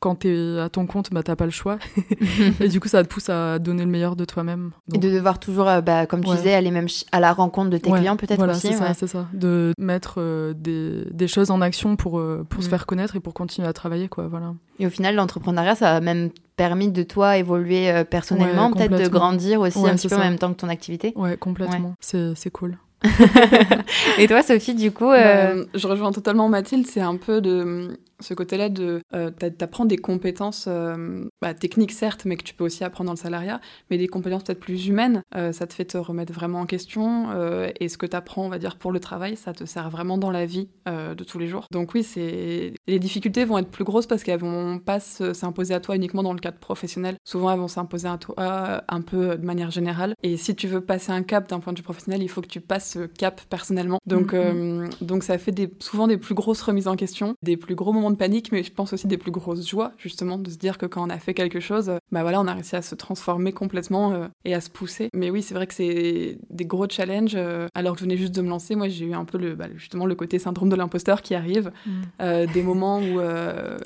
quand 0.00 0.20
tu 0.20 0.28
es 0.28 0.60
à 0.60 0.68
ton 0.68 0.86
compte, 0.86 1.10
bah, 1.12 1.22
t'as 1.22 1.36
pas 1.36 1.44
le 1.44 1.50
choix. 1.50 1.78
et 2.60 2.68
du 2.68 2.80
coup, 2.80 2.88
ça 2.88 3.02
te 3.02 3.08
pousse 3.08 3.28
à 3.28 3.58
donner 3.58 3.84
le 3.84 3.90
meilleur 3.90 4.16
de 4.16 4.24
toi-même. 4.24 4.70
Et 4.92 4.98
de 4.98 5.10
devoir 5.10 5.38
toujours, 5.38 5.68
euh, 5.68 5.80
bah, 5.80 6.06
comme 6.06 6.24
tu 6.24 6.34
disais, 6.34 6.54
aller 6.54 6.70
même 6.70 6.88
à 7.12 7.20
la 7.20 7.32
rencontre 7.32 7.70
de 7.70 7.78
tes 7.78 7.90
clients, 7.90 8.16
peut-être 8.16 8.38
voilà, 8.38 8.54
aussi. 8.54 8.68
c'est 8.68 8.74
ça, 8.74 8.94
c'est 8.94 9.06
ça. 9.06 9.26
De 9.32 9.72
mettre 9.78 10.16
euh, 10.18 10.52
des, 10.54 11.04
des, 11.10 11.28
choses 11.28 11.50
en 11.50 11.60
action 11.60 11.96
pour, 11.96 12.18
euh, 12.18 12.46
pour 12.48 12.62
se 12.62 12.68
mm. 12.68 12.70
faire 12.70 12.86
connaître 12.86 13.16
et 13.16 13.20
pour 13.20 13.34
continuer 13.34 13.68
à 13.68 13.72
travailler, 13.72 14.08
quoi. 14.08 14.26
Voilà. 14.26 14.54
Et 14.78 14.86
au 14.86 14.90
final, 14.90 15.14
l'entrepreneuriat, 15.14 15.74
ça 15.74 15.96
a 15.96 16.00
même 16.00 16.30
permis 16.56 16.90
de 16.90 17.02
toi 17.02 17.36
évoluer 17.36 18.04
personnellement, 18.08 18.72
peut-être 18.72 18.96
de 18.96 19.08
grandir 19.08 19.60
aussi 19.60 19.86
un 19.86 19.94
petit 19.94 20.08
peu 20.08 20.16
en 20.16 20.20
même 20.20 20.38
temps 20.38 20.52
que 20.52 20.58
ton 20.58 20.68
activité. 20.68 21.12
Ouais, 21.16 21.36
complètement. 21.36 21.94
C'est 22.00 22.50
cool. 22.50 22.78
et 24.18 24.26
toi, 24.26 24.42
Sophie, 24.42 24.74
du 24.74 24.90
coup 24.90 25.08
bah, 25.08 25.54
Je 25.74 25.86
rejoins 25.86 26.10
totalement 26.12 26.48
Mathilde. 26.48 26.86
C'est 26.86 27.02
un 27.02 27.16
peu 27.16 27.40
de 27.40 27.98
ce 28.24 28.34
côté-là 28.34 28.68
de 28.68 29.00
euh, 29.14 29.30
t'apprends 29.30 29.84
des 29.84 29.98
compétences 29.98 30.66
euh, 30.68 31.24
bah, 31.42 31.54
techniques 31.54 31.92
certes 31.92 32.24
mais 32.24 32.36
que 32.36 32.42
tu 32.42 32.54
peux 32.54 32.64
aussi 32.64 32.82
apprendre 32.84 33.08
dans 33.08 33.14
le 33.14 33.18
salariat 33.18 33.60
mais 33.90 33.98
des 33.98 34.08
compétences 34.08 34.44
peut-être 34.44 34.60
plus 34.60 34.86
humaines 34.86 35.22
euh, 35.36 35.52
ça 35.52 35.66
te 35.66 35.74
fait 35.74 35.84
te 35.84 35.98
remettre 35.98 36.32
vraiment 36.32 36.60
en 36.60 36.66
question 36.66 37.30
euh, 37.30 37.70
et 37.78 37.88
ce 37.88 37.98
que 37.98 38.06
tu 38.06 38.16
apprends 38.16 38.44
on 38.44 38.48
va 38.48 38.58
dire 38.58 38.76
pour 38.76 38.92
le 38.92 39.00
travail 39.00 39.36
ça 39.36 39.52
te 39.52 39.64
sert 39.64 39.90
vraiment 39.90 40.18
dans 40.18 40.30
la 40.30 40.46
vie 40.46 40.68
de 40.86 41.24
tous 41.24 41.38
les 41.38 41.46
jours. 41.46 41.66
Donc 41.70 41.94
oui 41.94 42.02
c'est 42.02 42.72
les 42.86 42.98
difficultés 42.98 43.44
vont 43.44 43.58
être 43.58 43.70
plus 43.70 43.84
grosses 43.84 44.06
parce 44.06 44.22
qu'elles 44.22 44.40
vont 44.40 44.78
pas 44.78 45.00
s'imposer 45.00 45.74
à 45.74 45.80
toi 45.80 45.96
uniquement 45.96 46.22
dans 46.22 46.32
le 46.32 46.38
cadre 46.38 46.58
professionnel. 46.58 47.16
Souvent 47.24 47.50
elles 47.52 47.58
vont 47.58 47.68
s'imposer 47.68 48.08
à 48.08 48.18
toi 48.18 48.82
un 48.88 49.00
peu 49.00 49.36
de 49.36 49.44
manière 49.44 49.70
générale. 49.70 50.14
Et 50.22 50.36
si 50.36 50.54
tu 50.54 50.66
veux 50.68 50.80
passer 50.80 51.12
un 51.12 51.22
cap 51.22 51.48
d'un 51.48 51.60
point 51.60 51.72
de 51.72 51.78
vue 51.78 51.84
professionnel 51.84 52.22
il 52.22 52.28
faut 52.28 52.40
que 52.40 52.48
tu 52.48 52.60
passes 52.60 52.92
ce 52.92 53.06
cap 53.06 53.40
personnellement. 53.48 53.98
Donc 54.06 54.32
mm-hmm. 54.32 55.04
donc 55.04 55.24
ça 55.24 55.38
fait 55.38 55.52
des, 55.52 55.72
souvent 55.80 56.06
des 56.06 56.18
plus 56.18 56.34
grosses 56.34 56.62
remises 56.62 56.88
en 56.88 56.96
question 56.96 57.34
des 57.42 57.56
plus 57.56 57.74
gros 57.74 57.92
moments 57.92 58.10
de 58.14 58.18
panique, 58.18 58.50
mais 58.52 58.62
je 58.62 58.72
pense 58.72 58.92
aussi 58.92 59.06
des 59.06 59.18
plus 59.18 59.30
grosses 59.30 59.68
joies, 59.68 59.92
justement, 59.98 60.38
de 60.38 60.50
se 60.50 60.56
dire 60.56 60.78
que 60.78 60.86
quand 60.86 61.06
on 61.06 61.10
a 61.10 61.18
fait 61.18 61.34
quelque 61.34 61.60
chose, 61.60 61.92
bah 62.10 62.22
voilà, 62.22 62.40
on 62.40 62.46
a 62.46 62.54
réussi 62.54 62.76
à 62.76 62.82
se 62.82 62.94
transformer 62.94 63.52
complètement 63.52 64.12
euh, 64.12 64.28
et 64.44 64.54
à 64.54 64.60
se 64.60 64.70
pousser. 64.70 65.08
Mais 65.12 65.30
oui, 65.30 65.42
c'est 65.42 65.54
vrai 65.54 65.66
que 65.66 65.74
c'est 65.74 66.38
des 66.50 66.64
gros 66.64 66.88
challenges. 66.88 67.34
Euh, 67.34 67.68
alors 67.74 67.94
que 67.94 68.00
je 68.00 68.04
venais 68.04 68.16
juste 68.16 68.34
de 68.34 68.42
me 68.42 68.48
lancer, 68.48 68.74
moi, 68.74 68.88
j'ai 68.88 69.04
eu 69.06 69.14
un 69.14 69.24
peu 69.24 69.38
le, 69.38 69.54
bah, 69.54 69.66
justement 69.76 70.06
le 70.06 70.14
côté 70.14 70.38
syndrome 70.38 70.68
de 70.68 70.76
l'imposteur 70.76 71.22
qui 71.22 71.34
arrive, 71.34 71.70
mm. 71.86 71.90
euh, 72.22 72.46
des 72.46 72.62
moments 72.62 73.00
où 73.00 73.20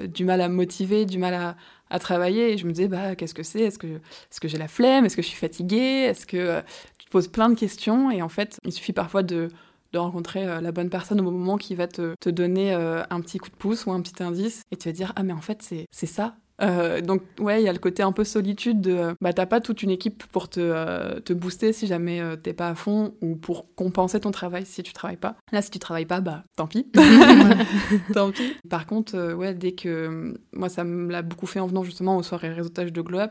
du 0.07 0.25
mal 0.25 0.41
à 0.41 0.49
me 0.49 0.55
motiver, 0.55 1.07
du 1.07 1.19
mal 1.19 1.35
à, 1.35 1.57
à 1.91 1.99
travailler. 1.99 2.53
Et 2.53 2.59
je 2.59 2.67
me 2.67 2.73
disais, 2.73 2.89
bah, 2.89 3.17
qu'est-ce 3.17 3.35
que 3.35 3.43
c'est? 3.43 3.61
Est-ce 3.61 3.79
que, 3.79 3.87
est 3.87 4.41
que 4.41 4.49
j'ai 4.49 4.59
la 4.59 4.69
flemme? 4.69 5.05
Est-ce 5.05 5.17
que 5.17 5.23
je 5.23 5.29
suis 5.29 5.39
fatiguée? 5.39 6.07
Est-ce 6.09 6.27
que 6.27 6.61
tu 6.99 7.07
te 7.07 7.11
poses 7.11 7.29
plein 7.29 7.49
de 7.49 7.55
questions 7.55 8.11
Et 8.11 8.23
en 8.23 8.29
fait, 8.29 8.59
il 8.65 8.73
suffit 8.73 8.93
parfois 8.93 9.23
de 9.23 9.49
de 9.93 9.99
rencontrer 9.99 10.47
euh, 10.47 10.61
la 10.61 10.73
bonne 10.73 10.91
personne 10.91 11.21
au 11.21 11.31
moment 11.31 11.57
qui 11.57 11.75
va 11.75 11.87
te, 11.87 12.15
te 12.21 12.31
donner 12.31 12.75
euh, 12.75 13.03
un 13.11 13.21
petit 13.21 13.39
coup 13.39 13.51
de 13.51 13.57
pouce 13.57 13.87
ou 13.87 13.93
un 13.93 14.01
petit 14.01 14.23
indice 14.23 14.63
et 14.71 14.77
tu 14.77 14.89
vas 14.89 14.93
dire 14.93 15.13
ah 15.17 15.23
mais 15.23 15.33
en 15.33 15.41
fait 15.41 15.63
c'est 15.91 16.07
ça 16.07 16.37
euh, 16.61 17.01
donc 17.01 17.23
ouais, 17.39 17.63
il 17.63 17.65
y 17.65 17.69
a 17.69 17.73
le 17.73 17.79
côté 17.79 18.03
un 18.03 18.11
peu 18.11 18.25
solitude 18.25 18.81
de 18.81 19.15
bah 19.21 19.33
t'as 19.33 19.47
pas 19.47 19.61
toute 19.61 19.85
une 19.85 19.91
équipe 19.91 20.25
pour 20.33 20.49
te, 20.49 21.21
te 21.21 21.33
booster 21.33 21.73
si 21.73 21.87
jamais 21.87 22.21
t'es 22.43 22.53
pas 22.53 22.71
à 22.71 22.75
fond 22.75 23.15
ou 23.23 23.37
pour 23.37 23.73
compenser 23.77 24.19
ton 24.19 24.33
travail 24.33 24.67
si 24.67 24.83
tu 24.83 24.93
travailles 24.93 25.19
pas. 25.19 25.37
Là 25.53 25.63
si 25.63 25.71
tu 25.71 25.79
travailles 25.79 26.05
pas 26.05 26.21
bah 26.21 26.43
tant 26.57 26.67
pis. 26.67 26.89
tant 28.13 28.33
pis. 28.33 28.57
Par 28.69 28.87
contre 28.87 29.35
ouais 29.35 29.55
dès 29.55 29.71
que 29.71 30.37
moi 30.53 30.69
ça 30.69 30.83
me 30.83 31.13
l'a 31.13 31.23
beaucoup 31.23 31.47
fait 31.47 31.61
en 31.61 31.69
venant 31.69 31.85
justement 31.85 32.17
aux 32.17 32.25
soirées 32.25 32.49
réseautage 32.49 32.93
de 32.93 33.03
Glow 33.03 33.21
Up, 33.21 33.31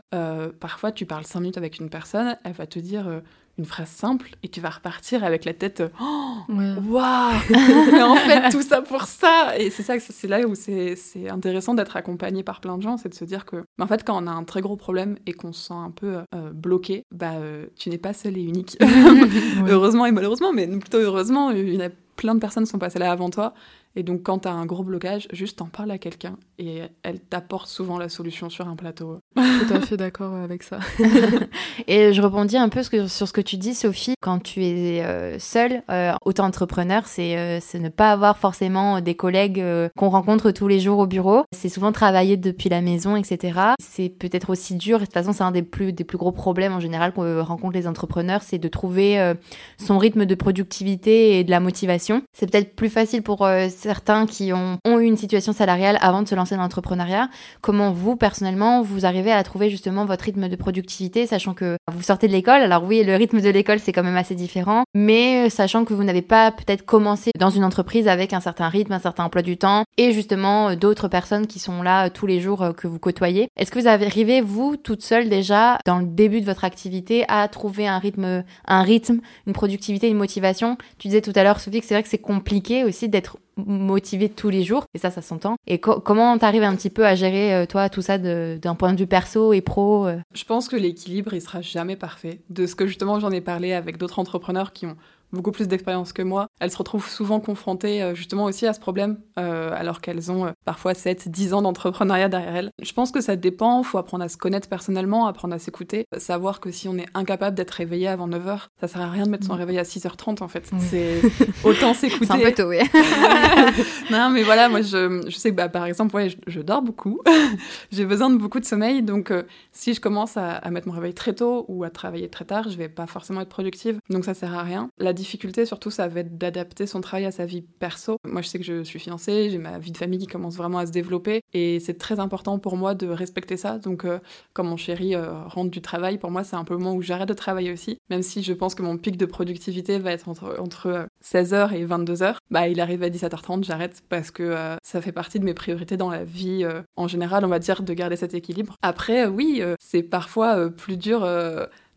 parfois 0.58 0.90
tu 0.90 1.04
parles 1.04 1.26
5 1.26 1.40
minutes 1.40 1.58
avec 1.58 1.80
une 1.80 1.90
personne, 1.90 2.34
elle 2.44 2.52
va 2.52 2.66
te 2.66 2.78
dire 2.78 3.20
une 3.58 3.64
phrase 3.64 3.88
simple 3.88 4.30
et 4.42 4.48
tu 4.48 4.60
vas 4.60 4.70
repartir 4.70 5.24
avec 5.24 5.44
la 5.44 5.52
tête 5.52 5.82
oh, 6.00 6.52
waouh. 6.88 7.32
Mais 7.92 8.02
en 8.02 8.14
fait 8.14 8.50
tout 8.50 8.62
ça 8.62 8.82
pour 8.82 9.02
ça. 9.02 9.58
Et 9.58 9.70
c'est 9.70 9.82
ça 9.82 9.94
c'est 9.98 10.28
là 10.28 10.46
où 10.46 10.54
c'est 10.54 10.96
intéressant 11.28 11.74
d'être 11.74 11.96
accompagné 11.96 12.42
par 12.42 12.60
plein 12.60 12.76
de 12.78 12.82
gens 12.82 12.96
c'est 12.96 13.08
de 13.08 13.14
se 13.14 13.24
dire 13.24 13.44
que 13.44 13.64
en 13.80 13.86
fait 13.86 14.04
quand 14.04 14.22
on 14.22 14.26
a 14.26 14.30
un 14.30 14.44
très 14.44 14.60
gros 14.60 14.76
problème 14.76 15.18
et 15.26 15.32
qu'on 15.32 15.52
se 15.52 15.68
sent 15.68 15.74
un 15.74 15.90
peu 15.90 16.18
euh, 16.34 16.50
bloqué 16.52 17.04
bah 17.12 17.32
euh, 17.34 17.66
tu 17.76 17.90
n'es 17.90 17.98
pas 17.98 18.12
seul 18.12 18.36
et 18.38 18.42
unique. 18.42 18.78
Heureusement 19.68 20.06
et 20.06 20.12
malheureusement 20.12 20.52
mais 20.52 20.66
plutôt 20.66 20.98
heureusement 20.98 21.50
il 21.50 21.74
y 21.74 21.82
a 21.82 21.90
plein 22.16 22.34
de 22.34 22.40
personnes 22.40 22.66
sont 22.66 22.78
passées 22.78 22.98
là 22.98 23.10
avant 23.10 23.30
toi 23.30 23.54
et 23.96 24.02
donc, 24.02 24.22
quand 24.22 24.40
tu 24.40 24.48
as 24.48 24.52
un 24.52 24.66
gros 24.66 24.84
blocage, 24.84 25.28
juste 25.32 25.60
en 25.60 25.66
parle 25.66 25.90
à 25.90 25.98
quelqu'un 25.98 26.36
et 26.58 26.82
elle 27.02 27.20
t'apporte 27.20 27.68
souvent 27.68 27.98
la 27.98 28.08
solution 28.08 28.50
sur 28.50 28.68
un 28.68 28.76
plateau. 28.76 29.18
Tout 29.36 29.74
à 29.74 29.80
fait 29.80 29.96
d'accord 29.96 30.34
avec 30.34 30.62
ça. 30.62 30.78
et 31.86 32.12
je 32.12 32.20
rebondis 32.20 32.56
un 32.56 32.68
peu 32.68 32.82
sur 32.82 33.28
ce 33.28 33.32
que 33.32 33.40
tu 33.40 33.56
dis, 33.56 33.74
Sophie. 33.74 34.14
Quand 34.20 34.40
tu 34.40 34.64
es 34.64 35.04
euh, 35.04 35.38
seule, 35.38 35.82
euh, 35.90 36.12
auto-entrepreneur, 36.24 37.04
euh, 37.18 37.58
c'est 37.60 37.78
ne 37.78 37.88
pas 37.88 38.12
avoir 38.12 38.38
forcément 38.38 39.00
des 39.00 39.14
collègues 39.14 39.64
qu'on 39.96 40.08
rencontre 40.10 40.50
tous 40.50 40.68
les 40.68 40.80
jours 40.80 40.98
au 40.98 41.06
bureau. 41.06 41.44
C'est 41.52 41.68
souvent 41.68 41.92
travailler 41.92 42.36
depuis 42.36 42.68
la 42.68 42.80
maison, 42.80 43.16
etc. 43.16 43.60
C'est 43.80 44.08
peut-être 44.08 44.50
aussi 44.50 44.74
dur. 44.74 44.98
De 44.98 45.04
toute 45.04 45.14
façon, 45.14 45.32
c'est 45.32 45.44
un 45.44 45.52
des 45.52 45.62
plus, 45.62 45.92
des 45.92 46.04
plus 46.04 46.18
gros 46.18 46.32
problèmes 46.32 46.72
en 46.72 46.80
général 46.80 47.12
qu'on 47.12 47.42
rencontre 47.42 47.74
les 47.74 47.86
entrepreneurs, 47.86 48.42
c'est 48.42 48.58
de 48.58 48.68
trouver 48.68 49.34
son 49.76 49.98
rythme 49.98 50.26
de 50.26 50.34
productivité 50.34 51.38
et 51.38 51.44
de 51.44 51.50
la 51.50 51.60
motivation. 51.60 52.22
C'est 52.32 52.50
peut-être 52.50 52.74
plus 52.74 52.90
facile 52.90 53.22
pour 53.22 53.48
certains 53.78 54.26
qui 54.26 54.52
ont, 54.52 54.78
une 55.08 55.16
situation 55.16 55.52
salariale 55.52 55.98
avant 56.00 56.22
de 56.22 56.28
se 56.28 56.34
lancer 56.34 56.54
dans 56.54 56.62
l'entrepreneuriat. 56.62 57.28
Comment 57.60 57.92
vous, 57.92 58.16
personnellement, 58.16 58.82
vous 58.82 59.06
arrivez 59.06 59.32
à 59.32 59.42
trouver 59.42 59.70
justement 59.70 60.04
votre 60.04 60.24
rythme 60.24 60.48
de 60.48 60.56
productivité, 60.56 61.26
sachant 61.26 61.54
que 61.54 61.76
vous 61.90 62.02
sortez 62.02 62.28
de 62.28 62.32
l'école? 62.32 62.60
Alors 62.62 62.84
oui, 62.84 63.02
le 63.04 63.16
rythme 63.16 63.40
de 63.40 63.50
l'école, 63.50 63.80
c'est 63.80 63.92
quand 63.92 64.02
même 64.02 64.16
assez 64.16 64.34
différent, 64.34 64.84
mais 64.94 65.46
euh, 65.46 65.50
sachant 65.50 65.84
que 65.84 65.94
vous 65.94 66.04
n'avez 66.04 66.22
pas 66.22 66.52
peut-être 66.52 66.84
commencé 66.84 67.30
dans 67.38 67.50
une 67.50 67.64
entreprise 67.64 68.08
avec 68.08 68.32
un 68.32 68.40
certain 68.40 68.68
rythme, 68.68 68.92
un 68.92 68.98
certain 68.98 69.24
emploi 69.24 69.42
du 69.42 69.56
temps, 69.56 69.84
et 69.96 70.12
justement 70.12 70.70
euh, 70.70 70.76
d'autres 70.76 71.08
personnes 71.08 71.46
qui 71.46 71.58
sont 71.58 71.82
là 71.82 72.06
euh, 72.06 72.10
tous 72.12 72.26
les 72.26 72.40
jours 72.40 72.74
que 72.76 72.86
vous 72.86 72.98
côtoyez. 72.98 73.48
Est-ce 73.56 73.70
que 73.70 73.78
vous 73.78 73.88
arrivez, 73.88 74.40
vous, 74.40 74.76
toute 74.76 75.02
seule 75.02 75.28
déjà, 75.28 75.78
dans 75.86 75.98
le 75.98 76.06
début 76.06 76.40
de 76.40 76.46
votre 76.46 76.64
activité, 76.64 77.24
à 77.28 77.48
trouver 77.48 77.88
un 77.88 77.98
rythme, 77.98 78.44
un 78.66 78.82
rythme, 78.82 79.20
une 79.46 79.52
productivité, 79.52 80.08
une 80.08 80.16
motivation? 80.16 80.76
Tu 80.98 81.08
disais 81.08 81.20
tout 81.20 81.32
à 81.34 81.42
l'heure, 81.42 81.60
Sophie, 81.60 81.80
que 81.80 81.86
c'est 81.86 81.94
vrai 81.94 82.02
que 82.02 82.08
c'est 82.08 82.18
compliqué 82.18 82.84
aussi 82.84 83.08
d'être 83.08 83.38
motivé 83.66 84.28
tous 84.28 84.50
les 84.50 84.62
jours 84.62 84.84
et 84.98 85.00
ça 85.00 85.10
ça 85.10 85.22
s'entend. 85.22 85.56
Et 85.66 85.78
comment 85.78 86.36
t'arrives 86.38 86.62
un 86.62 86.74
petit 86.74 86.90
peu 86.90 87.06
à 87.06 87.14
gérer 87.14 87.54
euh, 87.54 87.66
toi 87.66 87.88
tout 87.88 88.02
ça 88.02 88.18
d'un 88.18 88.74
point 88.74 88.92
de 88.92 88.98
vue 88.98 89.06
perso 89.06 89.52
et 89.52 89.60
pro 89.60 90.06
euh? 90.06 90.18
Je 90.34 90.44
pense 90.44 90.68
que 90.68 90.76
l'équilibre 90.76 91.32
il 91.34 91.40
sera 91.40 91.60
jamais 91.60 91.96
parfait. 91.96 92.40
De 92.50 92.66
ce 92.66 92.74
que 92.74 92.86
justement 92.86 93.20
j'en 93.20 93.30
ai 93.30 93.40
parlé 93.40 93.72
avec 93.72 93.96
d'autres 93.96 94.18
entrepreneurs 94.18 94.72
qui 94.72 94.86
ont 94.86 94.96
beaucoup 95.32 95.52
plus 95.52 95.68
d'expérience 95.68 96.12
que 96.12 96.22
moi, 96.22 96.48
elles 96.60 96.70
se 96.70 96.76
retrouvent 96.76 97.08
souvent 97.08 97.40
confrontées 97.40 98.02
euh, 98.02 98.14
justement 98.14 98.44
aussi 98.44 98.66
à 98.66 98.72
ce 98.72 98.80
problème, 98.80 99.18
euh, 99.38 99.70
alors 99.74 100.00
qu'elles 100.00 100.32
ont 100.32 100.46
euh, 100.46 100.50
parfois 100.64 100.94
7, 100.94 101.28
10 101.28 101.54
ans 101.54 101.62
d'entrepreneuriat 101.62 102.28
derrière 102.28 102.56
elles. 102.56 102.70
Je 102.80 102.92
pense 102.92 103.10
que 103.10 103.20
ça 103.20 103.36
dépend, 103.36 103.80
il 103.80 103.84
faut 103.84 103.98
apprendre 103.98 104.24
à 104.24 104.28
se 104.28 104.36
connaître 104.36 104.68
personnellement, 104.68 105.26
apprendre 105.26 105.54
à 105.54 105.58
s'écouter, 105.58 106.06
savoir 106.16 106.60
que 106.60 106.70
si 106.70 106.88
on 106.88 106.96
est 106.96 107.06
incapable 107.14 107.56
d'être 107.56 107.72
réveillé 107.72 108.08
avant 108.08 108.28
9h, 108.28 108.66
ça 108.80 108.88
sert 108.88 109.02
à 109.02 109.10
rien 109.10 109.24
de 109.24 109.30
mettre 109.30 109.46
son 109.46 109.54
mm. 109.54 109.58
réveil 109.58 109.78
à 109.78 109.82
6h30 109.82 110.42
en 110.42 110.48
fait. 110.48 110.70
C'est 110.78 111.20
autant 111.64 111.94
s'écouter. 111.94 112.26
C'est 112.26 112.32
un 112.32 112.38
peu 112.38 112.52
tôt, 112.52 112.68
oui. 112.68 112.78
non, 114.10 114.30
mais 114.30 114.42
voilà, 114.42 114.68
moi 114.68 114.82
je, 114.82 115.24
je 115.28 115.36
sais 115.36 115.50
que 115.50 115.56
bah, 115.56 115.68
par 115.68 115.84
exemple, 115.84 116.14
ouais, 116.16 116.28
je, 116.46 116.60
dors 116.60 116.82
beaucoup, 116.82 117.20
j'ai 117.92 118.04
besoin 118.04 118.30
de 118.30 118.36
beaucoup 118.36 118.60
de 118.60 118.64
sommeil, 118.64 119.02
donc 119.02 119.32
si 119.72 119.94
je 119.94 120.00
commence 120.00 120.36
à, 120.36 120.52
à, 120.52 120.70
mettre 120.70 120.88
mon 120.88 120.94
réveil 120.94 121.14
très 121.14 121.34
tôt 121.34 121.64
ou 121.68 121.84
à 121.84 121.90
travailler 121.90 122.28
très 122.28 122.44
tard, 122.44 122.68
je 122.68 122.76
vais 122.76 122.88
pas 122.88 123.06
forcément 123.06 123.40
être 123.40 123.48
productive, 123.48 123.98
donc 124.10 124.24
ça 124.24 124.34
sert 124.34 124.54
à 124.54 124.62
rien. 124.62 124.88
La 124.98 125.12
difficulté, 125.18 125.66
surtout, 125.66 125.90
ça 125.90 126.08
va 126.08 126.20
être 126.20 126.38
d'adapter 126.38 126.86
son 126.86 127.00
travail 127.00 127.26
à 127.26 127.30
sa 127.30 127.44
vie 127.44 127.62
perso. 127.62 128.16
Moi, 128.24 128.42
je 128.42 128.48
sais 128.48 128.58
que 128.58 128.64
je 128.64 128.82
suis 128.82 128.98
fiancée, 128.98 129.50
j'ai 129.50 129.58
ma 129.58 129.78
vie 129.78 129.92
de 129.92 129.96
famille 129.96 130.18
qui 130.18 130.26
commence 130.26 130.56
vraiment 130.56 130.78
à 130.78 130.86
se 130.86 130.92
développer 130.92 131.42
et 131.52 131.80
c'est 131.80 131.98
très 131.98 132.20
important 132.20 132.58
pour 132.58 132.76
moi 132.76 132.94
de 132.94 133.06
respecter 133.06 133.56
ça. 133.56 133.78
Donc, 133.78 134.04
euh, 134.04 134.18
quand 134.54 134.64
mon 134.64 134.76
chéri 134.76 135.14
euh, 135.14 135.42
rentre 135.44 135.70
du 135.70 135.82
travail, 135.82 136.18
pour 136.18 136.30
moi, 136.30 136.44
c'est 136.44 136.56
un 136.56 136.64
peu 136.64 136.74
le 136.74 136.80
moment 136.80 136.94
où 136.94 137.02
j'arrête 137.02 137.28
de 137.28 137.34
travailler 137.34 137.72
aussi. 137.72 137.98
Même 138.10 138.22
si 138.22 138.42
je 138.42 138.52
pense 138.52 138.74
que 138.74 138.82
mon 138.82 138.96
pic 138.96 139.16
de 139.16 139.26
productivité 139.26 139.98
va 139.98 140.12
être 140.12 140.28
entre, 140.28 140.56
entre 140.60 141.06
16h 141.24 141.54
euh, 141.54 141.76
et 141.76 141.84
22h, 141.84 142.36
bah, 142.50 142.68
il 142.68 142.80
arrive 142.80 143.02
à 143.02 143.10
17h30, 143.10 143.64
j'arrête 143.64 144.02
parce 144.08 144.30
que 144.30 144.54
ça 144.82 145.00
fait 145.02 145.12
partie 145.12 145.38
de 145.40 145.44
mes 145.44 145.54
priorités 145.54 145.96
dans 145.96 146.10
la 146.10 146.24
vie 146.24 146.66
en 146.96 147.08
général, 147.08 147.44
on 147.44 147.48
va 147.48 147.58
dire, 147.58 147.82
de 147.82 147.92
garder 147.92 148.16
cet 148.16 148.34
équilibre. 148.34 148.76
Après, 148.82 149.26
oui, 149.26 149.62
c'est 149.80 150.02
parfois 150.02 150.70
plus 150.70 150.96
dur 150.96 151.26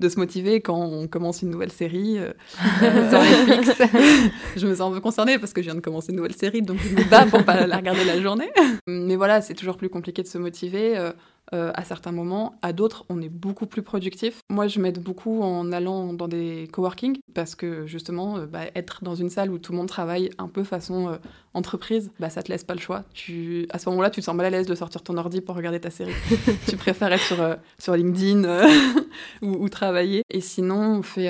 de 0.02 0.10
se 0.10 0.20
motiver 0.20 0.60
quand 0.60 0.78
on 0.78 1.08
commence 1.08 1.42
une 1.44 1.50
nouvelle 1.50 1.72
série 1.72 2.18
euh, 2.18 2.34
je 4.58 4.68
me 4.68 4.76
sens 4.76 4.92
un 4.92 4.94
peu 4.94 5.00
concernée 5.00 5.40
parce 5.40 5.54
que 5.54 5.62
je 5.62 5.68
viens 5.68 5.76
de 5.76 5.80
commencer 5.80 6.12
une 6.12 6.18
nouvelle 6.18 6.36
série, 6.36 6.62
donc 6.62 6.80
je 6.80 6.96
me 6.96 7.10
bats 7.10 7.26
pour 7.26 7.44
pas 7.46 7.66
la 7.66 7.78
regarder 7.78 8.04
la 8.04 8.20
journée. 8.20 8.52
Mais 8.88 9.16
voilà, 9.16 9.42
c'est 9.42 9.54
toujours 9.54 9.78
plus 9.78 9.90
compliqué 9.90 10.24
de 10.24 10.28
se 10.28 10.38
motiver. 10.38 11.12
Euh, 11.54 11.72
à 11.76 11.84
certains 11.84 12.14
moments. 12.14 12.56
À 12.62 12.72
d'autres, 12.72 13.04
on 13.10 13.22
est 13.22 13.28
beaucoup 13.28 13.66
plus 13.66 13.82
productif. 13.82 14.40
Moi, 14.50 14.70
je 14.70 14.80
m'aide 14.80 15.04
beaucoup 15.04 15.42
en 15.42 15.74
allant 15.74 16.14
dans 16.14 16.30
des 16.30 16.70
coworking 16.72 17.18
parce 17.34 17.56
que 17.56 17.86
justement, 17.86 18.38
euh, 18.38 18.46
bah, 18.46 18.68
être 18.74 19.04
dans 19.04 19.16
une 19.16 19.30
salle 19.30 19.52
où 19.52 19.58
tout 19.58 19.74
le 19.74 19.78
monde 19.78 19.90
travaille 19.90 20.30
un 20.38 20.48
peu 20.48 20.64
façon 20.64 21.10
euh, 21.10 21.18
entreprise, 21.54 22.10
bah, 22.22 22.30
ça 22.30 22.42
te 22.42 22.50
laisse 22.50 22.64
pas 22.64 22.74
le 22.74 22.80
choix. 22.80 23.04
Tu, 23.14 23.68
à 23.70 23.80
ce 23.80 23.90
moment-là, 23.90 24.10
tu 24.10 24.22
te 24.22 24.26
sens 24.26 24.34
mal 24.34 24.46
à 24.46 24.50
l'aise 24.50 24.66
de 24.66 24.76
sortir 24.76 25.04
ton 25.04 25.18
ordi 25.18 25.42
pour 25.42 25.58
regarder 25.58 25.82
ta 25.82 25.90
série. 25.90 26.14
tu 26.70 26.78
préfères 26.78 27.12
être 27.12 27.24
sur, 27.24 27.58
sur 27.78 27.98
LinkedIn 27.98 28.66
ou, 29.42 29.48
ou, 29.48 29.68
travailler. 29.68 30.24
Et 30.30 30.40
sinon, 30.40 31.00
on 31.00 31.04
fait 31.04 31.30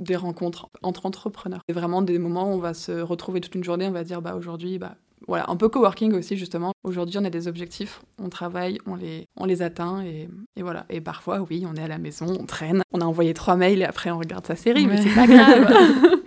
des 0.00 0.16
rencontres 0.16 0.68
entre 0.82 1.06
entrepreneurs. 1.06 1.60
C'est 1.68 1.74
vraiment 1.74 2.02
des 2.02 2.18
moments 2.18 2.50
où 2.50 2.54
on 2.54 2.58
va 2.58 2.74
se 2.74 3.00
retrouver 3.02 3.40
toute 3.40 3.54
une 3.54 3.62
journée, 3.62 3.86
on 3.86 3.92
va 3.92 4.02
dire 4.02 4.20
bah, 4.20 4.34
aujourd'hui, 4.34 4.80
bah, 4.80 4.96
voilà, 5.28 5.44
un 5.48 5.56
peu 5.56 5.68
coworking 5.68 6.12
aussi 6.14 6.36
justement. 6.36 6.72
Aujourd'hui, 6.82 7.18
on 7.18 7.24
a 7.24 7.30
des 7.30 7.48
objectifs, 7.48 8.02
on 8.18 8.28
travaille, 8.28 8.78
on 8.86 8.94
les, 8.94 9.26
on 9.36 9.44
les 9.44 9.62
atteint 9.62 10.02
et, 10.02 10.28
et, 10.56 10.62
voilà. 10.62 10.86
Et 10.88 11.00
parfois, 11.00 11.44
oui, 11.48 11.64
on 11.70 11.74
est 11.76 11.82
à 11.82 11.88
la 11.88 11.98
maison, 11.98 12.26
on 12.38 12.46
traîne, 12.46 12.82
on 12.92 13.00
a 13.00 13.04
envoyé 13.04 13.34
trois 13.34 13.56
mails 13.56 13.82
et 13.82 13.84
après 13.84 14.10
on 14.10 14.18
regarde 14.18 14.46
sa 14.46 14.56
série, 14.56 14.86
mais 14.86 15.02
c'est 15.02 15.14
pas 15.14 15.26
grave. 15.26 15.72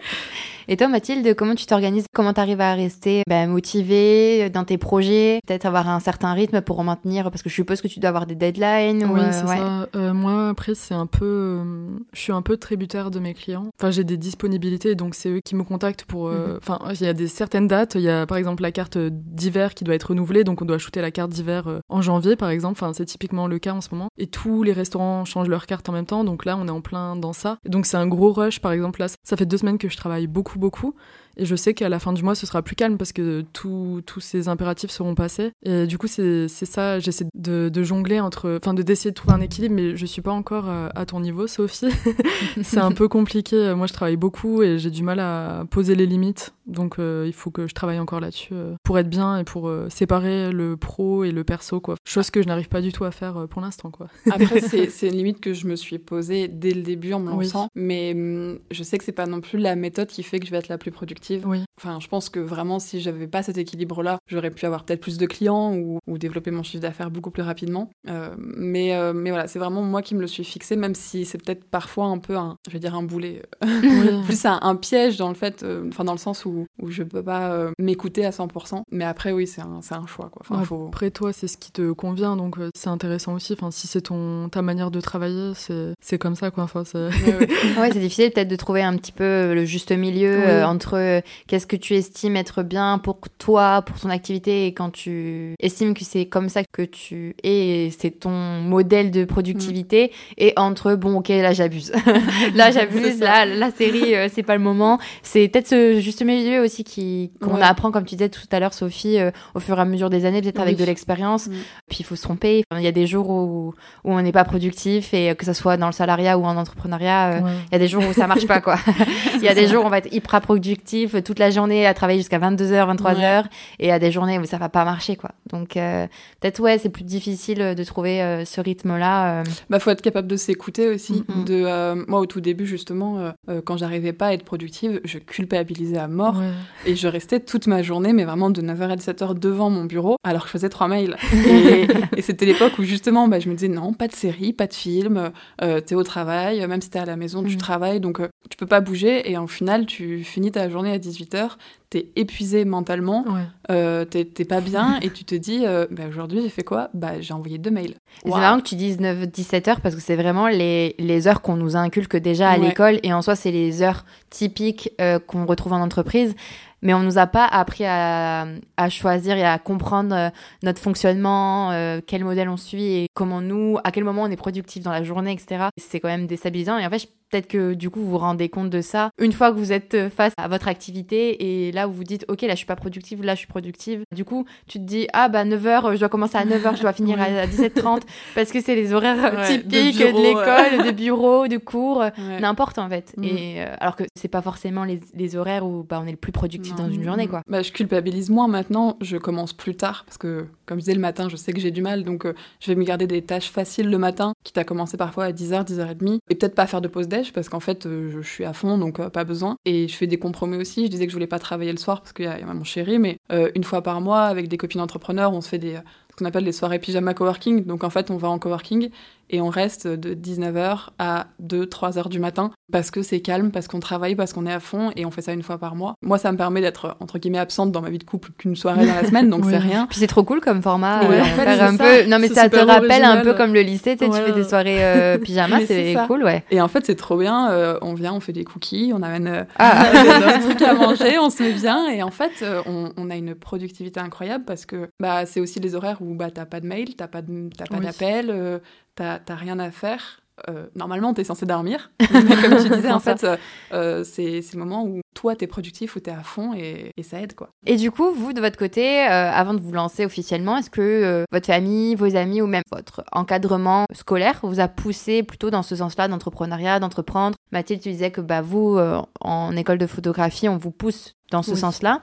Et 0.68 0.78
toi, 0.78 0.88
Mathilde, 0.88 1.36
comment 1.36 1.56
tu 1.56 1.66
t'organises? 1.66 2.06
Comment 2.14 2.34
tu 2.34 2.40
arrives 2.40 2.62
à 2.62 2.74
rester 2.74 3.24
ben, 3.28 3.50
motivée 3.50 4.50
dans 4.50 4.64
tes 4.64 4.78
projets? 4.78 5.40
Peut-être 5.46 5.66
avoir 5.66 5.90
un 5.90 6.00
certain 6.00 6.34
rythme 6.34 6.62
pour 6.62 6.80
en 6.80 6.84
maintenir 6.84 7.30
Parce 7.32 7.42
que 7.42 7.50
je 7.50 7.56
suppose 7.56 7.82
que 7.82 7.88
tu 7.88 8.00
dois 8.00 8.10
avoir 8.10 8.26
des 8.26 8.36
deadlines. 8.36 9.06
Oui, 9.12 9.22
c'est 9.32 9.46
ça. 9.46 9.88
Euh, 9.96 10.14
moi, 10.14 10.50
après, 10.50 10.76
c'est 10.76 10.94
un 10.94 11.06
peu. 11.06 11.26
Euh, 11.26 11.88
je 12.14 12.20
suis 12.20 12.32
un 12.32 12.42
peu 12.42 12.58
tributaire 12.58 13.12
de 13.12 13.20
mes 13.20 13.34
clients. 13.34 13.68
Enfin, 13.80 13.92
j'ai 13.92 14.04
des 14.04 14.18
disponibilités, 14.18 14.96
donc 14.96 15.16
c'est 15.16 15.30
eux 15.30 15.42
qui 15.44 15.56
me 15.56 15.64
contactent 15.64 16.06
pour. 16.06 16.28
Euh, 16.28 16.54
mhm. 16.54 16.60
Enfin, 16.62 16.80
il 16.94 17.02
y 17.02 17.08
a 17.08 17.14
des 17.14 17.28
certaines 17.28 17.68
dates. 17.68 17.96
Il 17.96 18.02
y 18.02 18.10
a 18.10 18.26
par 18.26 18.38
exemple 18.38 18.64
la 18.64 18.72
carte 18.72 18.98
d'hiver 18.98 19.74
qui 19.74 19.84
doit 19.84 19.96
être 19.96 20.10
renouvelée, 20.10 20.44
donc 20.44 20.62
on 20.62 20.66
doit 20.66 20.78
shooter 20.78 21.02
la 21.02 21.12
carte 21.12 21.32
d'hiver 21.32 21.82
en 21.90 22.02
janvier, 22.02 22.36
par 22.36 22.50
exemple. 22.50 22.80
Enfin, 22.82 22.94
c'est 22.94 23.06
typiquement 23.06 23.48
le 23.48 23.60
cas 23.60 23.74
en 23.74 23.82
ce 23.82 23.90
moment. 23.92 24.08
Et 24.18 24.28
tous 24.28 24.64
les 24.64 24.74
restaurants 24.74 25.26
changent 25.26 25.50
leur 25.50 25.66
carte 25.66 25.90
en 25.90 25.94
même 25.94 26.06
temps, 26.06 26.24
donc 26.24 26.46
là, 26.46 26.58
on 26.58 26.68
est 26.68 26.72
en 26.72 26.82
plein 26.82 27.16
dans 27.16 27.34
ça. 27.34 27.58
Donc 27.68 27.86
c'est 27.86 27.98
un 27.98 28.08
gros 28.08 28.32
rush, 28.32 28.60
par 28.60 28.72
exemple. 28.72 29.02
Là, 29.02 29.08
ça 29.24 29.36
fait 29.36 29.46
deux 29.46 29.58
semaines 29.58 29.78
que 29.78 29.90
je 29.90 29.98
travaille 29.98 30.28
beaucoup 30.28 30.53
beaucoup, 30.60 30.96
Et 31.38 31.46
je 31.46 31.56
sais 31.56 31.74
qu'à 31.74 31.90
la 31.90 32.00
fin 32.00 32.14
du 32.14 32.24
mois, 32.24 32.36
ce 32.36 32.46
sera 32.46 32.62
plus 32.62 32.76
calme 32.76 32.98
parce 32.98 33.12
que 33.12 33.44
tous 33.54 34.04
ces 34.20 34.48
impératifs 34.48 34.92
seront 34.92 35.16
passés. 35.16 35.52
Et 35.64 35.88
du 35.88 35.98
coup, 35.98 36.08
c'est 36.08 36.48
ça, 36.48 37.00
j'essaie 37.00 37.26
de, 37.34 37.84
jongler 37.84 38.20
entre, 38.20 38.58
enfin, 38.62 38.74
d'essayer 38.74 39.12
de, 39.12 39.16
trouver 39.16 39.34
un 39.34 39.42
équilibre, 39.42 39.76
mais 39.76 39.96
je 39.96 40.06
suis 40.06 40.22
pas 40.22 40.32
encore 40.32 40.70
euh, 40.70 40.90
à, 40.96 41.06
ton 41.06 41.20
niveau, 41.20 41.48
Sophie. 41.48 41.88
c'est 42.62 42.80
un 42.80 42.92
peu 42.92 43.08
compliqué. 43.08 43.74
Moi, 43.76 43.88
je 43.88 43.94
travaille 43.94 44.16
beaucoup 44.16 44.64
et 44.64 44.78
j'ai 44.78 44.92
du 44.92 45.04
mal 45.04 45.20
à 45.20 45.66
poser 45.70 45.96
les 45.96 46.06
limites. 46.06 46.54
Donc, 46.66 46.98
euh, 46.98 47.26
il 47.28 47.34
faut 47.34 47.52
que 47.52 47.68
je 47.68 47.74
travaille 47.74 48.00
encore 48.00 48.22
là-dessus 48.22 48.54
euh, 48.54 48.76
pour 48.84 48.98
être 48.98 49.10
bien 49.10 49.38
et 49.38 49.44
pour 49.44 49.72
séparer 49.90 50.52
le 50.52 50.78
pro 50.78 51.24
et 51.24 51.32
le 51.32 51.44
perso, 51.44 51.82
quoi. 51.82 51.96
Chose 52.06 52.30
que 52.32 52.42
je 52.42 52.48
n'arrive 52.48 52.70
pas 52.70 52.82
du 52.82 52.92
tout 52.92 53.04
à 53.04 53.12
faire 53.12 53.48
pour 53.50 53.62
l'instant, 53.62 53.92
quoi. 53.92 54.08
Après, 54.32 54.62
c'est 54.62 55.08
une 55.08 55.16
limite 55.16 55.42
que 55.42 55.54
je 55.54 55.68
me 55.68 55.76
suis 55.76 56.00
posée 56.00 56.48
dès 56.48 56.72
le 56.72 56.82
début 56.82 57.14
en 57.14 57.20
me 57.20 57.30
lançant, 57.30 57.68
mais 57.76 58.14
hum, 58.14 58.60
je 58.72 58.84
sais 58.84 58.98
que 58.98 59.04
c'est 59.04 59.12
pas 59.12 59.26
non 59.26 59.42
plus 59.42 59.58
la 59.58 59.76
méthode 59.76 60.08
qui 60.08 60.24
fait 60.24 60.40
que 60.40 60.46
je 60.46 60.52
vais 60.52 60.58
être 60.58 60.70
la 60.70 60.78
plus 60.78 60.92
productive. 60.92 61.23
Oui. 61.46 61.64
Enfin, 61.78 62.00
je 62.00 62.08
pense 62.08 62.30
que 62.30 62.40
vraiment, 62.40 62.80
si 62.80 63.02
j'avais 63.02 63.28
pas 63.28 63.44
cet 63.44 63.58
équilibre-là, 63.58 64.20
j'aurais 64.28 64.52
pu 64.52 64.66
avoir 64.66 64.84
peut-être 64.84 65.02
plus 65.02 65.18
de 65.18 65.26
clients 65.26 65.76
ou, 65.76 66.00
développer 66.18 66.52
mon 66.52 66.64
chiffre 66.64 66.82
d'affaires 66.82 67.12
beaucoup 67.12 67.32
plus 67.32 67.42
rapidement. 67.42 67.90
Euh, 68.08 68.34
mais, 68.38 68.96
euh, 68.96 69.12
mais 69.14 69.32
voilà, 69.32 69.48
c'est 69.48 69.60
vraiment 69.60 69.82
moi 69.82 70.02
qui 70.02 70.16
me 70.16 70.22
le 70.22 70.28
suis 70.28 70.44
fixé, 70.44 70.76
même 70.76 70.96
si 70.96 71.26
c'est 71.26 71.44
peut-être 71.44 71.66
parfois 71.66 72.06
un 72.06 72.20
peu 72.20 72.38
un, 72.38 72.56
je 72.68 72.72
vais 72.72 72.80
dire 72.80 72.96
un 72.96 73.04
boulet, 73.04 73.42
plus 74.26 74.46
un, 74.46 74.76
piège 74.76 75.18
dans 75.18 75.30
le 75.30 75.36
fait, 75.36 75.64
euh, 75.64 75.88
enfin 75.90 76.04
dans 76.04 76.14
le 76.14 76.18
sens 76.18 76.46
où, 76.46 76.66
où 76.82 76.92
je 76.92 77.04
peux 77.04 77.24
pas 77.24 77.72
m'écouter 77.80 78.26
à 78.26 78.30
100%. 78.30 78.84
Mais 78.92 79.04
après, 79.04 79.32
oui, 79.32 79.48
c'est 79.48 79.62
un, 79.62 79.80
un, 79.92 80.08
choix. 80.08 80.30
Quoi. 80.30 80.42
Enfin, 80.42 80.64
faut... 80.64 80.88
Après, 80.88 81.12
toi, 81.12 81.34
c'est 81.34 81.48
ce 81.48 81.58
qui 81.58 81.72
te 81.72 81.92
convient, 81.92 82.38
donc 82.38 82.56
c'est 82.76 82.90
intéressant 82.90 83.34
aussi. 83.34 83.54
Enfin, 83.54 83.72
si 83.72 83.88
c'est 83.88 84.02
ton 84.02 84.50
ta 84.50 84.62
manière 84.62 84.92
de 84.92 85.02
travailler, 85.02 85.54
c'est 85.56 86.18
comme 86.18 86.36
ça, 86.36 86.52
quoi. 86.52 86.64
Enfin, 86.64 86.84
ouais, 86.94 87.92
c'est 87.92 88.00
difficile 88.00 88.32
peut-être 88.32 88.48
de 88.48 88.56
trouver 88.56 88.84
un 88.84 88.96
petit 88.96 89.12
peu 89.12 89.54
le 89.54 89.66
juste 89.66 89.92
milieu 89.92 90.64
entre 90.64 91.13
qu'est-ce 91.48 91.68
que 91.68 91.76
tu 91.76 91.96
estimes 91.96 92.36
être 92.36 92.64
bien 92.64 92.98
pour 92.98 93.20
toi, 93.38 93.82
pour 93.82 94.00
ton 94.00 94.10
activité, 94.10 94.68
et 94.68 94.74
quand 94.74 94.90
tu 94.90 95.56
estimes 95.60 95.94
que 95.94 96.04
c'est 96.04 96.26
comme 96.26 96.50
ça 96.50 96.62
que 96.72 96.84
tu 96.84 97.36
es, 97.44 97.90
c'est 97.98 98.12
ton 98.12 98.62
modèle 98.62 99.12
de 99.12 99.26
productivité, 99.26 100.08
mm. 100.08 100.34
et 100.38 100.54
entre 100.58 100.96
bon, 100.96 101.18
ok, 101.18 101.30
là 101.30 101.54
j'abuse, 101.54 101.92
là 102.56 102.72
j'abuse, 102.72 103.20
là 103.20 103.46
la 103.46 103.72
série 103.72 104.16
euh, 104.16 104.28
c'est 104.34 104.44
pas 104.44 104.56
le 104.56 104.64
moment. 104.64 105.00
C'est 105.22 105.48
peut-être 105.48 105.68
ce 105.68 106.00
juste 106.00 106.24
milieu 106.24 106.62
aussi 106.62 106.84
qui 106.84 107.32
qu'on 107.42 107.62
apprend, 107.62 107.92
comme 107.92 108.06
tu 108.06 108.16
disais 108.16 108.30
tout 108.30 108.42
à 108.52 108.60
l'heure, 108.60 108.74
Sophie, 108.74 109.20
euh, 109.20 109.32
au 109.56 109.60
fur 109.60 109.78
et 109.78 109.82
à 109.82 109.86
mesure 109.86 110.10
des 110.10 110.26
années, 110.26 110.42
peut-être 110.42 110.62
avec 110.62 110.78
de 110.78 110.86
l'expérience. 110.86 111.48
Mm. 111.48 111.54
Puis 111.90 111.98
il 112.00 112.06
faut 112.06 112.16
se 112.16 112.24
tromper. 112.24 112.64
Il 112.76 112.82
y 112.82 112.88
a 112.88 112.92
des 112.92 113.08
jours 113.08 113.30
où, 113.30 113.74
où 114.04 114.12
on 114.12 114.22
n'est 114.22 114.32
pas 114.32 114.44
productif, 114.44 115.14
et 115.14 115.36
que 115.36 115.46
ça 115.46 115.54
soit 115.54 115.78
dans 115.78 115.88
le 115.88 115.94
salariat 115.94 116.38
ou 116.38 116.46
en 116.46 116.58
entrepreneuriat, 116.58 117.32
euh, 117.32 117.40
il 117.70 117.74
y 117.74 117.76
a 117.76 117.80
des 117.80 117.88
jours 117.88 118.04
où 118.08 118.14
ça 118.14 118.28
marche 118.28 118.48
pas, 118.48 118.62
quoi. 118.62 118.78
Il 119.36 119.44
y 119.44 119.48
a 119.50 119.54
des 119.54 119.68
jours 119.68 119.84
où 119.84 119.88
on 119.88 119.90
va 119.90 119.98
être 119.98 120.14
hyper 120.14 120.40
productif 120.42 121.03
toute 121.08 121.40
la 121.40 121.52
journée 121.52 121.86
à 121.86 121.94
travailler 121.94 122.20
jusqu'à 122.20 122.40
22h, 122.40 122.96
23h, 122.96 123.46
et 123.80 123.92
à 123.92 124.00
des 124.00 124.12
journées 124.12 124.40
où 124.40 124.46
ça 124.46 124.58
va 124.58 124.70
pas 124.70 124.86
marcher, 124.86 125.16
quoi. 125.16 125.32
Donc, 125.52 125.78
euh, 125.78 126.08
peut-être, 126.40 126.60
ouais, 126.60 126.78
c'est 126.78 126.90
plus 126.90 127.04
difficile 127.04 127.76
de 127.76 127.84
trouver 127.84 128.22
euh, 128.22 128.46
ce 128.46 128.62
rythme-là. 128.62 129.42
Euh. 129.42 129.44
Bah, 129.70 129.80
faut 129.80 129.90
être 129.90 130.02
capable 130.02 130.28
de 130.28 130.36
s'écouter 130.36 130.88
aussi. 130.90 131.24
Mm-hmm. 131.24 131.44
De, 131.46 132.10
moi, 132.10 132.20
au 132.20 132.26
tout 132.26 132.42
début, 132.42 132.66
justement, 132.66 133.34
quand 133.66 133.78
j'arrivais 133.78 134.14
pas 134.14 134.28
à 134.28 134.34
être 134.34 134.44
productive, 134.44 135.02
je 135.04 135.20
culpabilisais 135.20 135.98
à 135.98 136.08
mort, 136.08 136.42
et 136.86 136.96
je 136.96 137.08
restais 137.08 137.40
toute 137.40 137.68
ma 137.68 137.82
journée, 137.82 138.14
mais 138.14 138.26
vraiment 138.26 138.50
de 138.50 138.62
9h 138.62 138.90
à 138.90 138.96
17h 138.96 139.38
devant 139.40 139.70
mon 139.70 139.86
bureau, 139.86 140.16
alors 140.24 140.44
que 140.44 140.48
je 140.48 140.54
faisais 140.54 140.70
trois 140.70 140.88
mails. 140.88 141.16
et, 142.18 142.22
c'était 142.22 142.46
l'époque 142.46 142.74
où, 142.80 142.84
justement, 142.84 143.28
bah, 143.28 143.40
je 143.40 143.50
me 143.50 143.54
disais, 143.54 143.68
non, 143.68 143.94
pas 143.94 144.08
de 144.08 144.14
série, 144.14 144.54
pas 144.54 144.68
de 144.68 144.74
film, 144.74 145.32
t'es 145.60 145.96
au 145.96 146.04
travail, 146.04 146.66
même 146.68 146.82
si 146.82 146.90
t'es 146.90 147.00
à 147.00 147.06
la 147.06 147.16
maison, 147.16 147.44
tu 147.44 147.56
mm. 147.56 147.60
travailles, 147.60 148.00
donc 148.00 148.22
tu 148.50 148.58
peux 148.58 148.66
pas 148.66 148.82
bouger, 148.82 149.30
et 149.32 149.38
en 149.38 149.48
final, 149.48 149.86
tu 149.86 150.24
finis 150.24 150.52
ta 150.52 150.70
journée 150.70 150.92
à 150.92 150.98
18h, 150.98 151.52
t'es 151.94 152.10
épuisé 152.16 152.66
mentalement, 152.66 153.24
euh, 153.70 154.04
t'es 154.04 154.46
pas 154.46 154.62
bien 154.62 155.00
et 155.02 155.12
tu 155.12 155.26
te 155.26 155.36
dis 155.36 155.62
euh, 155.64 155.86
bah, 155.92 156.04
aujourd'hui 156.10 156.42
j'ai 156.42 156.50
fait 156.50 156.64
quoi? 156.64 156.90
Bah 156.96 157.22
j'ai 157.22 157.36
envoyé 157.36 157.60
deux 157.60 157.70
mails. 157.70 157.94
C'est 158.24 158.32
marrant 158.32 158.58
que 158.58 158.68
tu 158.68 158.76
dises 158.76 158.98
9-17 159.00 159.70
heures 159.70 159.82
parce 159.82 159.94
que 159.94 160.02
c'est 160.02 160.16
vraiment 160.16 160.48
les, 160.48 160.96
les 160.98 161.28
heures 161.28 161.44
qu'on 161.44 161.56
nous 161.56 161.76
inculque 161.76 162.18
déjà 162.18 162.50
à 162.50 162.58
l'école 162.58 163.00
et 163.04 163.14
en 163.14 163.22
soi 163.22 163.36
c'est 163.36 163.52
les 163.52 163.84
heures 163.84 164.06
typiques 164.32 164.90
euh, 165.00 165.20
qu'on 165.20 165.46
retrouve 165.46 165.74
en 165.74 165.82
entreprise. 165.82 166.34
Mais 166.82 166.94
on 166.94 167.00
nous 167.00 167.18
a 167.18 167.28
pas 167.28 167.46
appris 167.46 167.86
à, 167.86 168.46
à 168.76 168.90
choisir 168.90 169.38
et 169.38 169.46
à 169.46 169.58
comprendre 169.58 170.32
notre 170.64 170.82
fonctionnement, 170.82 171.72
quel 172.06 172.26
modèle 172.26 172.50
on 172.50 172.58
suit 172.58 172.84
et 172.84 173.08
comment 173.14 173.40
nous, 173.40 173.78
à 173.86 173.92
quel 173.92 174.04
moment 174.04 174.24
on 174.24 174.30
est 174.30 174.36
productif 174.36 174.84
dans 174.84 174.92
la 174.92 175.02
journée, 175.02 175.32
etc. 175.32 175.68
C'est 175.78 176.02
quand 176.02 176.10
même 176.10 176.28
déstabilisant 176.28 176.78
et 176.78 176.86
en 176.86 176.90
fait 176.90 177.08
Peut-être 177.34 177.48
que 177.48 177.74
du 177.74 177.90
coup 177.90 178.00
vous 178.00 178.12
vous 178.12 178.18
rendez 178.20 178.48
compte 178.48 178.70
de 178.70 178.82
ça 178.82 179.10
une 179.18 179.32
fois 179.32 179.52
que 179.52 179.58
vous 179.58 179.72
êtes 179.72 179.96
euh, 179.96 180.08
face 180.08 180.34
à 180.38 180.48
votre 180.48 180.68
activité 180.68 181.68
et 181.68 181.72
là 181.72 181.88
vous 181.88 181.94
vous 181.94 182.04
dites 182.04 182.26
ok 182.28 182.44
là 182.44 182.52
je 182.52 182.58
suis 182.58 182.68
pas 182.68 182.76
productive, 182.76 183.24
là 183.24 183.34
je 183.34 183.40
suis 183.40 183.48
productive. 183.48 184.04
Du 184.16 184.24
coup 184.24 184.46
tu 184.68 184.78
te 184.78 184.84
dis 184.84 185.08
ah 185.14 185.30
bah 185.30 185.44
9h 185.44 185.94
je 185.94 186.00
dois 186.00 186.10
commencer 186.10 186.38
à 186.38 186.46
9h, 186.46 186.78
je 186.78 186.82
dois 186.84 186.94
finir 186.94 187.20
à 187.22 187.48
17h30 187.48 188.02
parce 188.36 188.52
que 188.52 188.62
c'est 188.62 188.76
les 188.76 188.94
horaires 188.94 189.48
typiques 189.48 189.98
de, 189.98 190.22
l'école, 190.22 190.86
de 190.86 190.92
bureau, 190.92 191.48
de 191.48 191.58
cours, 191.58 192.04
n'importe 192.40 192.78
en 192.78 192.88
fait. 192.88 193.16
Mm. 193.18 193.24
Et 193.24 193.64
euh, 193.64 193.76
alors 193.80 193.96
que 193.96 194.04
c'est 194.16 194.28
pas 194.28 194.44
forcément 194.44 194.84
les, 194.84 195.00
les, 195.16 195.36
horaires 195.36 195.66
où 195.66 195.84
bah, 195.84 196.00
on 196.04 196.06
est 196.06 196.12
le 196.12 196.18
plus 196.18 196.32
productif 196.32 196.76
dans 196.76 196.88
une 196.88 197.04
journée 197.04 197.28
quoi. 197.28 197.42
Bah 197.48 197.64
je 197.64 197.72
culpabilise 197.72 198.30
moins 198.30 198.48
maintenant, 198.48 198.96
je 199.02 199.18
commence 199.18 199.54
plus 199.54 199.74
tard 199.74 200.04
parce 200.06 200.20
que 200.20 200.46
comme 200.68 200.78
je 200.78 200.84
disais 200.84 200.94
le 200.94 201.02
matin, 201.02 201.30
je 201.30 201.36
sais 201.36 201.52
que 201.52 201.60
j'ai 201.60 201.72
du 201.72 201.82
mal 201.82 202.04
donc 202.04 202.28
euh, 202.28 202.36
je 202.60 202.68
vais 202.68 202.76
me 202.76 202.84
garder 202.84 203.08
des 203.08 203.24
tâches 203.24 203.50
faciles 203.50 203.90
le 203.90 203.98
matin, 203.98 204.34
quitte 204.44 204.60
à 204.60 204.64
commencer 204.64 204.98
parfois 204.98 205.26
à 205.26 205.32
10h, 205.32 205.66
10h30 205.66 206.20
et 206.30 206.36
peut-être 206.36 206.54
pas 206.54 206.68
faire 206.68 206.80
de 206.80 206.88
pause 206.88 207.08
déj 207.08 207.23
parce 207.32 207.50
qu'en 207.50 207.60
fait, 207.60 207.86
euh, 207.86 208.12
je, 208.12 208.22
suis 208.22 208.44
à 208.44 208.54
fond, 208.54 208.78
donc 208.78 209.00
euh, 209.00 209.10
pas 209.10 209.24
besoin. 209.24 209.56
Et 209.66 209.88
je 209.88 209.96
fais 209.96 210.08
des 210.08 210.18
compromis 210.18 210.58
aussi. 210.58 210.86
Je 210.86 210.92
disais 210.92 211.06
que 211.06 211.12
je 211.12 211.16
voulais 211.16 211.28
pas 211.28 211.40
travailler 211.40 211.72
le 211.72 211.78
soir 211.78 212.02
parce 212.02 212.14
qu'il 212.14 212.26
y, 212.26 212.28
a 212.28 212.54
mon 212.54 212.64
chéri, 212.64 213.00
mais 213.00 213.18
euh, 213.32 213.52
une 213.56 213.64
fois 213.64 213.82
par 213.82 214.02
mois, 214.02 214.24
avec 214.24 214.48
des 214.48 214.58
copines 214.58 214.82
entrepreneurs, 214.82 215.34
on 215.34 215.42
se 215.42 215.50
fait 215.50 215.60
des 215.60 215.80
ce 216.14 216.16
qu'on 216.16 216.26
appelle 216.26 216.44
les 216.44 216.52
soirées 216.52 216.78
pyjama 216.78 217.16
coworking. 217.16 217.66
Donc 217.66 217.84
en 217.84 217.90
fait, 217.90 218.12
on 218.12 218.18
va 218.18 218.30
en 218.30 218.38
coworking 218.38 218.90
et 219.30 219.42
on 219.42 219.50
reste 219.50 219.88
de 219.88 220.14
19h 220.14 220.90
à 221.00 221.28
2-3h 221.42 222.10
du 222.10 222.20
matin 222.20 222.52
parce 222.72 222.90
que 222.90 223.04
c'est 223.04 223.20
calme, 223.20 223.52
parce 223.52 223.68
qu'on 223.68 223.80
travaille, 223.80 224.16
parce 224.16 224.34
qu'on 224.34 224.48
est 224.48 224.52
à 224.52 224.60
fond 224.60 224.92
et 224.96 225.06
on 225.06 225.12
fait 225.12 225.22
ça 225.22 225.32
une 225.32 225.44
fois 225.44 225.60
par 225.60 225.76
mois. 225.76 225.94
Moi, 226.02 226.18
ça 226.18 226.32
me 226.32 226.38
permet 226.38 226.60
d'être 226.60 226.98
entre 227.00 227.20
guillemets 227.20 227.38
absente 227.38 227.72
dans 227.72 227.82
ma 227.82 227.90
vie 227.90 228.00
de 228.00 228.04
couple 228.04 228.32
qu'une 228.38 228.56
soirée 228.56 228.88
dans 228.88 228.96
la 228.96 229.06
semaine, 229.06 229.30
donc 229.30 229.46
c'est 229.50 229.58
rien. 229.58 229.86
Puis 229.88 230.00
c'est 230.00 230.08
trop 230.08 230.24
cool 230.24 230.42
comme 230.42 230.62
format. 230.62 231.04
Euh, 231.04 231.22
un 231.62 231.78
peu... 231.78 232.10
Non 232.10 232.18
mais 232.20 232.30
ça 232.30 232.50
te 232.50 232.58
rappelle 232.58 233.04
un 233.04 233.22
peu 233.22 233.34
comme 233.34 233.54
le 233.54 233.62
lycée, 233.62 233.96
tu, 233.96 234.06
sais, 234.06 234.12
tu 234.12 234.18
fais 234.18 234.32
des 234.32 234.44
soirées 234.44 234.84
euh, 234.84 235.18
pyjama, 235.24 235.60
c'est 235.66 235.96
cool, 236.08 236.24
ouais. 236.24 236.44
Et 236.50 236.62
en 236.62 236.68
fait, 236.68 236.86
c'est 236.86 236.96
trop 236.96 237.18
bien. 237.18 237.52
Euh, 237.52 237.78
on 237.82 237.94
vient, 237.94 238.14
on 238.14 238.20
fait 238.20 238.34
des 238.34 238.44
cookies, 238.44 238.92
on 238.94 239.04
amène 239.04 239.46
ah. 239.60 239.86
des 240.38 240.46
trucs 240.46 240.62
à 240.64 240.74
manger, 240.74 241.20
on 241.20 241.30
se 241.30 241.44
met 241.44 241.54
bien 241.54 241.90
et 241.90 242.02
en 242.02 242.12
fait, 242.12 242.44
on, 242.66 242.92
on, 242.98 243.10
a 243.10 243.16
une 243.16 243.36
productivité 243.36 244.00
incroyable 244.00 244.46
parce 244.46 244.66
que 244.66 244.90
bah 245.00 245.26
c'est 245.26 245.40
aussi 245.40 245.60
les 245.60 245.76
horaires 245.76 246.02
où 246.02 246.16
bah 246.16 246.32
t'as 246.32 246.46
pas 246.46 246.60
de 246.60 246.66
mail, 246.66 246.96
t'as 246.96 247.08
pas 247.08 247.22
d'appel, 247.22 248.62
t'as 248.96 249.36
rien 249.36 249.60
à 249.60 249.72
faire. 249.72 250.24
Euh, 250.50 250.66
normalement, 250.76 251.14
tu 251.14 251.22
es 251.22 251.24
censé 251.24 251.46
dormir. 251.46 251.92
Mais 252.00 252.08
comme 252.42 252.58
tu 252.58 252.70
disais, 252.70 252.92
en 252.92 253.00
fait, 253.00 253.24
euh, 253.24 253.38
euh, 253.72 254.04
c'est 254.04 254.42
le 254.54 254.60
moment 254.60 254.84
où 254.84 255.02
toi, 255.14 255.36
tu 255.36 255.44
es 255.44 255.48
productif, 255.48 255.96
où 255.96 256.00
tu 256.00 256.10
es 256.10 256.14
à 256.14 256.24
fond 256.24 256.54
et, 256.54 256.92
ça 257.04 257.22
aide. 257.22 257.36
quoi. 257.36 257.50
Et 257.66 257.76
du 257.76 257.92
coup, 257.92 258.12
vous, 258.12 258.34
de 258.34 258.42
votre 258.42 258.58
côté, 258.58 259.02
avant 259.02 259.54
de 259.54 259.60
vous 259.60 259.72
lancer 259.72 260.06
officiellement, 260.06 260.58
est-ce 260.58 260.70
que 260.70 261.26
votre 261.32 261.46
famille, 261.46 261.96
vos 261.96 262.16
amis 262.16 262.42
ou 262.42 262.48
même 262.48 262.64
votre 262.72 263.04
encadrement 263.12 263.86
scolaire 263.94 264.40
vous 264.44 264.60
a 264.60 264.68
poussé 264.68 265.24
plutôt 265.24 265.50
dans 265.50 265.64
ce 265.64 265.76
sens-là 265.76 266.08
d'entrepreneuriat, 266.08 266.80
d'entreprendre? 266.80 267.38
Mathilde, 267.52 267.82
tu 267.82 267.90
disais 267.90 268.12
que 268.12 268.22
bah, 268.22 268.42
vous, 268.42 268.80
en 269.22 269.56
école 269.56 269.78
de 269.78 269.88
photographie, 269.88 270.50
on 270.50 270.58
vous 270.58 270.72
pousse 270.72 271.14
dans 271.32 271.44
ce 271.44 271.56
sens-là. 271.56 272.02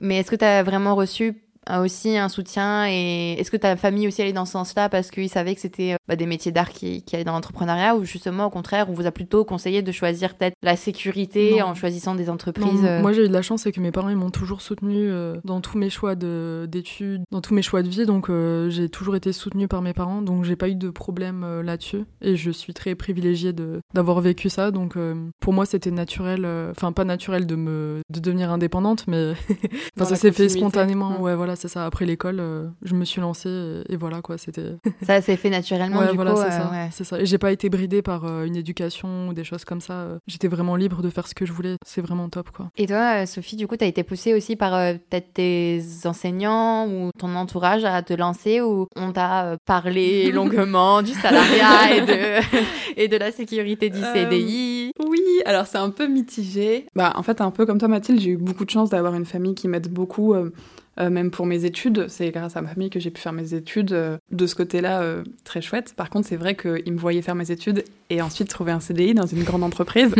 Mais 0.00 0.18
est-ce 0.18 0.30
que 0.30 0.36
tu 0.36 0.44
as 0.44 0.62
vraiment 0.62 0.94
reçu 0.94 1.45
aussi 1.68 2.16
un 2.16 2.28
soutien 2.28 2.86
et 2.88 3.32
est-ce 3.38 3.50
que 3.50 3.56
ta 3.56 3.76
famille 3.76 4.06
aussi 4.06 4.22
allait 4.22 4.32
dans 4.32 4.44
ce 4.44 4.52
sens-là 4.52 4.88
parce 4.88 5.10
qu'ils 5.10 5.28
savaient 5.28 5.54
que 5.54 5.60
c'était 5.60 5.94
euh, 5.94 5.96
bah, 6.08 6.16
des 6.16 6.26
métiers 6.26 6.52
d'art 6.52 6.70
qui, 6.70 7.02
qui 7.02 7.16
allaient 7.16 7.24
dans 7.24 7.32
l'entrepreneuriat 7.32 7.96
ou 7.96 8.04
justement 8.04 8.46
au 8.46 8.50
contraire 8.50 8.88
on 8.88 8.92
vous 8.92 9.06
a 9.06 9.10
plutôt 9.10 9.44
conseillé 9.44 9.82
de 9.82 9.92
choisir 9.92 10.36
peut-être 10.36 10.54
la 10.62 10.76
sécurité 10.76 11.62
en 11.62 11.74
choisissant 11.74 12.14
des 12.14 12.30
entreprises 12.30 12.84
euh 12.84 13.00
Moi 13.00 13.12
j'ai 13.12 13.24
eu 13.24 13.28
de 13.28 13.32
la 13.32 13.42
chance 13.42 13.62
c'est 13.62 13.72
que 13.72 13.80
mes 13.80 13.92
parents 13.92 14.08
ils 14.08 14.16
m'ont 14.16 14.30
toujours 14.30 14.60
soutenu 14.60 15.10
dans 15.44 15.60
tous 15.60 15.78
mes 15.78 15.90
choix 15.90 16.14
d'études, 16.14 17.22
dans 17.30 17.40
tous 17.40 17.54
mes 17.54 17.62
choix 17.62 17.82
de 17.82 17.88
vie. 17.88 18.06
Donc 18.06 18.30
j'ai 18.68 18.88
toujours 18.88 19.16
été 19.16 19.32
soutenue 19.32 19.68
par 19.68 19.82
mes 19.82 19.92
parents. 19.92 20.22
Donc 20.22 20.44
j'ai 20.44 20.56
pas 20.56 20.68
eu 20.68 20.74
de 20.74 20.90
problème 20.90 21.60
là-dessus. 21.62 22.04
Et 22.20 22.36
je 22.36 22.50
suis 22.50 22.74
très 22.74 22.94
privilégiée 22.94 23.52
d'avoir 23.94 24.20
vécu 24.20 24.48
ça. 24.48 24.70
Donc 24.70 24.96
pour 25.40 25.52
moi 25.52 25.66
c'était 25.66 25.90
naturel 25.90 26.46
enfin 26.70 26.92
pas 26.92 27.04
naturel 27.04 27.46
de 27.46 27.56
me 27.56 28.00
de 28.10 28.20
devenir 28.20 28.50
indépendante 28.50 29.06
mais 29.06 29.32
enfin, 29.96 30.04
ça 30.08 30.16
s'est 30.16 30.32
fait 30.32 30.48
spontanément. 30.48 31.20
Ouais 31.20 31.34
voilà 31.34 31.55
c'est 31.56 31.68
ça 31.68 31.86
après 31.86 32.06
l'école 32.06 32.38
euh, 32.40 32.68
je 32.82 32.94
me 32.94 33.04
suis 33.04 33.20
lancée 33.20 33.82
et, 33.88 33.96
voilà 33.96 34.20
quoi 34.20 34.38
c'était 34.38 34.76
ça 35.02 35.20
s'est 35.20 35.36
fait 35.36 35.50
naturellement 35.50 36.00
ouais, 36.00 36.10
du 36.10 36.16
voilà, 36.16 36.32
coup 36.32 36.40
c'est 36.42 36.50
ça, 36.50 36.70
c'est 36.90 37.04
ça. 37.04 37.20
Et 37.20 37.26
j'ai 37.26 37.38
pas 37.38 37.52
été 37.52 37.68
bridée 37.68 38.02
par 38.02 38.24
euh, 38.24 38.44
une 38.44 38.56
éducation 38.56 39.28
ou 39.28 39.32
des 39.32 39.44
choses 39.44 39.64
comme 39.64 39.80
ça 39.80 40.18
j'étais 40.26 40.48
vraiment 40.48 40.76
libre 40.76 41.02
de 41.02 41.10
faire 41.10 41.26
ce 41.26 41.34
que 41.34 41.46
je 41.46 41.52
voulais 41.52 41.76
c'est 41.84 42.00
vraiment 42.00 42.28
top 42.28 42.50
quoi. 42.50 42.70
Et 42.76 42.86
toi 42.86 43.22
euh, 43.22 43.26
Sophie 43.26 43.56
du 43.56 43.66
coup 43.66 43.76
t'as 43.76 43.86
été 43.86 44.02
poussée 44.02 44.34
aussi 44.34 44.56
par 44.56 44.72
peut-être 44.72 45.32
tes 45.34 45.82
enseignants 46.04 46.88
ou 46.88 47.10
ton 47.18 47.34
entourage 47.34 47.84
à 47.84 48.02
te 48.02 48.14
lancer 48.14 48.60
ou 48.60 48.86
on 48.96 49.12
t'a 49.12 49.56
parlé 49.64 50.30
longuement 50.32 51.02
du 51.02 51.12
salariat 51.12 51.96
et 51.96 52.00
de 52.02 52.56
et 52.96 53.08
de 53.08 53.16
la 53.16 53.32
sécurité 53.32 53.90
du 53.90 54.00
CDI 54.00 54.92
oui 55.04 55.20
alors 55.44 55.66
c'est 55.66 55.78
un 55.78 55.90
peu 55.90 56.06
mitigé. 56.06 56.86
Bah 56.94 57.12
en 57.16 57.22
fait 57.22 57.40
un 57.40 57.50
peu 57.50 57.66
comme 57.66 57.78
toi 57.78 57.88
Mathilde 57.88 58.20
j'ai 58.20 58.30
eu 58.30 58.36
beaucoup 58.36 58.64
de 58.64 58.70
chance 58.70 58.90
d'avoir 58.90 59.14
une 59.14 59.24
famille 59.24 59.54
qui 59.54 59.68
m'aide 59.68 59.88
beaucoup 59.92 60.34
euh, 60.34 60.52
même 60.98 61.30
pour 61.30 61.46
mes 61.46 61.64
études. 61.64 62.08
C'est 62.08 62.30
grâce 62.30 62.56
à 62.56 62.62
ma 62.62 62.68
famille 62.68 62.90
que 62.90 63.00
j'ai 63.00 63.10
pu 63.10 63.20
faire 63.20 63.32
mes 63.32 63.54
études. 63.54 64.18
Euh, 64.32 64.36
de 64.36 64.46
ce 64.46 64.54
côté-là, 64.54 65.00
euh, 65.00 65.24
très 65.44 65.60
chouette. 65.60 65.94
Par 65.96 66.10
contre, 66.10 66.28
c'est 66.28 66.36
vrai 66.36 66.54
qu'ils 66.54 66.92
me 66.92 66.98
voyaient 66.98 67.22
faire 67.22 67.34
mes 67.34 67.50
études 67.50 67.84
et 68.10 68.22
ensuite 68.22 68.48
trouver 68.48 68.72
un 68.72 68.80
CDI 68.80 69.14
dans 69.14 69.26
une 69.26 69.44
grande 69.44 69.62
entreprise. 69.62 70.14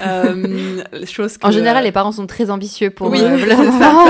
chose 1.06 1.38
En 1.42 1.50
général, 1.50 1.84
les 1.84 1.92
parents 1.92 2.12
sont 2.12 2.26
très 2.26 2.50
ambitieux 2.50 2.90
pour 2.90 3.10
oui, 3.10 3.18
ça. 3.48 4.04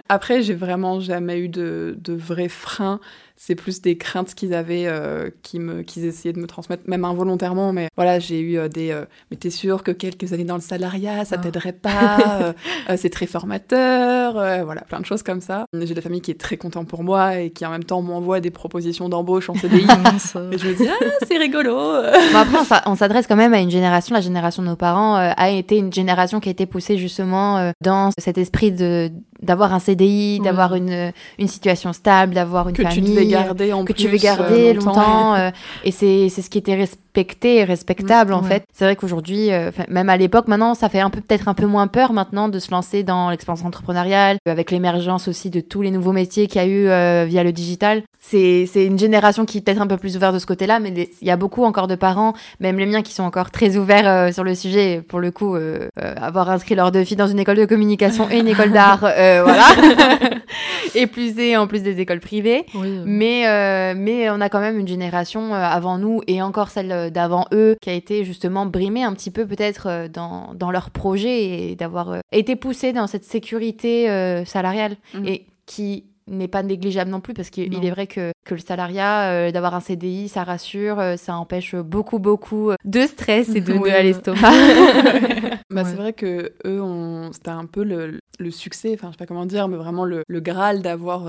Après, 0.08 0.42
j'ai 0.42 0.54
vraiment 0.54 1.00
jamais 1.00 1.38
eu 1.38 1.48
de, 1.48 1.96
de 2.00 2.14
vrais 2.14 2.48
freins 2.48 3.00
c'est 3.42 3.54
plus 3.54 3.80
des 3.80 3.96
craintes 3.96 4.34
qu'ils 4.34 4.52
avaient, 4.52 4.84
euh, 4.86 5.30
me, 5.54 5.80
qu'ils 5.80 6.04
essayaient 6.04 6.34
de 6.34 6.40
me 6.40 6.46
transmettre, 6.46 6.82
même 6.86 7.06
involontairement. 7.06 7.72
Mais 7.72 7.88
voilà, 7.96 8.18
j'ai 8.18 8.38
eu 8.38 8.58
euh, 8.58 8.68
des. 8.68 8.90
Euh, 8.90 9.06
mais 9.30 9.38
t'es 9.38 9.48
sûr 9.48 9.82
que 9.82 9.92
quelques 9.92 10.34
années 10.34 10.44
dans 10.44 10.56
le 10.56 10.60
salariat, 10.60 11.24
ça 11.24 11.36
ah. 11.38 11.42
t'aiderait 11.42 11.72
pas 11.72 12.52
C'est 12.98 13.08
très 13.08 13.24
formateur. 13.24 14.34
voilà, 14.66 14.82
plein 14.82 15.00
de 15.00 15.06
choses 15.06 15.22
comme 15.22 15.40
ça. 15.40 15.64
J'ai 15.72 15.94
des 15.94 16.02
familles 16.02 16.20
qui 16.20 16.30
est 16.30 16.38
très 16.38 16.58
content 16.58 16.84
pour 16.84 17.02
moi 17.02 17.38
et 17.38 17.48
qui 17.48 17.64
en 17.64 17.70
même 17.70 17.82
temps 17.84 18.02
m'envoient 18.02 18.40
des 18.40 18.50
propositions 18.70 19.08
d'embauche 19.08 19.50
en 19.50 19.54
CDI. 19.54 19.82
et 19.82 20.58
je 20.58 20.68
me 20.68 20.74
dis, 20.74 20.88
ah, 20.88 21.04
c'est 21.26 21.36
rigolo. 21.38 21.74
bon, 21.74 22.38
après, 22.38 22.80
on 22.86 22.94
s'adresse 22.94 23.26
quand 23.26 23.36
même 23.36 23.52
à 23.52 23.60
une 23.60 23.70
génération. 23.70 24.14
La 24.14 24.20
génération 24.20 24.62
de 24.62 24.68
nos 24.68 24.76
parents 24.76 25.16
a 25.16 25.50
été 25.50 25.76
une 25.76 25.92
génération 25.92 26.40
qui 26.40 26.48
a 26.48 26.52
été 26.52 26.66
poussée 26.66 26.96
justement 26.96 27.72
dans 27.80 28.10
cet 28.18 28.38
esprit 28.38 28.72
de 28.72 29.10
d'avoir 29.42 29.72
un 29.72 29.78
CDI, 29.78 30.40
d'avoir 30.40 30.74
une, 30.74 31.12
une 31.38 31.48
situation 31.48 31.92
stable, 31.92 32.34
d'avoir 32.34 32.68
une 32.68 32.76
famille. 32.76 33.00
Que 33.00 33.04
tu 33.06 33.10
devais 33.10 33.26
garder 33.26 33.72
en 33.72 33.84
que 33.84 33.92
tu 33.92 34.08
veux 34.08 34.18
garder 34.18 34.74
longtemps. 34.74 34.90
longtemps 34.90 35.34
euh, 35.34 35.50
et 35.84 35.90
c'est 35.90 36.28
ce 36.28 36.50
qui 36.50 36.58
était 36.58 36.74
respecté 36.74 37.56
et 37.56 37.64
respectable 37.64 38.32
en 38.32 38.42
fait. 38.42 38.64
C'est 38.72 38.84
vrai 38.84 38.96
qu'aujourd'hui, 38.96 39.50
euh, 39.50 39.70
même 39.88 40.08
à 40.08 40.16
l'époque, 40.16 40.48
maintenant, 40.48 40.74
ça 40.74 40.88
fait 40.88 41.00
un 41.00 41.10
peu 41.10 41.20
peut-être 41.20 41.48
un 41.48 41.54
peu 41.54 41.66
moins 41.66 41.86
peur 41.86 42.12
maintenant 42.12 42.48
de 42.48 42.58
se 42.58 42.70
lancer 42.70 43.02
dans 43.02 43.30
l'expérience 43.30 43.64
entrepreneuriale, 43.64 44.38
avec 44.46 44.70
l'émergence 44.70 45.28
aussi 45.28 45.50
de 45.50 45.60
tous 45.60 45.82
les 45.82 45.90
nouveaux 45.90 46.12
métiers 46.12 46.46
qu'il 46.46 46.60
y 46.60 46.64
a 46.64 46.68
eu 46.68 46.88
euh, 46.88 47.24
via 47.26 47.42
le 47.42 47.52
digital. 47.52 48.02
C'est 48.18 48.59
une 48.74 48.98
génération 48.98 49.44
qui 49.44 49.58
est 49.58 49.60
peut-être 49.60 49.80
un 49.80 49.86
peu 49.86 49.96
plus 49.96 50.16
ouverte 50.16 50.34
de 50.34 50.38
ce 50.38 50.46
côté-là, 50.46 50.80
mais 50.80 51.10
il 51.20 51.26
y 51.26 51.30
a 51.30 51.36
beaucoup 51.36 51.64
encore 51.64 51.86
de 51.86 51.94
parents, 51.94 52.32
même 52.60 52.78
les 52.78 52.86
miens, 52.86 53.02
qui 53.02 53.12
sont 53.12 53.22
encore 53.22 53.50
très 53.50 53.76
ouverts 53.76 54.32
sur 54.32 54.44
le 54.44 54.54
sujet. 54.54 55.02
Pour 55.06 55.20
le 55.20 55.30
coup, 55.30 55.56
avoir 55.96 56.50
inscrit 56.50 56.74
leurs 56.74 56.92
deux 56.92 57.04
filles 57.04 57.16
dans 57.16 57.26
une 57.26 57.38
école 57.38 57.56
de 57.56 57.66
communication 57.66 58.28
et 58.30 58.38
une 58.38 58.48
école 58.54 58.72
d'art, 58.72 59.00
voilà. 59.00 59.66
et 60.94 61.06
plus 61.06 61.38
et 61.38 61.56
en 61.56 61.66
plus 61.66 61.82
des 61.82 62.00
écoles 62.00 62.20
privées. 62.20 62.66
Mais, 63.04 63.46
euh, 63.46 63.94
mais 63.96 64.30
on 64.30 64.40
a 64.40 64.48
quand 64.48 64.60
même 64.60 64.78
une 64.78 64.88
génération 64.88 65.54
euh, 65.54 65.62
avant 65.62 65.98
nous 65.98 66.22
et 66.26 66.42
encore 66.42 66.70
celle 66.70 67.10
d'avant 67.10 67.46
eux 67.52 67.76
qui 67.80 67.90
a 67.90 67.92
été 67.92 68.24
justement 68.24 68.66
brimée 68.66 69.02
un 69.02 69.12
petit 69.12 69.30
peu 69.30 69.46
peut-être 69.46 69.88
euh, 69.88 70.08
dans, 70.08 70.54
dans 70.54 70.70
leur 70.70 70.90
projet 70.90 71.70
et 71.70 71.76
d'avoir 71.76 72.16
été 72.32 72.56
poussée 72.56 72.92
dans 72.92 73.06
cette 73.06 73.24
sécurité 73.24 74.06
salariale 74.44 74.96
mm. 75.14 75.24
et 75.26 75.46
qui 75.66 76.04
n'est 76.30 76.48
pas 76.48 76.62
négligeable 76.62 77.10
non 77.10 77.20
plus 77.20 77.34
parce 77.34 77.50
qu'il 77.50 77.84
est 77.84 77.90
vrai 77.90 78.06
que, 78.06 78.32
que 78.44 78.54
le 78.54 78.60
salariat, 78.60 79.50
d'avoir 79.52 79.74
un 79.74 79.80
CDI, 79.80 80.28
ça 80.28 80.44
rassure, 80.44 81.02
ça 81.16 81.36
empêche 81.36 81.74
beaucoup, 81.74 82.18
beaucoup 82.18 82.70
de 82.84 83.00
stress 83.02 83.54
et 83.54 83.60
de, 83.60 83.72
oui, 83.80 83.90
à 83.90 84.02
l'estomac. 84.02 84.38
bah, 85.70 85.84
C'est 85.84 85.96
vrai 85.96 86.12
que 86.12 86.52
eux, 86.64 86.80
on... 86.80 87.32
c'était 87.32 87.50
un 87.50 87.66
peu 87.66 87.84
le, 87.84 88.18
le, 88.38 88.50
succès, 88.50 88.92
enfin 88.94 89.08
je 89.08 89.12
sais 89.12 89.18
pas 89.18 89.26
comment 89.26 89.46
dire, 89.46 89.68
mais 89.68 89.76
vraiment 89.76 90.04
le, 90.04 90.22
le 90.26 90.40
Graal 90.40 90.82
d'avoir 90.82 91.26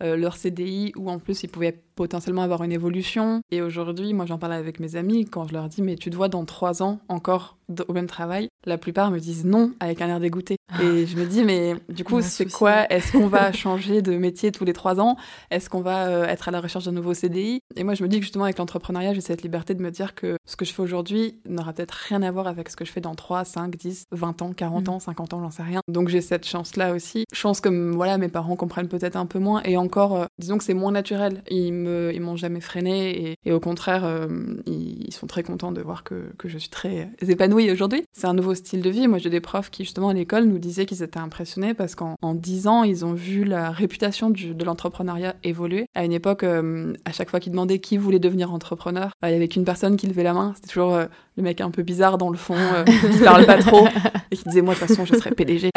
leur 0.00 0.36
CDI 0.36 0.92
où 0.96 1.10
en 1.10 1.18
plus 1.18 1.42
ils 1.42 1.48
pouvaient 1.48 1.80
potentiellement 1.94 2.42
avoir 2.42 2.62
une 2.62 2.72
évolution. 2.72 3.40
Et 3.50 3.62
aujourd'hui, 3.62 4.14
moi 4.14 4.26
j'en 4.26 4.38
parle 4.38 4.54
avec 4.54 4.80
mes 4.80 4.96
amis, 4.96 5.24
quand 5.26 5.46
je 5.46 5.52
leur 5.52 5.68
dis 5.68 5.82
mais 5.82 5.96
tu 5.96 6.10
te 6.10 6.16
vois 6.16 6.28
dans 6.28 6.44
trois 6.44 6.82
ans 6.82 7.00
encore 7.08 7.57
au 7.86 7.92
même 7.92 8.06
travail, 8.06 8.48
la 8.64 8.78
plupart 8.78 9.10
me 9.10 9.18
disent 9.18 9.44
non 9.44 9.72
avec 9.80 10.00
un 10.00 10.08
air 10.08 10.20
dégoûté. 10.20 10.56
Ah. 10.72 10.82
Et 10.82 11.06
je 11.06 11.16
me 11.16 11.24
dis 11.26 11.44
mais 11.44 11.74
du 11.88 12.04
coup 12.04 12.20
c'est 12.22 12.50
quoi? 12.50 12.90
Est-ce 12.90 13.12
qu'on 13.12 13.26
va 13.26 13.52
changer 13.52 14.02
de 14.02 14.16
métier 14.16 14.52
tous 14.52 14.64
les 14.64 14.72
trois 14.72 15.00
ans? 15.00 15.16
Est-ce 15.50 15.68
qu'on 15.70 15.80
va 15.80 16.08
euh, 16.08 16.26
être 16.26 16.48
à 16.48 16.50
la 16.50 16.60
recherche 16.60 16.84
d'un 16.84 16.92
nouveau 16.92 17.14
CDI 17.14 17.60
Et 17.76 17.84
moi 17.84 17.94
je 17.94 18.02
me 18.02 18.08
dis 18.08 18.18
que 18.18 18.22
justement 18.22 18.44
avec 18.44 18.58
l'entrepreneuriat 18.58 19.14
j'ai 19.14 19.20
cette 19.20 19.42
liberté 19.42 19.74
de 19.74 19.82
me 19.82 19.90
dire 19.90 20.14
que 20.14 20.36
ce 20.46 20.56
que 20.56 20.64
je 20.64 20.72
fais 20.72 20.82
aujourd'hui 20.82 21.40
n'aura 21.46 21.72
peut-être 21.72 21.92
rien 21.92 22.22
à 22.22 22.30
voir 22.30 22.46
avec 22.46 22.68
ce 22.68 22.76
que 22.76 22.84
je 22.84 22.92
fais 22.92 23.00
dans 23.00 23.14
3, 23.14 23.44
5, 23.44 23.76
10, 23.76 24.06
20 24.12 24.42
ans, 24.42 24.52
40 24.52 24.86
mm. 24.86 24.90
ans, 24.90 25.00
50 25.00 25.34
ans, 25.34 25.40
j'en 25.40 25.50
sais 25.50 25.62
rien. 25.62 25.80
Donc 25.88 26.08
j'ai 26.08 26.20
cette 26.20 26.46
chance-là 26.46 26.92
aussi. 26.94 27.24
Chance 27.32 27.60
que 27.60 27.68
voilà 27.68 28.18
mes 28.18 28.28
parents 28.28 28.56
comprennent 28.56 28.88
peut-être 28.88 29.16
un 29.16 29.26
peu 29.26 29.38
moins 29.38 29.62
et 29.64 29.76
encore 29.76 30.16
euh, 30.16 30.26
disons 30.38 30.58
que 30.58 30.64
c'est 30.64 30.74
moins 30.74 30.92
naturel. 30.92 31.42
Ils 31.50 31.72
me 31.72 32.12
ils 32.14 32.20
m'ont 32.20 32.36
jamais 32.36 32.60
freiné 32.60 33.36
et, 33.44 33.52
au 33.52 33.60
contraire 33.60 34.04
euh, 34.04 34.28
ils, 34.66 35.12
sont 35.12 35.26
très 35.26 35.42
contents 35.42 35.72
de 35.72 35.80
voir 35.80 36.04
que, 36.04 36.30
que 36.38 36.48
je 36.48 36.58
suis 36.58 36.68
très 36.68 37.10
épanouie 37.26 37.57
aujourd'hui. 37.70 38.04
C'est 38.12 38.26
un 38.26 38.34
nouveau 38.34 38.54
style 38.54 38.82
de 38.82 38.90
vie. 38.90 39.08
Moi, 39.08 39.18
j'ai 39.18 39.30
des 39.30 39.40
profs 39.40 39.70
qui, 39.70 39.84
justement, 39.84 40.08
à 40.08 40.14
l'école, 40.14 40.44
nous 40.44 40.58
disaient 40.58 40.86
qu'ils 40.86 41.02
étaient 41.02 41.18
impressionnés 41.18 41.74
parce 41.74 41.94
qu'en 41.94 42.16
dix 42.34 42.66
ans, 42.66 42.84
ils 42.84 43.04
ont 43.04 43.12
vu 43.12 43.44
la 43.44 43.70
réputation 43.70 44.30
de 44.30 44.64
l'entrepreneuriat 44.64 45.34
évoluer. 45.44 45.86
À 45.94 46.04
une 46.04 46.12
époque, 46.12 46.44
euh, 46.44 46.94
à 47.04 47.12
chaque 47.12 47.30
fois 47.30 47.40
qu'ils 47.40 47.52
demandaient 47.52 47.78
qui 47.80 47.96
voulait 47.96 48.18
devenir 48.18 48.52
entrepreneur, 48.52 49.10
bah, 49.20 49.30
il 49.30 49.32
y 49.32 49.36
avait 49.36 49.48
qu'une 49.48 49.64
personne 49.64 49.96
qui 49.96 50.06
levait 50.06 50.22
la 50.22 50.34
main. 50.34 50.52
C'était 50.54 50.68
toujours 50.68 50.94
euh, 50.94 51.06
le 51.38 51.44
mec 51.44 51.60
un 51.60 51.70
peu 51.70 51.82
bizarre 51.82 52.18
dans 52.18 52.28
le 52.28 52.36
fond, 52.36 52.56
euh, 52.56 52.84
qui 52.84 53.24
parle 53.24 53.46
pas 53.46 53.58
trop, 53.58 53.86
et 54.30 54.36
qui 54.36 54.44
disait, 54.44 54.60
moi, 54.60 54.74
de 54.74 54.78
toute 54.78 54.88
façon, 54.88 55.06
je 55.06 55.14
serais 55.14 55.30
PDG. 55.30 55.70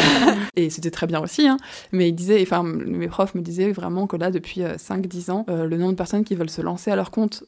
et 0.56 0.68
c'était 0.68 0.90
très 0.90 1.06
bien 1.06 1.20
aussi, 1.20 1.48
hein. 1.48 1.56
Mais 1.92 2.08
il 2.08 2.12
disait, 2.12 2.42
enfin, 2.42 2.62
mes 2.62 3.08
profs 3.08 3.34
me 3.34 3.40
disaient 3.40 3.72
vraiment 3.72 4.06
que 4.06 4.16
là, 4.16 4.30
depuis 4.30 4.60
5-10 4.60 5.30
ans, 5.30 5.46
le 5.48 5.76
nombre 5.76 5.92
de 5.92 5.96
personnes 5.96 6.24
qui 6.24 6.34
veulent 6.34 6.50
se 6.50 6.60
lancer 6.60 6.90
à 6.90 6.96
leur 6.96 7.10
compte 7.10 7.44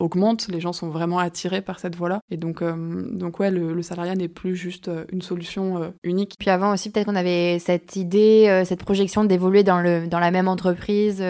augmente. 0.00 0.48
Les 0.48 0.60
gens 0.60 0.72
sont 0.72 0.88
vraiment 0.88 1.18
attirés 1.18 1.62
par 1.62 1.78
cette 1.78 1.94
voie-là. 1.96 2.20
Et 2.30 2.36
donc, 2.36 2.62
donc 2.62 3.38
ouais, 3.38 3.50
le, 3.50 3.82
salariat 3.82 4.14
n'est 4.14 4.28
plus 4.28 4.56
juste 4.56 4.88
euh, 4.88 5.04
une 5.12 5.22
solution 5.22 5.82
euh, 5.82 5.88
unique. 6.02 6.34
Puis 6.38 6.50
avant 6.50 6.72
aussi, 6.72 6.90
peut-être 6.90 7.06
qu'on 7.06 7.16
avait 7.16 7.58
cette 7.58 7.96
idée, 7.96 8.46
euh, 8.48 8.64
cette 8.64 8.80
projection 8.80 9.24
d'évoluer 9.24 9.62
dans, 9.62 9.80
le, 9.80 10.06
dans 10.06 10.18
la 10.18 10.30
même 10.30 10.48
entreprise, 10.48 11.22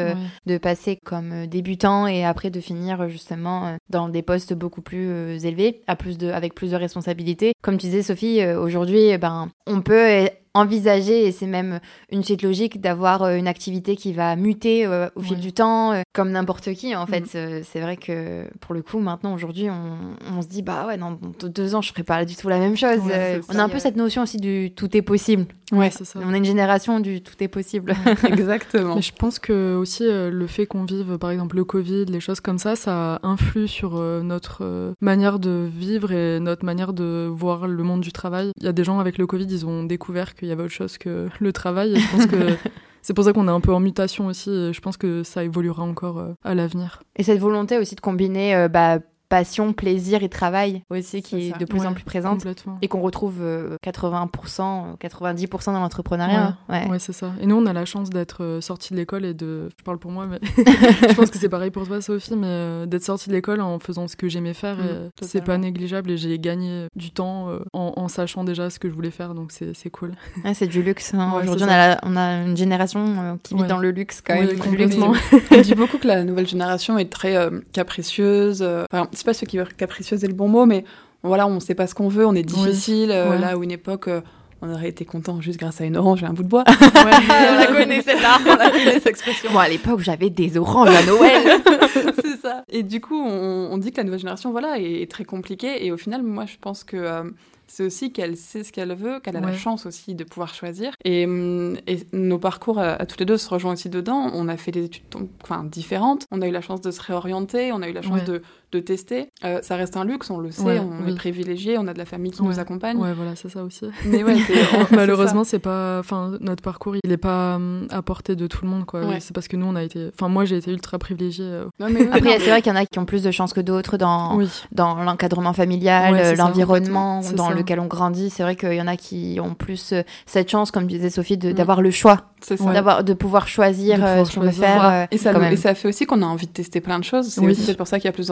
de 0.47 0.59
passer 0.59 0.99
comme 1.05 1.47
débutant 1.47 2.07
et 2.07 2.25
après 2.25 2.51
de 2.51 2.61
finir 2.61 3.09
justement 3.09 3.77
dans 3.91 4.09
des 4.09 4.23
postes 4.23 4.55
beaucoup 4.55 4.83
plus 4.83 5.45
élevés, 5.45 5.64
plus 5.99 6.19
de, 6.19 6.29
avec 6.31 6.55
plus 6.55 6.71
de 6.71 6.77
responsabilités. 6.77 7.53
Comme 7.63 7.79
tu 7.79 7.87
disais, 7.87 8.03
Sophie, 8.03 8.45
aujourd'hui, 8.45 9.17
ben, 9.19 9.51
on 9.67 9.81
peut 9.81 10.29
envisager, 10.55 11.27
et 11.27 11.33
c'est 11.33 11.49
même 11.49 11.81
une 12.11 12.23
suite 12.23 12.43
logique, 12.43 12.81
d'avoir 12.81 13.25
euh, 13.25 13.37
une 13.37 13.49
activité 13.49 13.97
qui 13.97 14.13
va 14.13 14.37
muter 14.37 14.87
euh, 14.87 15.09
au 15.17 15.21
fil 15.21 15.39
du 15.41 15.53
temps, 15.53 15.93
euh, 15.93 16.03
comme 16.13 16.31
n'importe 16.31 16.73
qui. 16.75 16.95
En 16.95 17.07
fait, 17.07 17.35
mm. 17.35 17.63
c'est 17.65 17.81
vrai 17.81 17.97
que 17.97 18.45
pour 18.61 18.73
le 18.73 18.83
coup, 18.83 19.01
maintenant, 19.01 19.35
aujourd'hui, 19.35 19.69
on, 19.69 20.43
se 20.43 20.47
dit, 20.47 20.63
bah 20.63 20.87
ouais, 20.87 20.97
dans 20.97 21.19
deux 21.43 21.75
ans, 21.75 21.83
je 21.83 21.91
ferai 21.91 22.05
pas 22.05 22.25
du 22.25 22.37
tout 22.37 22.49
la 22.49 22.59
même 22.59 22.77
chose. 22.77 23.01
on 23.49 23.59
a 23.59 23.63
un 23.63 23.69
peu 23.69 23.81
cette 23.81 23.97
notion 23.97 24.23
aussi 24.23 24.37
du 24.37 24.71
tout 24.75 24.97
est 24.97 25.03
possible. 25.03 25.47
Ouais, 25.73 25.91
c'est 25.91 26.05
ça. 26.05 26.21
On 26.23 26.33
a 26.33 26.37
une 26.37 26.45
génération 26.45 27.01
du 27.01 27.21
tout 27.21 27.35
est 27.41 27.49
possible. 27.49 27.95
Exactement. 28.25 28.95
Mais 28.95 29.03
je 29.03 29.13
pense 29.13 29.41
que 29.41 29.75
aussi 29.75 30.05
le 30.07 30.47
fait 30.47 30.67
qu'on 30.67 30.85
vive, 30.85 31.19
par 31.19 31.31
exemple, 31.31 31.57
le 31.57 31.65
Covid, 31.65 32.05
les 32.05 32.21
choses 32.21 32.41
comme 32.41 32.59
ça, 32.59 32.77
ça 32.77 33.19
influe 33.25 33.67
sur 33.67 33.99
notre 34.23 34.95
manière 35.01 35.41
de 35.41 35.69
vivre 35.69 36.13
et 36.13 36.39
notre 36.39 36.65
manière 36.65 36.93
de 36.93 37.29
voir 37.33 37.67
le 37.67 37.83
monde 37.83 38.03
du 38.03 38.13
travail. 38.13 38.53
Il 38.59 38.65
y 38.65 38.69
a 38.69 38.73
des 38.73 38.85
gens 38.85 39.01
avec 39.01 39.19
le 39.19 39.27
Covid, 39.27 39.47
ils 39.47 39.67
ont 39.67 39.83
découvert 39.83 40.35
que 40.35 40.44
il 40.45 40.49
y 40.49 40.53
avait 40.53 40.63
autre 40.63 40.73
chose 40.73 40.99
que 40.99 41.29
le 41.39 41.53
travail. 41.53 41.95
Et 41.95 42.01
je 42.01 42.11
pense 42.11 42.27
que 42.27 42.57
c'est 43.03 43.15
pour 43.15 43.25
ça 43.25 43.33
qu'on 43.33 43.49
est 43.49 43.53
un 43.53 43.61
peu 43.61 43.73
en 43.73 43.81
mutation 43.81 44.27
aussi. 44.27 44.73
je 44.73 44.81
pense 44.81 44.97
que 44.97 45.23
ça 45.23 45.45
évoluera 45.45 45.83
encore 45.83 46.19
euh, 46.19 46.33
à 46.45 46.55
l'avenir. 46.55 47.03
Et 47.17 47.23
cette 47.23 47.41
volonté 47.41 47.79
aussi 47.79 47.95
de 47.95 48.01
combiner 48.01 48.55
euh, 48.55 48.69
bah, 48.69 48.99
passion, 49.29 49.73
plaisir 49.73 50.23
et 50.23 50.29
travail 50.29 50.83
aussi 50.91 51.23
qui 51.23 51.49
est 51.49 51.59
de 51.59 51.65
plus 51.65 51.87
en 51.87 51.93
plus 51.93 52.05
présente 52.05 52.47
et 52.83 52.89
qu'on 52.89 53.01
retrouve 53.01 53.39
euh, 53.41 53.77
80%, 53.85 54.97
90% 54.99 55.73
dans 55.73 55.81
l'entrepreneuriat. 55.81 56.57
Ouais. 56.69 56.89
Ouais, 56.89 56.99
c'est 56.99 57.13
ça. 57.13 57.33
Et 57.41 57.47
nous, 57.47 57.57
on 57.57 57.67
a 57.67 57.73
la 57.73 57.85
chance 57.85 58.11
d'être 58.11 58.43
euh, 58.45 58.61
sortis 58.61 58.93
de 58.93 58.99
l'école 58.99 59.25
et 59.25 59.35
de. 59.35 59.69
Je 59.79 59.85
parle 59.85 59.99
pour 59.99 60.11
moi, 60.11 60.27
mais 60.27 60.39
je 60.57 61.15
pense 61.15 61.31
que 61.31 61.39
c'est 61.39 61.49
pareil 61.49 61.71
pour 61.71 61.87
toi, 61.87 62.01
Sophie, 62.01 62.37
mais 62.37 62.47
euh, 62.47 62.87
d'être 62.87 63.03
sortie 63.05 63.29
de 63.29 63.35
l'école 63.35 63.61
en 63.61 63.79
faisant 63.79 64.09
ce 64.09 64.17
que 64.17 64.29
j'aimais 64.29 64.55
faire, 64.55 64.77
Mm, 64.77 65.11
et 65.23 65.25
c'est 65.27 65.41
pas 65.43 65.57
négligeable 65.59 66.11
et 66.11 66.17
j'ai 66.17 66.39
gagné 66.39 66.87
du 66.97 67.11
temps 67.11 67.49
euh, 67.51 67.59
en, 67.73 67.93
en 67.97 68.09
sachant 68.09 68.45
déjà 68.45 68.71
ce 68.71 68.79
que 68.79 68.89
je 68.89 68.95
voulais 68.95 69.11
faire, 69.11 69.35
donc 69.35 69.53
c'est 69.53 69.75
c'est 69.75 69.91
cool. 69.91 70.13
Ouais, 70.45 70.55
c'est 70.55 70.67
du 70.67 70.83
luxe. 70.83 71.15
hein. 71.15 71.33
Ouais, 71.35 71.43
Aujourd'hui, 71.43 71.67
on, 71.69 71.97
on 72.13 72.17
a 72.17 72.43
une 72.43 72.57
génération 72.57 73.05
euh, 73.19 73.35
qui 73.43 73.55
vit 73.55 73.63
Ouais. 73.63 73.69
dans 73.69 73.79
le 73.79 73.91
luxe 73.91 74.21
quand 74.21 74.39
Oui, 74.39 74.47
même. 74.47 74.59
complètement. 74.59 75.13
On 75.51 75.61
dit 75.61 75.75
beaucoup 75.75 75.99
que 75.99 76.07
la 76.09 76.25
nouvelle 76.25 76.47
génération 76.49 76.99
est 76.99 77.11
très 77.11 77.37
euh, 77.37 77.61
capricieuse. 77.73 78.63
euh, 78.63 78.85
Enfin, 79.15 79.19
c'est 79.19 79.25
pas 79.25 79.35
ce 79.35 79.45
qui 79.45 79.59
capricieuse 79.77 80.25
est 80.25 80.29
le 80.29 80.35
bon 80.35 80.49
mot, 80.49 80.67
mais 80.67 80.85
voilà, 81.23 81.47
on 81.47 81.61
sait 81.61 81.75
pas 81.75 81.87
ce 81.87 81.95
qu'on 81.95 82.09
veut, 82.09 82.27
on 82.27 82.35
est 82.35 82.43
difficile. 82.43 83.11
euh, 83.11 83.31
Ouais. 83.31 83.39
Là 83.39 83.57
où 83.57 83.63
une 83.63 83.71
époque, 83.71 84.09
euh, 84.09 84.21
on 84.63 84.73
aurait 84.73 84.89
été 84.89 85.05
content 85.05 85.41
juste 85.41 85.59
grâce 85.59 85.81
à 85.81 85.85
une 85.85 85.97
orange 85.97 86.23
et 86.23 86.27
un 86.27 86.33
bout 86.33 86.43
de 86.43 86.49
bois. 86.49 86.65
on 86.69 87.59
la 87.59 87.67
connaît 87.67 88.03
celle-là. 88.03 88.39
on 88.47 88.57
la 88.57 88.71
connaît, 88.71 88.93
cette 88.95 89.07
expression. 89.07 89.51
Bon, 89.53 89.59
à 89.59 89.69
l'époque, 89.69 90.01
j'avais 90.01 90.31
des 90.31 90.57
oranges 90.59 90.89
à 90.95 91.05
Noël. 91.05 91.61
c'est 92.23 92.37
ça. 92.41 92.65
Et 92.71 92.83
du 92.83 93.01
coup, 93.01 93.19
on, 93.21 93.69
on 93.73 93.79
dit 93.79 93.91
que 93.93 93.99
la 93.99 94.05
nouvelle 94.05 94.21
génération, 94.21 94.51
voilà, 94.53 94.79
est, 94.79 95.03
est 95.03 95.11
très 95.11 95.25
compliquée. 95.25 95.85
Et 95.87 95.93
au 95.93 95.97
final, 95.97 96.23
moi, 96.23 96.45
je 96.47 96.57
pense 96.61 96.83
que 96.85 96.97
euh, 96.97 97.25
c'est 97.67 97.85
aussi 97.85 98.13
qu'elle 98.13 98.37
sait 98.37 98.63
ce 98.65 98.73
qu'elle 98.73 98.95
veut, 98.95 99.21
qu'elle 99.21 99.37
a 99.37 99.41
la 99.41 99.49
Ouais. 99.49 99.55
chance 99.57 99.85
aussi 99.87 100.15
de 100.15 100.25
pouvoir 100.25 100.55
choisir. 100.55 100.93
Et, 101.05 101.25
hum, 101.27 101.77
et 101.87 101.99
nos 102.13 102.39
parcours 102.39 102.79
à, 102.79 102.93
à 102.93 103.07
tous 103.07 103.19
les 103.19 103.25
deux 103.27 103.37
se 103.39 103.49
rejoignent 103.49 103.75
aussi 103.75 103.89
dedans. 103.91 104.31
On 104.35 104.49
a 104.49 104.57
fait 104.57 104.71
des 104.71 104.85
études 104.85 105.05
enfin, 105.43 105.65
différentes. 105.65 106.27
On 106.31 106.41
a 106.43 106.47
eu 106.47 106.53
la 106.53 106.61
chance 106.61 106.81
de 106.81 106.91
se 106.91 107.01
réorienter. 107.03 107.73
On 107.73 107.83
a 107.83 107.89
eu 107.89 107.93
la 107.93 108.03
chance 108.03 108.21
Ouais. 108.21 108.25
de, 108.25 108.43
de 108.77 108.81
tester. 108.81 109.31
Euh, 109.45 109.61
ça 109.63 109.77
reste 109.77 109.97
un 109.97 110.05
luxe, 110.05 110.31
on 110.31 110.39
le 110.39 110.51
sait. 110.51 110.63
Ouais, 110.63 110.79
on 110.79 111.05
oui. 111.07 111.13
est 111.13 111.17
privilégié. 111.17 111.79
On 111.79 111.87
a 111.89 111.93
de 111.93 111.99
la 111.99 112.05
famille 112.05 112.33
qui 112.33 112.43
Ouais. 112.43 112.49
nous 112.49 112.59
accompagne. 112.59 112.97
Ouais, 112.99 113.13
voilà, 113.15 113.37
c'est 113.37 113.49
ça 113.49 113.63
aussi. 113.63 113.87
Mais 114.07 114.23
ouais, 114.25 114.37
Malheureusement, 114.91 115.45
c'est 115.45 115.59
pas. 115.59 115.99
Enfin, 116.01 116.33
notre 116.41 116.63
parcours, 116.63 116.97
il 117.03 117.13
est 117.13 117.17
pas 117.17 117.57
hum, 117.57 117.87
à 117.91 118.03
portée 118.03 118.37
de 118.37 118.47
tout 118.47 118.65
le 118.65 118.71
monde, 118.71 118.85
quoi. 118.85 119.01
Ouais. 119.05 119.21
C'est 119.21 119.33
parce 119.35 119.49
que 119.49 119.57
nous, 119.57 119.67
on 119.67 119.77
a 119.77 119.83
été. 119.83 120.11
Enfin, 120.15 120.29
moi, 120.29 120.45
j'ai 120.45 120.57
été 120.57 120.71
ultra 120.73 120.99
privilégiée. 120.99 121.45
euh, 121.45 121.65
ça. 121.79 121.87
Non, 121.87 121.93
mais 121.93 122.01
oui, 122.03 122.09
Après, 122.13 122.21
non, 122.21 122.37
c'est 122.41 122.51
vrai 122.51 122.63
qu'il 122.63 122.73
y 122.73 122.77
en 122.77 122.79
a 122.79 122.87
qui 122.87 122.99
ont 122.99 123.05
plus 123.05 123.23
de 123.23 123.31
chance 123.31 123.53
que 123.53 123.61
d'autres 123.61 123.97
dans, 123.97 124.37
Oui. 124.37 124.49
dans 124.73 124.95
l'encadrement 125.03 125.53
familial, 125.53 126.13
Ouais, 126.15 126.25
c'est 126.25 126.37
ça, 126.37 126.45
l'environnement 126.45 127.21
dans 127.35 127.49
ça. 127.49 127.55
lequel 127.55 127.81
on 127.81 127.87
grandit. 127.87 128.31
C'est 128.31 128.43
vrai 128.43 128.57
qu'il 128.57 128.75
y 128.75 128.83
en 128.83 128.87
a 128.87 128.97
qui 128.97 129.39
ont 129.43 129.55
plus 129.55 129.93
euh, 129.93 130.03
cette 130.27 130.51
chance, 130.51 130.71
comme 130.71 130.87
disait 130.87 131.11
Sophie, 131.11 131.37
de- 131.39 131.51
Mm. 131.51 131.53
d'avoir 131.55 131.83
le 131.83 131.91
choix, 131.91 132.23
c'est 132.41 132.57
ça. 132.57 132.65
Ouais. 132.65 132.73
d'avoir 132.73 133.05
de 133.05 133.13
pouvoir 133.15 133.47
choisir 133.49 133.97
De 133.99 134.03
pouvoir 134.05 134.27
ce 134.27 134.35
qu'on 134.35 134.41
veut 134.41 134.51
faire. 134.51 135.07
Et, 135.11 135.19
ça 135.19 135.33
et 135.53 135.57
ça 135.57 135.75
fait 135.75 135.89
aussi 135.89 136.07
qu'on 136.07 136.23
a 136.23 136.27
envie 136.27 136.47
de 136.47 136.53
tester 136.53 136.81
plein 136.81 136.99
de 136.99 137.05
choses. 137.05 137.29
C'est 137.29 137.41
Oui. 137.41 137.53
aussi 137.53 137.65
peut-être 137.67 137.77
pour 137.77 137.87
ça 137.87 137.99
qu'il 137.99 138.07
y 138.07 138.09
a 138.09 138.13
plus 138.13 138.31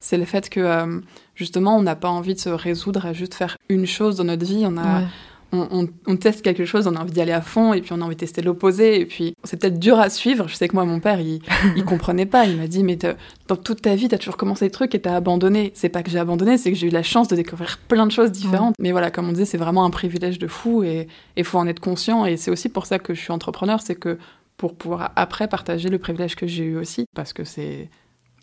C'est 0.00 0.18
le 0.18 0.24
fait 0.24 0.48
que 0.50 0.60
euh, 0.60 1.00
justement, 1.34 1.76
on 1.76 1.82
n'a 1.82 1.96
pas 1.96 2.08
envie 2.10 2.34
de 2.34 2.40
se 2.40 2.48
résoudre 2.48 3.06
à 3.06 3.12
juste 3.12 3.34
faire 3.34 3.56
une 3.68 3.86
chose 3.86 4.16
dans 4.16 4.24
notre 4.24 4.44
vie. 4.46 4.64
On 4.66 4.76
a, 4.76 5.00
Ouais. 5.00 5.06
on, 5.52 5.66
on- 5.70 5.88
on 6.06 6.16
teste 6.16 6.42
quelque 6.42 6.64
chose, 6.66 6.86
on 6.86 6.94
a 6.94 7.00
envie 7.00 7.12
d'y 7.12 7.20
aller 7.22 7.32
à 7.32 7.40
fond, 7.40 7.72
et 7.72 7.80
puis 7.80 7.92
on 7.94 8.00
a 8.02 8.04
envie 8.04 8.14
de 8.16 8.20
tester 8.20 8.42
l'opposé. 8.42 9.00
Et 9.00 9.06
puis 9.06 9.34
c'est 9.44 9.58
peut-être 9.58 9.78
dur 9.78 9.98
à 9.98 10.10
suivre. 10.10 10.46
Je 10.48 10.54
sais 10.54 10.68
que 10.68 10.74
moi, 10.74 10.84
mon 10.84 11.00
père, 11.00 11.20
il, 11.20 11.40
il 11.76 11.84
comprenait 11.86 12.26
pas. 12.26 12.44
Il 12.46 12.56
m'a 12.58 12.66
dit, 12.66 12.82
mais 12.84 12.96
dans 12.96 13.56
toute 13.56 13.80
ta 13.82 13.94
vie, 13.94 14.08
t'as 14.08 14.18
toujours 14.18 14.36
commencé 14.36 14.66
des 14.66 14.70
trucs 14.70 14.94
et 14.94 15.00
t'as 15.00 15.16
abandonné. 15.16 15.72
C'est 15.74 15.88
pas 15.88 16.02
que 16.02 16.10
j'ai 16.10 16.18
abandonné, 16.18 16.58
c'est 16.58 16.70
que 16.70 16.76
j'ai 16.78 16.86
eu 16.88 16.90
la 16.90 17.02
chance 17.02 17.28
de 17.28 17.36
découvrir 17.36 17.78
plein 17.88 18.06
de 18.06 18.12
choses 18.12 18.30
différentes. 18.32 18.74
Mais 18.78 18.92
voilà, 18.92 19.10
comme 19.10 19.28
on 19.28 19.32
disait, 19.32 19.46
c'est 19.46 19.56
vraiment 19.58 19.84
un 19.86 19.90
privilège 19.90 20.38
de 20.38 20.46
fou 20.48 20.82
et 20.82 21.08
il 21.36 21.44
faut 21.44 21.58
en 21.58 21.66
être 21.66 21.80
conscient. 21.80 22.26
Et 22.26 22.36
c'est 22.36 22.50
aussi 22.50 22.68
pour 22.68 22.84
ça 22.86 22.98
que 22.98 23.14
je 23.14 23.20
suis 23.20 23.32
entrepreneur, 23.32 23.80
c'est 23.80 23.94
que 23.96 24.18
pour 24.58 24.74
pouvoir 24.74 25.12
après 25.16 25.46
partager 25.48 25.88
le 25.88 25.98
privilège 25.98 26.34
que 26.34 26.46
j'ai 26.48 26.64
eu 26.64 26.76
aussi, 26.76 27.04
parce 27.14 27.32
que 27.32 27.44
c'est 27.44 27.88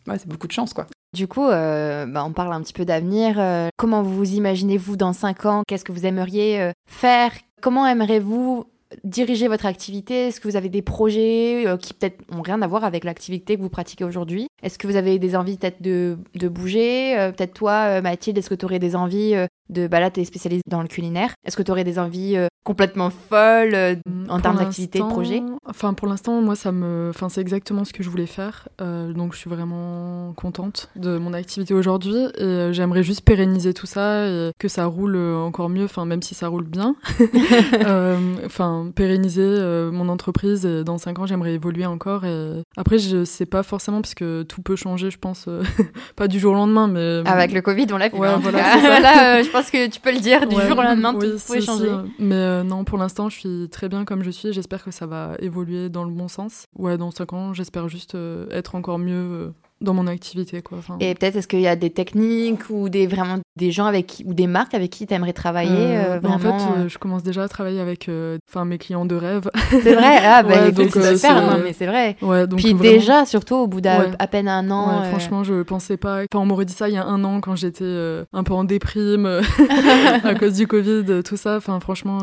ouais, 0.08 0.18
c'est 0.18 0.28
beaucoup 0.30 0.48
de 0.48 0.54
chance, 0.54 0.74
quoi. 0.74 0.88
Du 1.16 1.30
coup, 1.30 1.48
euh, 1.48 2.06
bah, 2.06 2.26
on 2.26 2.34
parle 2.34 2.52
un 2.52 2.62
petit 2.62 2.74
peu 2.74 2.84
d'avenir. 2.84 3.40
Euh, 3.40 3.70
comment 3.78 4.04
vous 4.04 4.34
imaginez-vous 4.34 4.98
dans 4.98 5.14
5 5.14 5.46
ans? 5.46 5.64
Qu'est-ce 5.66 5.86
que 5.86 5.94
vous 5.94 6.06
aimeriez 6.06 6.60
euh, 6.60 6.72
faire? 6.90 7.32
Comment 7.62 7.88
aimeriez-vous 7.88 8.66
diriger 9.06 9.48
votre 9.48 9.66
activité? 9.66 10.28
Est-ce 10.28 10.42
que 10.42 10.50
vous 10.50 10.58
avez 10.58 10.68
des 10.68 10.82
projets 10.82 11.66
qui 11.80 11.94
peut-être 11.94 12.22
ont 12.34 12.42
rien 12.42 12.62
à 12.62 12.68
voir 12.68 12.84
avec 12.84 13.06
l'activité 13.06 13.56
que 13.56 13.62
vous 13.62 13.70
pratiquez 13.70 14.04
aujourd'hui? 14.04 14.48
Est-ce 14.62 14.78
que 14.78 14.88
vous 14.88 14.98
avez 14.98 15.18
des 15.18 15.38
envies 15.38 15.58
peut-être 15.58 15.82
de, 15.82 16.18
de 16.36 16.48
bouger? 16.50 17.16
Peut-être 17.36 17.54
toi, 17.54 18.02
Mathilde, 18.02 18.38
est-ce 18.38 18.50
que 18.50 18.56
tu 18.56 18.66
aurais 18.66 18.80
des 18.80 18.96
envies 18.96 19.36
de... 19.70 19.88
Bah 19.88 20.02
là, 20.02 20.12
tu 20.12 20.20
es 20.20 20.26
spécialisée 20.26 20.62
dans 20.68 20.82
le 20.82 20.88
culinaire. 20.88 21.34
Est-ce 21.46 21.56
que 21.56 21.64
tu 21.64 21.72
aurais 21.72 21.84
des 21.84 21.98
envies 21.98 22.38
complètement 22.66 23.12
folles 23.12 23.76
euh, 23.76 23.96
en 24.28 24.34
Pour 24.34 24.42
termes 24.42 24.58
d'activité, 24.58 25.00
de 25.00 25.04
projet 25.06 25.44
Enfin, 25.68 25.94
pour 25.94 26.08
l'instant, 26.08 26.42
moi, 26.42 26.56
ça 26.56 26.72
me, 26.72 27.12
enfin, 27.12 27.30
c'est 27.30 27.40
exactement 27.40 27.86
ce 27.86 27.94
que 27.94 28.02
je 28.04 28.10
voulais 28.10 28.26
faire. 28.26 28.68
Euh, 28.82 29.14
donc, 29.14 29.34
je 29.34 29.38
suis 29.38 29.50
vraiment 29.50 30.34
contente 30.36 30.90
de 30.96 31.18
mon 31.18 31.34
activité 31.34 31.74
aujourd'hui 31.74 32.16
et 32.38 32.44
euh, 32.44 32.74
j'aimerais 32.74 33.04
juste 33.04 33.22
pérenniser 33.22 33.74
tout 33.74 33.86
ça 33.86 34.28
et 34.28 34.52
que 34.58 34.68
ça 34.68 34.86
roule 34.86 35.16
encore 35.16 35.70
mieux. 35.70 35.86
Enfin, 35.86 36.06
même 36.06 36.24
si 36.24 36.34
ça 36.36 36.48
roule 36.50 36.66
bien. 36.66 36.96
Enfin, 38.46 38.92
pérenniser 38.96 39.90
mon 39.92 40.10
entreprise. 40.10 40.66
Et 40.66 40.84
dans 40.84 40.98
cinq 40.98 41.20
ans, 41.20 41.26
j'aimerais 41.26 41.54
évoluer 41.54 41.86
encore. 41.86 42.26
Et 42.26 42.64
après, 42.78 42.98
je 42.98 43.24
sais 43.26 43.46
pas 43.46 43.62
forcément 43.64 44.02
parce 44.02 44.16
que 44.16 44.44
tout 44.44 44.62
peut 44.62 44.76
changer, 44.76 45.12
je 45.12 45.20
pense, 45.20 45.48
pas 46.16 46.28
du 46.28 46.40
jour 46.40 46.54
au 46.54 46.56
lendemain, 46.56 46.88
mais 46.88 47.22
Avec 47.26 47.52
le 47.52 47.62
Covid, 47.62 47.88
on 47.92 47.98
l'a 47.98 48.10
vu. 48.10 48.18
Ouais, 48.18 48.28
hein. 48.28 48.40
voilà, 48.42 49.44
je 49.44 49.50
pense 49.50 49.70
que 49.70 49.88
tu 49.88 50.00
peux 50.00 50.12
le 50.12 50.20
dire 50.20 50.48
du 50.48 50.56
Ouais. 50.56 50.68
jour 50.68 50.78
au 50.80 50.82
lendemain, 50.84 51.14
Oui, 51.16 51.32
tout 51.32 51.54
peut 51.54 51.62
changer. 51.62 51.90
Mais 52.20 52.55
euh, 52.56 52.64
non, 52.64 52.84
pour 52.84 52.98
l'instant, 52.98 53.30
je 53.30 53.40
suis 53.40 53.70
très 53.70 53.90
bien 53.90 54.06
comme 54.06 54.24
je 54.24 54.32
suis. 54.32 54.54
J'espère 54.54 54.84
que 54.84 54.92
ça 54.92 55.06
va 55.06 55.36
évoluer 55.40 55.90
dans 55.90 56.04
le 56.04 56.12
bon 56.12 56.28
sens. 56.28 56.66
Ouais, 56.78 56.98
dans 56.98 57.12
5 57.12 57.34
ans, 57.34 57.54
j'espère 57.54 57.88
juste 57.88 58.16
euh, 58.16 58.48
être 58.52 58.76
encore 58.76 59.00
mieux 59.00 59.14
euh, 59.14 59.54
dans 59.82 59.94
mon 59.94 60.08
activité. 60.08 60.62
Quoi. 60.62 60.78
Enfin, 60.80 60.98
Et 61.00 61.14
peut-être 61.16 61.36
est-ce 61.36 61.48
qu'il 61.48 61.60
y 61.60 61.68
a 61.68 61.76
des 61.76 61.90
techniques 61.90 62.70
ou 62.70 62.90
des 62.90 63.08
vraiment 63.08 63.40
des 63.58 63.72
gens 63.72 63.86
avec 63.86 64.08
qui, 64.08 64.24
ou 64.26 64.34
des 64.34 64.48
marques 64.48 64.74
avec 64.74 64.90
qui 64.90 65.06
tu 65.08 65.14
aimerais 65.14 65.34
travailler 65.34 65.72
euh, 65.98 66.16
euh, 66.16 66.20
bah, 66.20 66.30
en 66.32 66.40
fait, 66.40 66.48
euh, 66.50 66.88
je 66.90 66.98
commence 66.98 67.24
déjà 67.24 67.44
à 67.44 67.48
travailler 67.48 67.80
avec 67.80 68.10
enfin, 68.50 68.66
mes 68.66 68.78
clients 68.78 69.06
de 69.06 69.16
rêve. 69.16 69.50
C'est 69.70 69.94
vrai, 69.96 70.20
ah 70.24 70.44
bah 70.44 70.50
Ouais, 70.66 70.72
donc, 70.72 70.90
c'est 70.92 71.16
super, 71.18 71.42
non 71.42 71.62
mais 71.64 71.74
c'est 71.74 71.86
vrai. 71.86 72.16
ouais, 72.22 72.48
donc 72.48 72.60
Puis 72.60 72.74
vraiment- 72.74 72.82
déjà, 72.92 73.26
surtout 73.26 73.56
au 73.56 73.68
bout 73.68 73.82
d'à 73.82 74.00
Ouais. 74.00 74.12
à 74.20 74.28
peine 74.28 74.48
un 74.48 74.70
an. 74.72 75.04
Franchement, 75.10 75.44
je 75.44 75.62
pensais 75.64 75.98
pas. 75.98 76.22
Enfin, 76.34 76.42
on 76.42 76.46
m'aurait 76.46 76.66
dit 76.66 76.74
ça 76.74 76.90
il 76.90 76.96
y 76.96 76.98
a 76.98 77.06
un 77.06 77.24
an 77.24 77.40
quand 77.42 77.56
j'étais 77.56 77.86
un 78.34 78.44
peu 78.44 78.54
en 78.54 78.64
déprime 78.64 79.26
à 80.24 80.36
cause 80.36 80.54
du 80.54 80.68
Covid, 80.68 81.22
tout 81.24 81.38
ça. 81.38 81.58
Enfin, 81.58 81.80
franchement, 81.80 82.20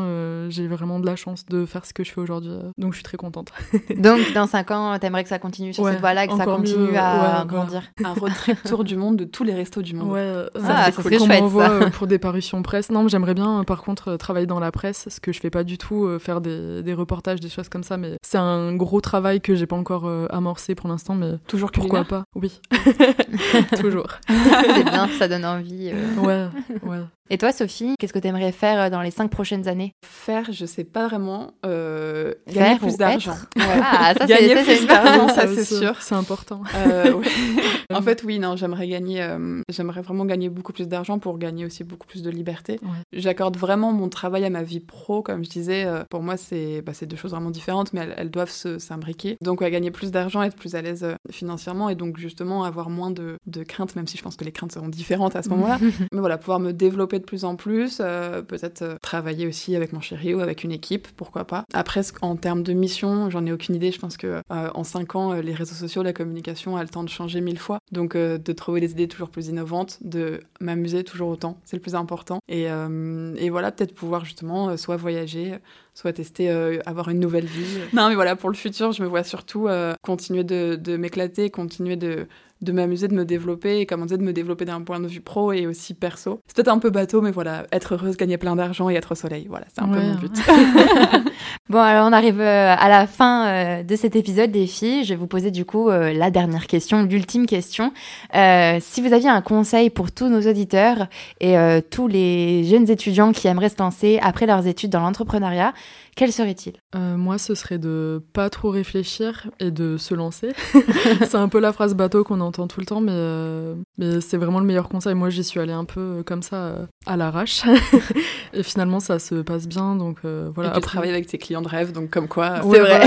j'ai 0.49 0.67
vraiment 0.67 0.99
de 0.99 1.05
la 1.05 1.15
chance 1.15 1.45
de 1.45 1.65
faire 1.65 1.85
ce 1.85 1.93
que 1.93 2.03
je 2.03 2.11
fais 2.11 2.21
aujourd'hui. 2.21 2.51
donc, 2.77 2.91
je 2.93 2.97
suis 2.97 3.03
très 3.03 3.17
contente. 3.17 3.49
Donc 3.97 4.19
dans 4.33 4.47
5 4.47 4.71
ans, 4.71 4.97
t'aimerais 4.99 5.23
que 5.23 5.29
ça 5.29 5.39
continue 5.39 5.73
sur 5.73 5.85
cette 5.87 5.99
voie-là, 5.99 6.27
que 6.27 6.35
ça 6.35 6.45
continue 6.45 6.91
mieux, 6.91 6.97
à 6.97 7.42
grandir. 7.45 7.81
Un 8.03 8.13
road 8.13 8.31
trip 8.33 8.61
tour 8.63 8.83
du 8.83 8.95
monde 8.95 9.17
de 9.17 9.23
tous 9.25 9.43
les 9.43 9.53
restos 9.53 9.81
du 9.81 9.93
monde. 9.95 10.11
Ouais, 10.11 10.19
euh, 10.19 10.47
Ah, 10.55 10.85
c'est 10.91 11.01
ça 11.01 11.01
cool. 11.09 11.19
chouette, 11.19 11.49
ça. 11.49 11.71
euh, 11.71 11.89
pour 11.89 12.07
des 12.07 12.17
parutions 12.19 12.61
presse. 12.63 12.89
Non, 12.91 13.03
mais 13.03 13.09
j'aimerais 13.09 13.33
bien, 13.33 13.59
euh, 13.59 13.63
par 13.63 13.81
contre, 13.83 14.15
travailler 14.17 14.45
dans 14.47 14.59
la 14.59 14.71
presse, 14.71 15.07
ce 15.09 15.19
que 15.19 15.31
je 15.31 15.39
fais 15.39 15.49
pas 15.49 15.63
du 15.63 15.77
tout, 15.77 16.05
euh, 16.05 16.19
faire 16.19 16.41
des, 16.41 16.83
des 16.83 16.93
reportages, 16.93 17.39
des 17.39 17.49
choses 17.49 17.69
comme 17.69 17.83
ça. 17.83 17.97
Mais 17.97 18.17
c'est 18.21 18.37
un 18.37 18.75
gros 18.75 19.01
travail 19.01 19.41
que 19.41 19.55
j'ai 19.55 19.65
pas 19.67 19.75
encore 19.75 20.05
euh, 20.07 20.27
amorcé 20.29 20.75
pour 20.75 20.89
l'instant, 20.89 21.15
mais 21.15 21.31
Toujours 21.47 21.71
pourquoi 21.71 22.03
pas? 22.03 22.23
Oui, 22.35 22.59
toujours. 23.79 24.07
c'est 24.27 24.83
bien, 24.83 25.07
ça 25.17 25.27
donne 25.27 25.45
envie. 25.45 25.91
euh. 25.93 26.21
Ouais, 26.21 26.47
ouais. 26.89 26.99
Et 27.29 27.37
toi, 27.37 27.53
Sophie, 27.53 27.95
qu'est-ce 27.97 28.11
que 28.11 28.19
t'aimerais 28.19 28.51
faire 28.51 28.79
euh, 28.81 28.89
dans 28.89 29.01
les 29.01 29.09
5 29.09 29.31
prochaines 29.31 29.69
années? 29.69 29.93
Faire, 30.05 30.51
je 30.51 30.65
sais 30.65 30.83
pas 30.83 31.07
vraiment. 31.07 31.51
euh, 31.65 32.33
gagner 32.51 32.77
plus 32.77 32.97
d'argent. 32.97 33.35
Ouais. 33.55 33.63
Ah, 33.81 34.13
ça 34.13 34.27
c'est 34.27 34.47
Gagner 34.47 34.55
plus 34.61 34.85
d'argent, 34.85 35.27
ça, 35.33 35.47
c'est 35.47 35.63
sûr. 35.63 36.01
C'est 36.01 36.15
important. 36.15 36.61
Euh, 36.75 37.13
ouais. 37.13 37.25
en 37.93 38.01
fait, 38.01 38.23
oui, 38.25 38.39
non, 38.39 38.57
j'aimerais 38.57 38.89
gagner, 38.89 39.21
euh, 39.23 39.61
j'aimerais 39.69 40.01
vraiment 40.01 40.25
gagner 40.25 40.49
beaucoup 40.49 40.73
plus 40.73 40.87
d'argent 40.89 41.17
pour 41.17 41.37
gagner 41.37 41.65
aussi 41.65 41.85
beaucoup 41.85 42.05
plus 42.07 42.23
de 42.23 42.29
liberté. 42.29 42.77
Ouais. 42.83 42.89
J'accorde 43.13 43.55
vraiment 43.55 43.93
mon 43.93 44.09
travail 44.09 44.43
à 44.43 44.49
ma 44.49 44.61
vie 44.63 44.81
pro, 44.81 45.21
comme 45.23 45.45
je 45.45 45.49
disais. 45.49 45.85
euh, 45.85 46.03
pour 46.09 46.21
moi, 46.23 46.35
c'est 46.35 46.81
bah, 46.81 46.91
c'est 46.93 47.05
deux 47.05 47.15
choses 47.17 47.31
vraiment 47.31 47.51
différentes, 47.51 47.93
mais 47.93 48.01
elles, 48.01 48.13
elles 48.17 48.31
doivent 48.31 48.51
se- 48.51 48.79
s'imbriquer. 48.79 49.37
Donc, 49.41 49.61
ouais, 49.61 49.71
gagner 49.71 49.91
plus 49.91 50.11
d'argent, 50.11 50.43
être 50.43 50.57
plus 50.57 50.75
à 50.75 50.81
l'aise 50.81 51.03
euh, 51.05 51.15
financièrement 51.31 51.87
et 51.89 51.95
donc 51.95 52.17
justement 52.17 52.65
avoir 52.65 52.89
moins 52.89 53.11
de, 53.11 53.37
de 53.47 53.63
craintes, 53.63 53.95
même 53.95 54.07
si 54.07 54.17
je 54.17 54.23
pense 54.23 54.35
que 54.35 54.43
les 54.43 54.51
craintes 54.51 54.73
seront 54.73 54.89
différentes 54.89 55.37
à 55.37 55.41
ce 55.41 55.47
moment-là. 55.49 55.79
mais 56.11 56.19
voilà, 56.19 56.37
pouvoir 56.37 56.59
me 56.59 56.73
développer 56.73 57.12
de 57.19 57.23
plus 57.23 57.45
en 57.45 57.55
plus, 57.55 57.99
euh, 57.99 58.41
peut-être 58.41 58.81
euh, 58.81 58.95
travailler 59.01 59.47
aussi 59.47 59.75
avec 59.75 59.93
mon 59.93 60.01
chéri 60.01 60.33
ou 60.33 60.39
avec 60.39 60.63
une 60.63 60.71
équipe, 60.71 61.07
pourquoi 61.15 61.45
pas. 61.45 61.65
Après, 61.73 62.01
en 62.21 62.35
termes 62.35 62.63
de 62.63 62.73
mission, 62.73 63.29
j'en 63.29 63.45
ai 63.45 63.51
aucune 63.51 63.75
idée. 63.75 63.91
Je 63.91 63.99
pense 63.99 64.17
que 64.17 64.41
euh, 64.51 64.69
en 64.73 64.83
cinq 64.83 65.15
ans, 65.15 65.33
euh, 65.33 65.41
les 65.41 65.53
réseaux 65.53 65.75
sociaux, 65.75 66.03
la 66.03 66.13
communication 66.13 66.77
a 66.77 66.83
le 66.83 66.89
temps 66.89 67.03
de 67.03 67.09
changer 67.09 67.41
mille 67.41 67.59
fois. 67.59 67.79
Donc, 67.91 68.15
de 68.15 68.51
trouver 68.53 68.81
des 68.81 68.91
idées 68.91 69.07
toujours 69.07 69.29
plus 69.29 69.47
innovantes, 69.47 69.99
de 70.01 70.41
m'amuser 70.59 71.03
toujours 71.03 71.29
autant, 71.29 71.57
c'est 71.63 71.75
le 71.75 71.81
plus 71.81 71.95
important. 71.95 72.39
Et, 72.47 72.63
et 72.63 73.49
voilà, 73.49 73.71
peut-être 73.71 73.93
pouvoir 73.93 74.25
justement 74.25 74.75
soit 74.77 74.97
voyager, 74.97 75.59
soit 75.93 76.13
tester, 76.13 76.49
euh, 76.49 76.79
avoir 76.85 77.09
une 77.09 77.19
nouvelle 77.19 77.45
vie. 77.45 77.63
Non, 77.93 78.09
mais 78.09 78.15
voilà, 78.15 78.35
pour 78.35 78.49
le 78.49 78.55
futur, 78.55 78.91
je 78.91 79.03
me 79.03 79.07
vois 79.07 79.23
surtout 79.23 79.67
euh, 79.67 79.93
continuer 80.01 80.43
de, 80.43 80.75
de 80.75 80.97
m'éclater, 80.97 81.49
continuer 81.49 81.95
de, 81.95 82.27
de 82.63 82.71
m'amuser, 82.71 83.07
de 83.07 83.13
me 83.13 83.25
développer, 83.25 83.79
et 83.79 83.85
comme 83.85 84.01
on 84.01 84.05
disait, 84.05 84.17
de 84.17 84.23
me 84.23 84.33
développer 84.33 84.65
d'un 84.65 84.81
point 84.81 84.99
de 84.99 85.07
vue 85.07 85.21
pro 85.21 85.51
et 85.53 85.67
aussi 85.67 85.93
perso. 85.93 86.41
C'est 86.47 86.55
peut-être 86.55 86.69
un 86.69 86.79
peu 86.79 86.89
bateau, 86.89 87.21
mais 87.21 87.31
voilà, 87.31 87.65
être 87.71 87.93
heureuse, 87.95 88.17
gagner 88.17 88.37
plein 88.37 88.55
d'argent 88.55 88.89
et 88.89 88.95
être 88.95 89.11
au 89.11 89.15
soleil, 89.15 89.47
voilà, 89.49 89.65
c'est 89.73 89.81
un 89.81 89.87
peu 89.87 89.99
mon 89.99 90.15
but. 90.15 90.35
Bon, 91.69 91.79
alors 91.79 92.05
on 92.09 92.11
arrive 92.11 92.41
euh, 92.41 92.75
à 92.77 92.89
la 92.89 93.07
fin 93.07 93.47
euh, 93.47 93.83
de 93.83 93.95
cet 93.95 94.17
épisode 94.17 94.51
des 94.51 94.67
filles. 94.67 95.05
Je 95.05 95.09
vais 95.09 95.15
vous 95.15 95.27
poser 95.27 95.49
du 95.49 95.63
coup 95.63 95.89
euh, 95.89 96.11
la 96.11 96.29
dernière 96.29 96.67
question, 96.67 97.03
l'ultime 97.03 97.45
question. 97.45 97.93
si 98.33 99.01
vous 99.01 99.13
aviez 99.13 99.29
un 99.29 99.41
conseil 99.41 99.89
pour 99.89 100.11
tous 100.11 100.27
nos 100.27 100.41
auditeurs 100.41 101.07
et 101.39 101.55
tous 101.89 102.07
les 102.07 102.65
jeunes 102.65 102.89
étudiants 102.89 103.31
qui 103.31 103.47
aimeraient 103.47 103.69
se 103.69 103.77
lancer 103.79 104.19
après 104.21 104.45
leurs 104.45 104.67
études 104.67 104.89
dans 104.89 104.99
l'entrepreneuriat, 104.99 105.73
quel 106.15 106.31
serait-il? 106.31 106.73
Euh, 106.95 107.17
Moi, 107.17 107.37
ce 107.37 107.55
serait 107.55 107.79
de 107.79 108.21
pas 108.33 108.49
trop 108.49 108.69
réfléchir 108.69 109.49
et 109.59 109.71
de 109.71 109.97
se 109.97 110.13
lancer. 110.13 110.53
c'est 111.21 111.35
un 111.35 111.49
peu 111.49 111.59
la 111.59 111.73
phrase 111.73 111.95
bateau 111.95 112.23
qu'on 112.23 112.39
entend 112.39 112.67
tout 112.67 112.79
le 112.79 112.85
temps, 112.85 113.01
mais, 113.01 113.11
euh, 113.13 113.75
mais 113.97 114.21
c'est 114.21 114.37
vraiment 114.37 114.59
le 114.59 114.65
meilleur 114.65 114.89
conseil. 114.89 115.15
Moi, 115.15 115.29
j'y 115.29 115.43
suis 115.43 115.59
allée 115.59 115.73
un 115.73 115.85
peu 115.85 116.23
comme 116.25 116.43
ça, 116.43 116.87
à 117.07 117.17
l'arrache. 117.17 117.63
et 118.53 118.61
finalement, 118.61 118.99
ça 118.99 119.17
se 119.17 119.35
passe 119.35 119.67
bien. 119.67 119.95
Donc 119.95 120.19
voilà. 120.23 120.71
Et 120.71 120.73
tu 120.73 120.81
travailles 120.81 121.09
avec 121.09 121.27
tes 121.27 121.37
clients 121.37 121.52
de 121.61 121.67
rêve, 121.67 121.91
donc 121.91 122.09
comme 122.09 122.27
quoi. 122.27 122.61
c'est 122.61 122.79
vrai. 122.79 123.01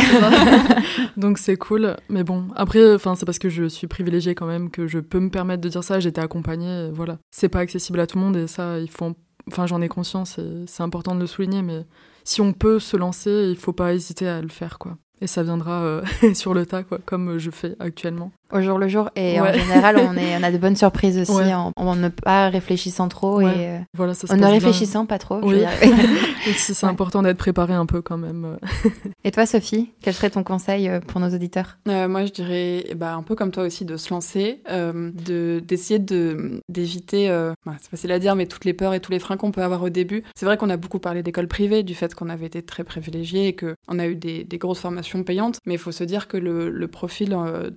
donc 1.16 1.38
c'est 1.38 1.56
cool. 1.56 1.96
Mais 2.08 2.24
bon, 2.24 2.48
après, 2.54 2.96
c'est 2.98 3.24
parce 3.24 3.38
que 3.38 3.48
je 3.48 3.64
suis 3.64 3.86
privilégiée 3.86 4.34
quand 4.34 4.46
même 4.46 4.70
que 4.70 4.86
je 4.86 4.98
peux 4.98 5.20
me 5.20 5.30
permettre 5.30 5.62
de 5.62 5.68
dire 5.68 5.84
ça. 5.84 6.00
J'étais 6.00 6.20
accompagnée. 6.20 6.90
Voilà. 6.92 7.18
C'est 7.30 7.48
pas 7.48 7.60
accessible 7.60 8.00
à 8.00 8.06
tout 8.06 8.18
le 8.18 8.24
monde 8.24 8.36
et 8.36 8.46
ça, 8.46 8.78
il 8.78 8.90
faut. 8.90 9.12
Enfin, 9.50 9.66
j'en 9.66 9.80
ai 9.80 9.88
conscience 9.88 10.38
et 10.38 10.64
c'est 10.66 10.82
important 10.82 11.14
de 11.14 11.20
le 11.20 11.26
souligner, 11.26 11.62
mais 11.62 11.86
si 12.24 12.40
on 12.40 12.52
peut 12.52 12.80
se 12.80 12.96
lancer, 12.96 13.46
il 13.48 13.56
faut 13.56 13.72
pas 13.72 13.94
hésiter 13.94 14.26
à 14.26 14.42
le 14.42 14.48
faire, 14.48 14.78
quoi. 14.78 14.98
Et 15.20 15.26
ça 15.26 15.42
viendra 15.42 15.82
euh, 15.82 16.02
sur 16.34 16.52
le 16.52 16.66
tas, 16.66 16.82
quoi, 16.82 16.98
comme 17.04 17.38
je 17.38 17.50
fais 17.50 17.76
actuellement. 17.78 18.32
Au 18.52 18.60
jour 18.60 18.78
le 18.78 18.88
jour. 18.88 19.10
Et 19.16 19.40
en 19.40 19.52
général, 19.52 19.96
on, 19.98 20.16
est, 20.16 20.36
on 20.38 20.42
a 20.42 20.50
de 20.50 20.58
bonnes 20.58 20.76
surprises 20.76 21.18
aussi 21.18 21.52
en, 21.52 21.72
ne 21.96 22.08
pas 22.08 22.48
réfléchissant 22.48 23.08
trop 23.08 23.40
et 23.40 23.46
euh, 23.46 23.78
voilà, 23.94 24.14
ça 24.14 24.32
en 24.32 24.36
ne 24.36 24.46
réfléchissant 24.46 25.06
pas 25.06 25.18
trop. 25.18 25.40
Oui. 25.42 25.62
c'est 26.56 26.84
important 26.84 27.22
d'être 27.22 27.38
préparé 27.38 27.74
un 27.74 27.86
peu 27.86 28.02
quand 28.02 28.18
même. 28.18 28.56
Euh. 28.84 28.88
et 29.24 29.30
toi, 29.30 29.46
Sophie, 29.46 29.90
quel 30.00 30.14
serait 30.14 30.30
ton 30.30 30.42
conseil 30.42 30.90
pour 31.06 31.20
nos 31.20 31.28
auditeurs? 31.28 31.78
Moi, 31.86 32.24
je 32.24 32.32
dirais 32.32 32.86
bah, 32.94 33.14
un 33.14 33.22
peu 33.22 33.34
comme 33.34 33.50
toi 33.50 33.64
aussi 33.64 33.84
de 33.84 33.96
se 33.96 34.10
lancer, 34.10 34.62
de 34.70 35.62
d'essayer 35.66 35.98
de 35.98 36.62
d'éviter, 36.68 37.28
bah, 37.64 37.74
c'est 37.80 37.90
facile 37.90 38.12
à 38.12 38.18
dire, 38.18 38.36
mais 38.36 38.46
toutes 38.46 38.64
les 38.64 38.74
peurs 38.74 38.94
et 38.94 39.00
tous 39.00 39.12
les 39.12 39.18
freins 39.18 39.36
qu'on 39.36 39.50
peut 39.50 39.62
avoir 39.62 39.82
au 39.82 39.90
début. 39.90 40.22
C'est 40.34 40.46
vrai 40.46 40.56
qu'on 40.56 40.70
a 40.70 40.76
beaucoup 40.76 40.98
parlé 40.98 41.22
d'école 41.22 41.48
privée, 41.48 41.82
du 41.82 41.94
fait 41.94 42.14
qu'on 42.14 42.28
avait 42.28 42.46
été 42.46 42.62
très 42.62 42.84
privilégiés 42.84 43.48
et 43.48 43.56
qu'on 43.56 43.98
a 43.98 44.06
eu 44.06 44.14
des, 44.14 44.44
des 44.44 44.58
grosses 44.58 44.80
formations 44.80 45.16
payante, 45.24 45.60
mais 45.66 45.74
il 45.74 45.78
faut 45.78 45.92
se 45.92 46.04
dire 46.04 46.28
que 46.28 46.36
le, 46.36 46.86
profil 46.88 47.34
euh, 47.34 47.70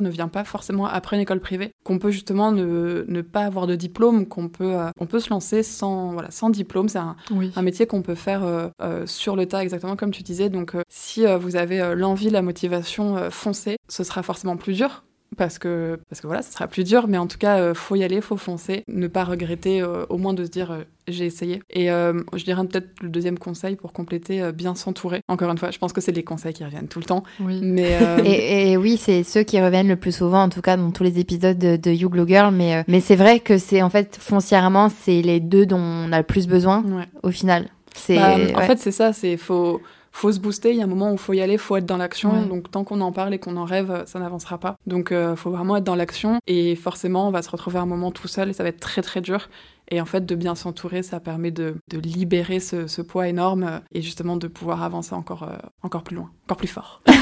ne 0.00 0.10
vient 0.10 0.28
pas 0.28 0.44
forcément 0.44 0.86
après 0.86 1.16
une 1.16 1.22
école 1.22 1.40
privée, 1.40 1.72
qu'on 1.84 1.98
peut 1.98 2.10
justement 2.10 2.52
ne, 2.52 3.04
ne, 3.06 3.22
pas 3.22 3.44
avoir 3.44 3.66
de 3.66 3.74
diplôme, 3.74 4.26
qu'on 4.26 4.48
peut, 4.48 4.76
euh, 4.78 4.90
on 4.98 5.06
peut 5.06 5.20
se 5.20 5.30
lancer 5.30 5.62
sans, 5.62 6.12
voilà, 6.12 6.30
sans 6.30 6.50
diplôme. 6.50 6.88
C'est 6.88 6.98
un, 6.98 7.16
un, 7.56 7.62
métier 7.62 7.86
qu'on 7.86 8.02
peut 8.02 8.14
faire 8.14 8.42
euh, 8.44 9.06
sur 9.06 9.36
le 9.36 9.46
tas, 9.46 9.62
exactement 9.62 9.96
comme 9.96 10.10
tu 10.10 10.22
disais. 10.22 10.48
Donc 10.48 10.74
si 10.88 11.24
vous 11.40 11.56
avez 11.56 11.94
l'envie, 11.94 12.30
la 12.30 12.42
motivation, 12.42 13.30
foncez. 13.30 13.76
Ce 13.88 14.04
sera 14.04 14.22
forcément 14.22 14.56
plus 14.56 14.74
dur, 14.74 15.04
parce 15.36 15.58
que 15.58 15.98
parce 16.08 16.20
que 16.20 16.26
voilà, 16.26 16.42
ce 16.42 16.52
sera 16.52 16.66
plus 16.66 16.84
dur, 16.84 17.08
mais 17.08 17.18
en 17.18 17.26
tout 17.26 17.38
cas, 17.38 17.74
faut 17.74 17.96
y 17.96 18.04
aller, 18.04 18.20
faut 18.20 18.36
foncer, 18.36 18.84
ne 18.88 19.06
pas 19.06 19.24
regretter, 19.24 19.82
au 19.82 20.18
moins 20.18 20.34
de 20.34 20.44
se 20.44 20.50
dire 20.50 20.84
j'ai 21.08 21.26
essayé. 21.26 21.62
Et 21.70 21.90
euh, 21.90 22.20
je 22.34 22.44
dirais 22.44 22.64
peut-être 22.64 22.88
le 23.02 23.08
deuxième 23.08 23.38
conseil 23.38 23.76
pour 23.76 23.92
compléter, 23.92 24.40
euh, 24.40 24.52
bien 24.52 24.74
s'entourer. 24.74 25.20
Encore 25.28 25.50
une 25.50 25.58
fois, 25.58 25.70
je 25.70 25.78
pense 25.78 25.92
que 25.92 26.00
c'est 26.00 26.12
les 26.12 26.22
conseils 26.22 26.52
qui 26.52 26.64
reviennent 26.64 26.88
tout 26.88 27.00
le 27.00 27.04
temps. 27.04 27.24
Oui. 27.40 27.60
Mais 27.62 27.98
euh, 28.02 28.22
et, 28.24 28.76
oui, 28.76 28.96
c'est 28.96 29.24
ceux 29.24 29.42
qui 29.42 29.60
reviennent 29.60 29.88
le 29.88 29.96
plus 29.96 30.12
souvent, 30.12 30.42
en 30.42 30.48
tout 30.48 30.62
cas 30.62 30.76
dans 30.76 30.90
tous 30.90 31.02
les 31.02 31.18
épisodes 31.18 31.58
de, 31.58 31.90
You 31.90 32.08
Glow 32.08 32.26
Girl. 32.26 32.54
Mais, 32.54 32.84
mais 32.88 33.00
c'est 33.00 33.16
vrai 33.16 33.40
que 33.40 33.58
c'est 33.58 33.82
en 33.82 33.90
fait 33.90 34.16
foncièrement, 34.20 34.88
c'est 34.88 35.22
les 35.22 35.40
deux 35.40 35.66
dont 35.66 35.80
on 35.80 36.12
a 36.12 36.18
le 36.18 36.24
plus 36.24 36.46
besoin 36.46 36.84
au 37.22 37.30
final. 37.30 37.68
C'est 37.94 38.16
bah, 38.16 38.36
en 38.54 38.62
fait 38.62 38.78
c'est 38.78 38.92
ça, 38.92 39.12
c'est 39.12 39.36
faut 39.36 39.82
faut 40.12 40.30
se 40.30 40.38
booster, 40.40 40.70
il 40.70 40.76
y 40.76 40.80
a 40.80 40.84
un 40.84 40.88
moment 40.88 41.10
où 41.10 41.14
il 41.14 41.18
faut 41.18 41.32
y 41.32 41.40
aller, 41.40 41.54
il 41.54 41.58
faut 41.58 41.76
être 41.76 41.86
dans 41.86 41.96
l'action. 41.96 42.46
Donc 42.46 42.70
tant 42.70 42.84
qu'on 42.84 43.00
en 43.00 43.12
parle 43.12 43.34
et 43.34 43.38
qu'on 43.38 43.56
en 43.56 43.64
rêve, 43.64 44.04
ça 44.06 44.18
n'avancera 44.18 44.58
pas. 44.58 44.76
Donc 44.86 45.08
il 45.10 45.36
faut 45.36 45.50
vraiment 45.50 45.76
être 45.76 45.84
dans 45.84 45.94
l'action 45.94 46.38
et 46.46 46.76
forcément 46.76 47.28
on 47.28 47.30
va 47.30 47.42
se 47.42 47.50
retrouver 47.50 47.78
un 47.78 47.86
moment 47.86 48.10
tout 48.10 48.28
seul 48.28 48.50
et 48.50 48.52
ça 48.52 48.62
va 48.62 48.68
être 48.68 48.80
très 48.80 49.02
très 49.02 49.20
dur. 49.20 49.48
Et 49.92 50.00
en 50.00 50.06
fait, 50.06 50.24
de 50.24 50.34
bien 50.34 50.54
s'entourer, 50.54 51.02
ça 51.02 51.20
permet 51.20 51.50
de, 51.50 51.76
libérer 51.92 52.60
ce, 52.60 53.02
poids 53.02 53.28
énorme 53.28 53.64
euh, 53.64 53.78
et 53.92 54.00
justement 54.00 54.36
de 54.38 54.48
pouvoir 54.48 54.82
avancer 54.82 55.14
encore, 55.14 55.42
euh, 55.42 55.56
encore 55.82 56.02
plus 56.02 56.16
loin, 56.16 56.30
encore 56.46 56.56
plus 56.56 56.68
fort. 56.68 57.02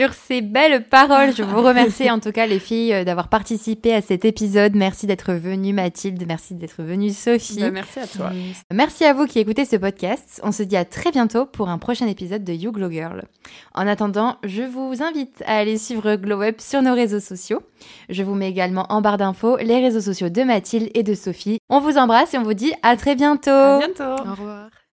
Sur 0.00 0.14
ces 0.14 0.40
belles 0.40 0.86
paroles, 0.86 1.36
je 1.36 1.42
vous 1.42 1.60
remercie 1.60 2.10
en 2.10 2.20
tout 2.20 2.32
cas 2.32 2.46
les 2.46 2.58
filles 2.58 2.94
euh, 2.94 3.04
d'avoir 3.04 3.28
participé 3.28 3.92
à 3.92 4.00
cet 4.00 4.24
épisode. 4.24 4.74
Merci 4.74 5.06
d'être 5.06 5.34
venue 5.34 5.74
Mathilde, 5.74 6.24
merci 6.26 6.54
d'être 6.54 6.82
venue 6.82 7.10
Sophie. 7.10 7.60
Bah, 7.60 7.70
merci 7.70 7.98
à 7.98 8.06
toi. 8.06 8.30
Merci 8.72 9.04
à 9.04 9.12
vous 9.12 9.26
qui 9.26 9.40
écoutez 9.40 9.66
ce 9.66 9.76
podcast. 9.76 10.40
On 10.42 10.52
se 10.52 10.62
dit 10.62 10.78
à 10.78 10.86
très 10.86 11.10
bientôt 11.10 11.44
pour 11.44 11.68
un 11.68 11.76
prochain 11.76 12.06
épisode 12.06 12.44
de 12.44 12.54
You 12.54 12.72
Glow 12.72 12.90
Girl. 12.90 13.24
En 13.74 13.86
attendant, 13.86 14.38
je 14.42 14.62
vous 14.62 15.02
invite 15.02 15.44
à 15.44 15.58
aller 15.58 15.76
suivre 15.76 16.14
Glow 16.14 16.40
Up 16.44 16.62
sur 16.62 16.80
nos 16.80 16.94
réseaux 16.94 17.20
sociaux. 17.20 17.60
Je 18.08 18.22
vous 18.22 18.34
mets 18.34 18.48
également 18.48 18.86
en 18.88 19.02
barre 19.02 19.18
d'infos 19.18 19.58
les 19.58 19.80
réseaux 19.80 20.00
sociaux 20.00 20.30
de 20.30 20.42
Mathilde 20.44 20.88
et 20.94 21.02
de 21.02 21.12
Sophie. 21.12 21.58
On 21.68 21.80
vous 21.80 21.98
embrasse 21.98 22.32
et 22.32 22.38
on 22.38 22.42
vous 22.42 22.54
dit 22.54 22.72
à 22.82 22.96
très 22.96 23.16
bientôt. 23.16 23.50
À 23.50 23.80
bientôt. 23.80 24.22
Au 24.26 24.30
revoir. 24.30 24.70